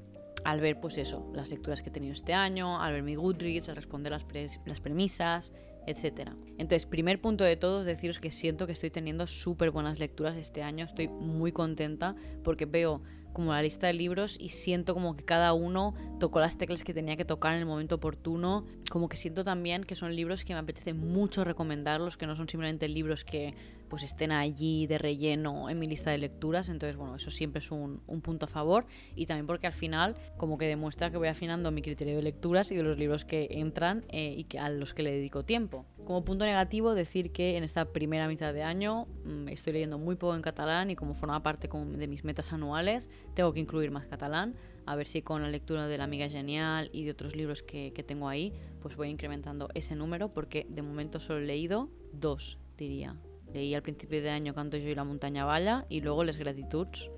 al 0.46 0.60
ver, 0.60 0.78
pues 0.78 0.96
eso, 0.96 1.28
las 1.34 1.50
lecturas 1.50 1.82
que 1.82 1.88
he 1.88 1.92
tenido 1.92 2.12
este 2.12 2.32
año, 2.32 2.80
al 2.80 2.92
ver 2.92 3.02
mi 3.02 3.16
Goodreads, 3.16 3.68
al 3.68 3.74
responder 3.74 4.12
las, 4.12 4.24
las 4.64 4.80
premisas, 4.80 5.52
etc. 5.88 6.30
Entonces, 6.56 6.86
primer 6.86 7.20
punto 7.20 7.42
de 7.42 7.56
todo 7.56 7.80
es 7.80 7.86
deciros 7.86 8.20
que 8.20 8.30
siento 8.30 8.64
que 8.66 8.72
estoy 8.72 8.90
teniendo 8.90 9.26
súper 9.26 9.72
buenas 9.72 9.98
lecturas 9.98 10.36
este 10.36 10.62
año, 10.62 10.84
estoy 10.84 11.08
muy 11.08 11.50
contenta 11.50 12.14
porque 12.44 12.64
veo 12.64 13.02
como 13.32 13.52
la 13.52 13.60
lista 13.60 13.88
de 13.88 13.94
libros 13.94 14.38
y 14.40 14.50
siento 14.50 14.94
como 14.94 15.16
que 15.16 15.24
cada 15.24 15.52
uno 15.52 15.94
tocó 16.20 16.38
las 16.38 16.56
teclas 16.56 16.84
que 16.84 16.94
tenía 16.94 17.16
que 17.16 17.24
tocar 17.24 17.54
en 17.54 17.58
el 17.58 17.66
momento 17.66 17.96
oportuno. 17.96 18.64
Como 18.88 19.08
que 19.08 19.16
siento 19.16 19.42
también 19.44 19.82
que 19.82 19.96
son 19.96 20.14
libros 20.14 20.44
que 20.44 20.54
me 20.54 20.60
apetece 20.60 20.94
mucho 20.94 21.42
recomendarlos, 21.42 22.16
que 22.16 22.26
no 22.26 22.36
son 22.36 22.48
simplemente 22.48 22.88
libros 22.88 23.24
que 23.24 23.54
pues 23.88 24.02
estén 24.02 24.32
allí 24.32 24.86
de 24.86 24.98
relleno 24.98 25.70
en 25.70 25.78
mi 25.78 25.86
lista 25.86 26.10
de 26.10 26.18
lecturas. 26.18 26.68
Entonces, 26.68 26.96
bueno, 26.96 27.16
eso 27.16 27.30
siempre 27.30 27.60
es 27.60 27.70
un, 27.70 28.00
punto 28.22 28.46
a 28.46 28.48
favor. 28.48 28.86
Y 29.14 29.26
también 29.26 29.46
porque 29.46 29.66
al 29.66 29.72
final, 29.72 30.16
como 30.36 30.58
que 30.58 30.66
demuestra 30.66 31.10
que 31.10 31.16
voy 31.16 31.28
afinando 31.28 31.70
mi 31.70 31.82
criterio 31.82 32.16
de 32.16 32.22
lecturas 32.22 32.70
y 32.72 32.76
de 32.76 32.82
los 32.82 32.98
libros 32.98 33.24
que 33.24 33.48
entran 33.50 34.04
eh, 34.08 34.34
y 34.36 34.44
que, 34.44 34.58
a 34.58 34.68
los 34.68 34.94
que 34.94 35.02
le 35.02 35.12
dedico 35.12 35.44
tiempo. 35.44 35.86
Como 36.04 36.24
punto 36.24 36.44
negativo, 36.44 36.94
decir 36.94 37.32
que 37.32 37.56
en 37.56 37.64
esta 37.64 37.86
primera 37.92 38.28
mitad 38.28 38.52
de 38.52 38.62
año 38.62 39.06
mm, 39.24 39.48
estoy 39.48 39.74
leyendo 39.74 39.98
muy 39.98 40.16
poco 40.16 40.34
en 40.34 40.42
catalán 40.42 40.90
y 40.90 40.96
como 40.96 41.14
forma 41.14 41.42
parte 41.42 41.68
de 41.68 42.06
mis 42.06 42.24
metas 42.24 42.52
anuales, 42.52 43.10
tengo 43.34 43.52
que 43.52 43.60
incluir 43.60 43.90
más 43.90 44.06
catalán. 44.06 44.54
A 44.86 44.94
ver 44.94 45.08
si 45.08 45.20
con 45.20 45.42
la 45.42 45.50
lectura 45.50 45.88
de 45.88 45.98
La 45.98 46.04
Amiga 46.04 46.28
Genial 46.28 46.90
y 46.92 47.04
de 47.04 47.10
otros 47.10 47.34
libros 47.34 47.62
que, 47.62 47.92
que 47.92 48.04
tengo 48.04 48.28
ahí, 48.28 48.52
pues 48.80 48.94
voy 48.94 49.08
incrementando 49.08 49.68
ese 49.74 49.96
número 49.96 50.32
porque 50.32 50.64
de 50.68 50.82
momento 50.82 51.18
solo 51.18 51.40
he 51.40 51.46
leído 51.46 51.90
dos, 52.12 52.58
diría. 52.78 53.16
Leí 53.52 53.74
al 53.74 53.82
principio 53.82 54.22
de 54.22 54.30
año 54.30 54.54
Canto 54.54 54.76
yo 54.76 54.88
y 54.88 54.94
la 54.94 55.04
montaña 55.04 55.44
valla 55.44 55.86
y 55.88 56.00
luego 56.00 56.24
Les 56.24 56.36
Gratituds, 56.36 57.10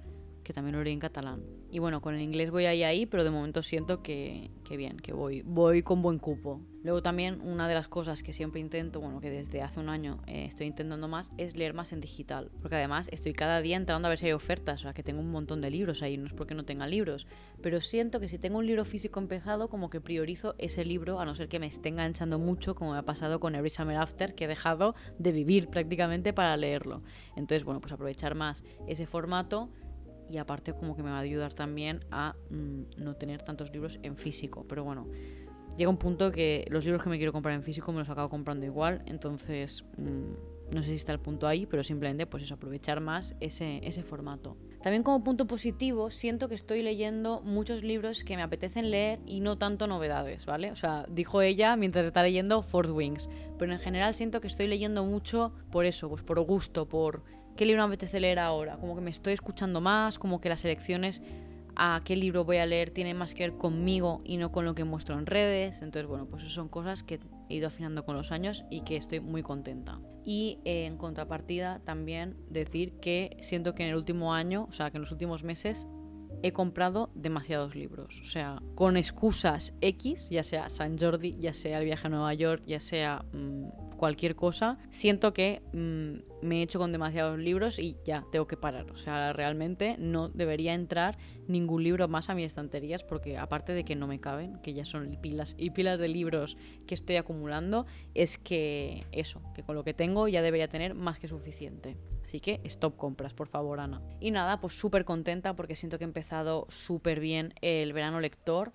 que 0.48 0.54
también 0.54 0.74
lo 0.76 0.82
leí 0.82 0.94
en 0.94 0.98
catalán. 0.98 1.42
Y 1.70 1.78
bueno, 1.78 2.00
con 2.00 2.14
el 2.14 2.22
inglés 2.22 2.50
voy 2.50 2.64
ahí 2.64 2.82
ahí, 2.82 3.04
pero 3.04 3.22
de 3.22 3.28
momento 3.28 3.62
siento 3.62 4.02
que, 4.02 4.50
que 4.64 4.78
bien, 4.78 4.96
que 4.96 5.12
voy, 5.12 5.42
voy 5.42 5.82
con 5.82 6.00
buen 6.00 6.18
cupo. 6.18 6.62
Luego 6.82 7.02
también 7.02 7.42
una 7.42 7.68
de 7.68 7.74
las 7.74 7.86
cosas 7.86 8.22
que 8.22 8.32
siempre 8.32 8.58
intento, 8.58 8.98
bueno, 8.98 9.20
que 9.20 9.28
desde 9.28 9.60
hace 9.60 9.78
un 9.78 9.90
año 9.90 10.22
eh, 10.26 10.46
estoy 10.46 10.66
intentando 10.66 11.06
más, 11.06 11.32
es 11.36 11.54
leer 11.54 11.74
más 11.74 11.92
en 11.92 12.00
digital. 12.00 12.50
Porque 12.62 12.76
además 12.76 13.10
estoy 13.12 13.34
cada 13.34 13.60
día 13.60 13.76
entrando 13.76 14.06
a 14.06 14.08
ver 14.08 14.18
si 14.18 14.24
hay 14.24 14.32
ofertas, 14.32 14.80
o 14.80 14.82
sea, 14.84 14.94
que 14.94 15.02
tengo 15.02 15.20
un 15.20 15.30
montón 15.30 15.60
de 15.60 15.68
libros 15.68 16.00
ahí, 16.00 16.16
no 16.16 16.26
es 16.26 16.32
porque 16.32 16.54
no 16.54 16.64
tenga 16.64 16.86
libros. 16.86 17.26
Pero 17.60 17.82
siento 17.82 18.20
que 18.20 18.30
si 18.30 18.38
tengo 18.38 18.56
un 18.56 18.66
libro 18.66 18.86
físico 18.86 19.20
empezado, 19.20 19.68
como 19.68 19.90
que 19.90 20.00
priorizo 20.00 20.54
ese 20.56 20.86
libro, 20.86 21.20
a 21.20 21.26
no 21.26 21.34
ser 21.34 21.48
que 21.48 21.58
me 21.58 21.66
esté 21.66 21.90
enganchando 21.90 22.38
mucho, 22.38 22.74
como 22.74 22.92
me 22.92 22.98
ha 22.98 23.04
pasado 23.04 23.38
con 23.38 23.54
Every 23.54 23.68
Summer 23.68 23.98
After, 23.98 24.34
que 24.34 24.44
he 24.44 24.48
dejado 24.48 24.94
de 25.18 25.32
vivir 25.32 25.68
prácticamente 25.68 26.32
para 26.32 26.56
leerlo. 26.56 27.02
Entonces, 27.36 27.64
bueno, 27.64 27.82
pues 27.82 27.92
aprovechar 27.92 28.34
más 28.34 28.64
ese 28.86 29.04
formato 29.06 29.68
y 30.28 30.38
aparte 30.38 30.72
como 30.72 30.96
que 30.96 31.02
me 31.02 31.10
va 31.10 31.18
a 31.18 31.20
ayudar 31.20 31.54
también 31.54 32.00
a 32.10 32.34
mm, 32.50 33.02
no 33.02 33.14
tener 33.16 33.42
tantos 33.42 33.72
libros 33.72 33.98
en 34.02 34.16
físico. 34.16 34.64
Pero 34.68 34.84
bueno, 34.84 35.06
llega 35.76 35.90
un 35.90 35.96
punto 35.96 36.32
que 36.32 36.66
los 36.70 36.84
libros 36.84 37.02
que 37.02 37.08
me 37.08 37.16
quiero 37.16 37.32
comprar 37.32 37.54
en 37.54 37.62
físico 37.62 37.92
me 37.92 38.00
los 38.00 38.10
acabo 38.10 38.28
comprando 38.28 38.66
igual, 38.66 39.02
entonces 39.06 39.84
mm, 39.96 40.74
no 40.74 40.82
sé 40.82 40.90
si 40.90 40.96
está 40.96 41.12
el 41.12 41.20
punto 41.20 41.46
ahí, 41.46 41.66
pero 41.66 41.82
simplemente 41.82 42.26
pues 42.26 42.50
aprovechar 42.52 43.00
más 43.00 43.34
ese, 43.40 43.80
ese 43.86 44.02
formato. 44.02 44.56
También 44.82 45.02
como 45.02 45.24
punto 45.24 45.46
positivo, 45.46 46.10
siento 46.10 46.48
que 46.48 46.54
estoy 46.54 46.82
leyendo 46.82 47.40
muchos 47.40 47.82
libros 47.82 48.22
que 48.22 48.36
me 48.36 48.42
apetecen 48.42 48.90
leer 48.90 49.20
y 49.26 49.40
no 49.40 49.56
tanto 49.58 49.86
novedades, 49.86 50.46
¿vale? 50.46 50.70
O 50.70 50.76
sea, 50.76 51.06
dijo 51.08 51.42
ella 51.42 51.74
mientras 51.76 52.06
está 52.06 52.22
leyendo 52.22 52.62
Fort 52.62 52.90
Wings, 52.90 53.28
pero 53.58 53.72
en 53.72 53.78
general 53.78 54.14
siento 54.14 54.40
que 54.40 54.46
estoy 54.46 54.66
leyendo 54.66 55.04
mucho 55.04 55.52
por 55.70 55.84
eso, 55.84 56.08
pues 56.08 56.22
por 56.22 56.40
gusto, 56.40 56.86
por 56.86 57.22
qué 57.58 57.66
libro 57.66 57.82
me 57.82 57.94
apetece 57.94 58.20
leer 58.20 58.38
ahora, 58.38 58.76
como 58.76 58.94
que 58.94 59.00
me 59.00 59.10
estoy 59.10 59.32
escuchando 59.32 59.80
más, 59.80 60.20
como 60.20 60.40
que 60.40 60.48
las 60.48 60.64
elecciones 60.64 61.20
a 61.74 62.02
qué 62.04 62.14
libro 62.14 62.44
voy 62.44 62.58
a 62.58 62.66
leer 62.66 62.90
tiene 62.90 63.14
más 63.14 63.34
que 63.34 63.48
ver 63.48 63.58
conmigo 63.58 64.20
y 64.24 64.36
no 64.36 64.52
con 64.52 64.64
lo 64.64 64.76
que 64.76 64.84
muestro 64.84 65.18
en 65.18 65.26
redes. 65.26 65.82
Entonces, 65.82 66.08
bueno, 66.08 66.26
pues 66.26 66.44
eso 66.44 66.52
son 66.52 66.68
cosas 66.68 67.02
que 67.02 67.18
he 67.48 67.56
ido 67.56 67.66
afinando 67.66 68.04
con 68.04 68.16
los 68.16 68.30
años 68.30 68.64
y 68.70 68.82
que 68.82 68.96
estoy 68.96 69.18
muy 69.18 69.42
contenta. 69.42 70.00
Y 70.24 70.60
eh, 70.64 70.86
en 70.86 70.96
contrapartida 70.96 71.80
también 71.84 72.36
decir 72.48 72.94
que 73.00 73.36
siento 73.42 73.74
que 73.74 73.82
en 73.82 73.90
el 73.90 73.96
último 73.96 74.34
año, 74.34 74.66
o 74.68 74.72
sea, 74.72 74.90
que 74.90 74.98
en 74.98 75.02
los 75.02 75.12
últimos 75.12 75.42
meses 75.42 75.88
he 76.44 76.52
comprado 76.52 77.10
demasiados 77.16 77.74
libros. 77.74 78.20
O 78.22 78.24
sea, 78.24 78.62
con 78.76 78.96
excusas 78.96 79.74
X, 79.80 80.28
ya 80.30 80.44
sea 80.44 80.68
San 80.68 80.96
Jordi, 80.96 81.36
ya 81.40 81.54
sea 81.54 81.78
el 81.80 81.86
viaje 81.86 82.06
a 82.06 82.10
Nueva 82.10 82.34
York, 82.34 82.62
ya 82.66 82.78
sea 82.78 83.24
mm, 83.32 83.87
cualquier 83.98 84.34
cosa, 84.34 84.78
siento 84.90 85.34
que 85.34 85.60
mm, 85.74 86.46
me 86.46 86.58
he 86.58 86.62
hecho 86.62 86.78
con 86.78 86.92
demasiados 86.92 87.38
libros 87.38 87.78
y 87.78 87.98
ya 88.06 88.24
tengo 88.32 88.46
que 88.46 88.56
parar. 88.56 88.90
O 88.90 88.96
sea, 88.96 89.34
realmente 89.34 89.96
no 89.98 90.30
debería 90.30 90.72
entrar 90.72 91.18
ningún 91.46 91.82
libro 91.82 92.08
más 92.08 92.30
a 92.30 92.34
mis 92.34 92.46
estanterías 92.46 93.04
porque 93.04 93.36
aparte 93.36 93.72
de 93.72 93.84
que 93.84 93.96
no 93.96 94.06
me 94.06 94.20
caben, 94.20 94.58
que 94.62 94.72
ya 94.72 94.86
son 94.86 95.18
pilas 95.20 95.54
y 95.58 95.70
pilas 95.70 95.98
de 95.98 96.08
libros 96.08 96.56
que 96.86 96.94
estoy 96.94 97.16
acumulando, 97.16 97.84
es 98.14 98.38
que 98.38 99.06
eso, 99.12 99.42
que 99.54 99.62
con 99.62 99.74
lo 99.74 99.84
que 99.84 99.92
tengo 99.92 100.28
ya 100.28 100.40
debería 100.40 100.68
tener 100.68 100.94
más 100.94 101.18
que 101.18 101.28
suficiente. 101.28 101.98
Así 102.24 102.40
que 102.40 102.60
stop 102.64 102.96
compras, 102.96 103.32
por 103.32 103.48
favor, 103.48 103.80
Ana. 103.80 104.02
Y 104.20 104.30
nada, 104.30 104.60
pues 104.60 104.74
súper 104.74 105.06
contenta 105.06 105.56
porque 105.56 105.74
siento 105.74 105.98
que 105.98 106.04
he 106.04 106.06
empezado 106.06 106.66
súper 106.68 107.20
bien 107.20 107.54
el 107.62 107.94
verano 107.94 108.20
lector. 108.20 108.72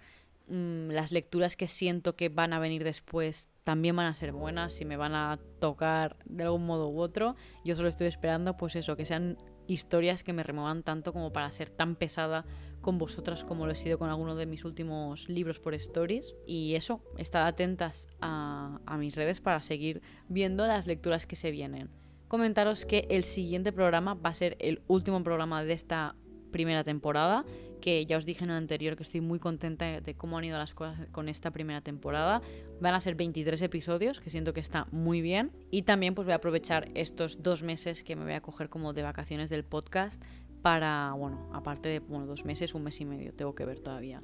Mm, 0.48 0.90
las 0.90 1.12
lecturas 1.12 1.56
que 1.56 1.68
siento 1.68 2.16
que 2.16 2.30
van 2.30 2.52
a 2.52 2.60
venir 2.60 2.84
después 2.84 3.48
también 3.64 3.96
van 3.96 4.08
a 4.08 4.16
ser 4.16 4.34
buenas 4.34 4.82
y 4.82 4.86
me 4.86 4.98
van 4.98 5.16
a 5.16 5.40
tocar 5.60 6.18
de 6.26 6.44
algún 6.44 6.66
modo 6.66 6.90
u 6.90 7.00
otro. 7.00 7.36
Yo 7.64 7.76
solo 7.76 7.88
estoy 7.88 8.08
esperando, 8.08 8.58
pues 8.58 8.76
eso, 8.76 8.98
que 8.98 9.06
sean 9.06 9.38
historias 9.68 10.22
que 10.22 10.34
me 10.34 10.44
remuevan 10.44 10.84
tanto 10.84 11.14
como 11.14 11.32
para 11.32 11.50
ser 11.52 11.70
tan 11.70 11.96
pesada 11.96 12.46
con 12.82 12.98
vosotras 12.98 13.46
como 13.46 13.66
lo 13.66 13.72
he 13.72 13.76
sido 13.76 13.98
con 13.98 14.10
alguno 14.10 14.36
de 14.36 14.46
mis 14.46 14.66
últimos 14.66 15.30
libros 15.30 15.60
por 15.60 15.74
stories. 15.76 16.36
Y 16.46 16.76
eso, 16.76 17.02
estad 17.18 17.48
atentas 17.48 18.10
a 18.20 18.98
mis 19.00 19.16
redes 19.16 19.40
para 19.40 19.62
seguir 19.62 20.02
viendo 20.28 20.68
las 20.68 20.88
lecturas 20.88 21.26
que 21.26 21.38
se 21.38 21.52
vienen. 21.52 21.90
Comentaros 22.28 22.84
que 22.84 23.08
el 23.10 23.24
siguiente 23.24 23.72
programa 23.72 24.16
va 24.16 24.32
a 24.32 24.34
ser 24.34 24.58
el 24.60 24.82
último 24.88 25.24
programa 25.24 25.64
de 25.64 25.74
esta 25.74 26.16
primera 26.52 26.84
temporada 26.84 27.46
que 27.84 28.06
ya 28.06 28.16
os 28.16 28.26
dije 28.26 28.46
en 28.46 28.50
el 28.50 28.56
anterior 28.56 28.96
que 28.96 29.04
estoy 29.04 29.20
muy 29.20 29.40
contenta 29.40 30.00
de 30.00 30.16
cómo 30.16 30.38
han 30.38 30.46
ido 30.46 30.58
las 30.58 30.74
cosas 30.74 31.06
con 31.12 31.28
esta 31.28 31.52
primera 31.52 31.82
temporada. 31.82 32.42
Van 32.80 32.94
a 32.94 33.02
ser 33.02 33.16
23 33.16 33.62
episodios, 33.62 34.22
que 34.22 34.30
siento 34.30 34.54
que 34.54 34.62
está 34.62 34.88
muy 34.92 35.20
bien. 35.22 35.52
Y 35.70 35.82
también 35.82 36.16
pues 36.16 36.26
voy 36.26 36.32
a 36.32 36.38
aprovechar 36.38 36.88
estos 36.96 37.44
dos 37.44 37.62
meses 37.62 38.02
que 38.02 38.16
me 38.16 38.24
voy 38.24 38.36
a 38.36 38.42
coger 38.42 38.70
como 38.70 38.94
de 38.94 39.02
vacaciones 39.04 39.50
del 39.50 39.66
podcast 39.66 40.24
para, 40.62 41.12
bueno, 41.12 41.50
aparte 41.52 41.90
de 41.90 42.00
bueno, 42.00 42.26
dos 42.26 42.46
meses, 42.46 42.74
un 42.74 42.84
mes 42.84 43.02
y 43.02 43.06
medio, 43.06 43.34
tengo 43.34 43.54
que 43.54 43.66
ver 43.66 43.82
todavía 43.82 44.24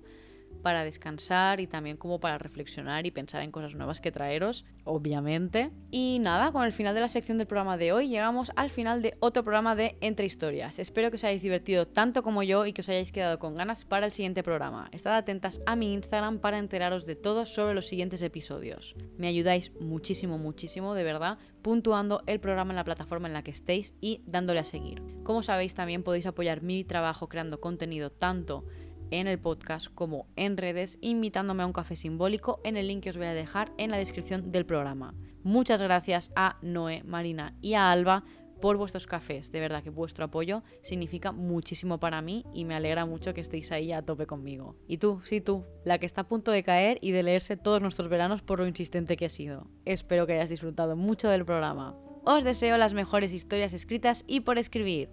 para 0.62 0.84
descansar 0.84 1.60
y 1.60 1.68
también 1.68 1.98
como 1.98 2.20
para 2.20 2.38
reflexionar 2.38 3.06
y 3.06 3.12
pensar 3.12 3.42
en 3.42 3.52
cosas 3.52 3.76
nuevas 3.76 4.02
que 4.02 4.12
traeros, 4.12 4.66
obviamente. 4.84 5.72
Y 5.92 6.20
nada, 6.20 6.52
con 6.52 6.66
el 6.66 6.74
final 6.74 6.94
de 6.94 7.02
la 7.02 7.08
sección 7.08 7.38
del 7.38 7.48
programa 7.48 7.78
de 7.78 7.94
hoy 7.94 8.10
llegamos 8.10 8.52
al 8.56 8.70
final 8.70 9.02
de 9.02 9.16
otro 9.20 9.44
programa 9.44 9.76
de 9.76 9.98
Entre 10.02 10.26
Historias. 10.26 10.80
Espero 10.80 11.10
que 11.10 11.16
os 11.16 11.24
hayáis 11.24 11.42
divertido 11.42 11.88
tanto 11.88 12.24
como 12.24 12.44
yo 12.44 12.66
y 12.66 12.74
que 12.74 12.82
os 12.82 12.90
hayáis 12.90 13.12
quedado 13.12 13.40
con 13.40 13.56
ganas 13.56 13.86
para 13.86 14.06
el 14.06 14.12
siguiente 14.12 14.44
programa. 14.44 14.90
Estad 14.92 15.16
atentas 15.16 15.62
a 15.66 15.76
mi 15.76 15.94
Instagram 15.94 16.40
para 16.40 16.58
enteraros 16.58 17.06
de 17.06 17.16
todo 17.16 17.46
sobre 17.46 17.74
los 17.74 17.88
siguientes 17.88 18.22
episodios. 18.22 18.96
Me 19.18 19.28
ayudáis 19.28 19.72
muchísimo, 19.80 20.38
muchísimo, 20.38 20.94
de 20.94 21.04
verdad, 21.04 21.38
puntuando 21.62 22.24
el 22.26 22.40
programa 22.40 22.72
en 22.72 22.78
la 22.78 22.84
plataforma 22.84 23.28
en 23.28 23.34
la 23.34 23.44
que 23.44 23.52
estéis 23.52 23.94
y 24.02 24.22
dándole 24.26 24.60
a 24.60 24.64
seguir. 24.64 25.02
Como 25.24 25.44
sabéis, 25.44 25.74
también 25.74 26.04
podéis 26.04 26.26
apoyar 26.26 26.62
mi 26.62 26.84
trabajo 26.84 27.30
creando 27.30 27.60
contenido 27.60 28.12
tanto 28.12 28.66
en 29.12 29.28
el 29.28 29.40
podcast 29.40 29.88
como 29.94 30.28
en 30.36 30.58
redes, 30.58 30.98
invitándome 31.02 31.64
a 31.64 31.66
un 31.66 31.74
café 31.74 31.96
simbólico 31.96 32.60
en 32.64 32.78
el 32.78 32.88
link 32.88 33.04
que 33.04 33.10
os 33.10 33.18
voy 33.18 33.28
a 33.28 33.34
dejar 33.34 33.72
en 33.78 33.92
la 33.92 33.98
descripción 33.98 34.52
del 34.52 34.66
programa. 34.66 35.14
Muchas 35.44 35.82
gracias 35.82 36.32
a 36.36 36.58
Noé, 36.62 37.04
Marina 37.04 37.56
y 37.62 37.74
a 37.74 37.92
Alba 37.92 38.24
por 38.60 38.78
vuestros 38.78 39.08
cafés. 39.08 39.52
De 39.52 39.60
verdad 39.60 39.84
que 39.84 39.90
vuestro 39.90 40.26
apoyo 40.26 40.64
significa 40.82 41.32
muchísimo 41.32 42.00
para 42.00 42.22
mí 42.22 42.46
y 42.54 42.66
me 42.66 42.76
alegra 42.76 43.06
mucho 43.06 43.34
que 43.34 43.42
estéis 43.42 43.72
ahí 43.72 43.92
a 43.92 44.02
tope 44.02 44.26
conmigo. 44.26 44.76
Y 44.88 44.98
tú, 44.98 45.22
sí 45.24 45.42
tú, 45.42 45.64
la 45.86 45.98
que 45.98 46.06
está 46.06 46.22
a 46.22 46.28
punto 46.28 46.52
de 46.52 46.64
caer 46.64 46.98
y 47.02 47.12
de 47.12 47.24
leerse 47.24 47.58
todos 47.58 47.82
nuestros 47.82 48.10
veranos 48.10 48.42
por 48.42 48.60
lo 48.60 48.68
insistente 48.68 49.18
que 49.18 49.26
he 49.26 49.30
sido. 49.30 49.68
Espero 49.86 50.28
que 50.28 50.34
hayas 50.34 50.50
disfrutado 50.50 50.96
mucho 50.96 51.30
del 51.30 51.46
programa. 51.46 51.96
Os 52.26 52.44
deseo 52.44 52.78
las 52.78 52.94
mejores 52.94 53.34
historias 53.34 53.74
escritas 53.74 54.24
y 54.28 54.42
por 54.42 54.58
escribir. 54.58 55.10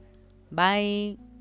Bye. 0.51 1.36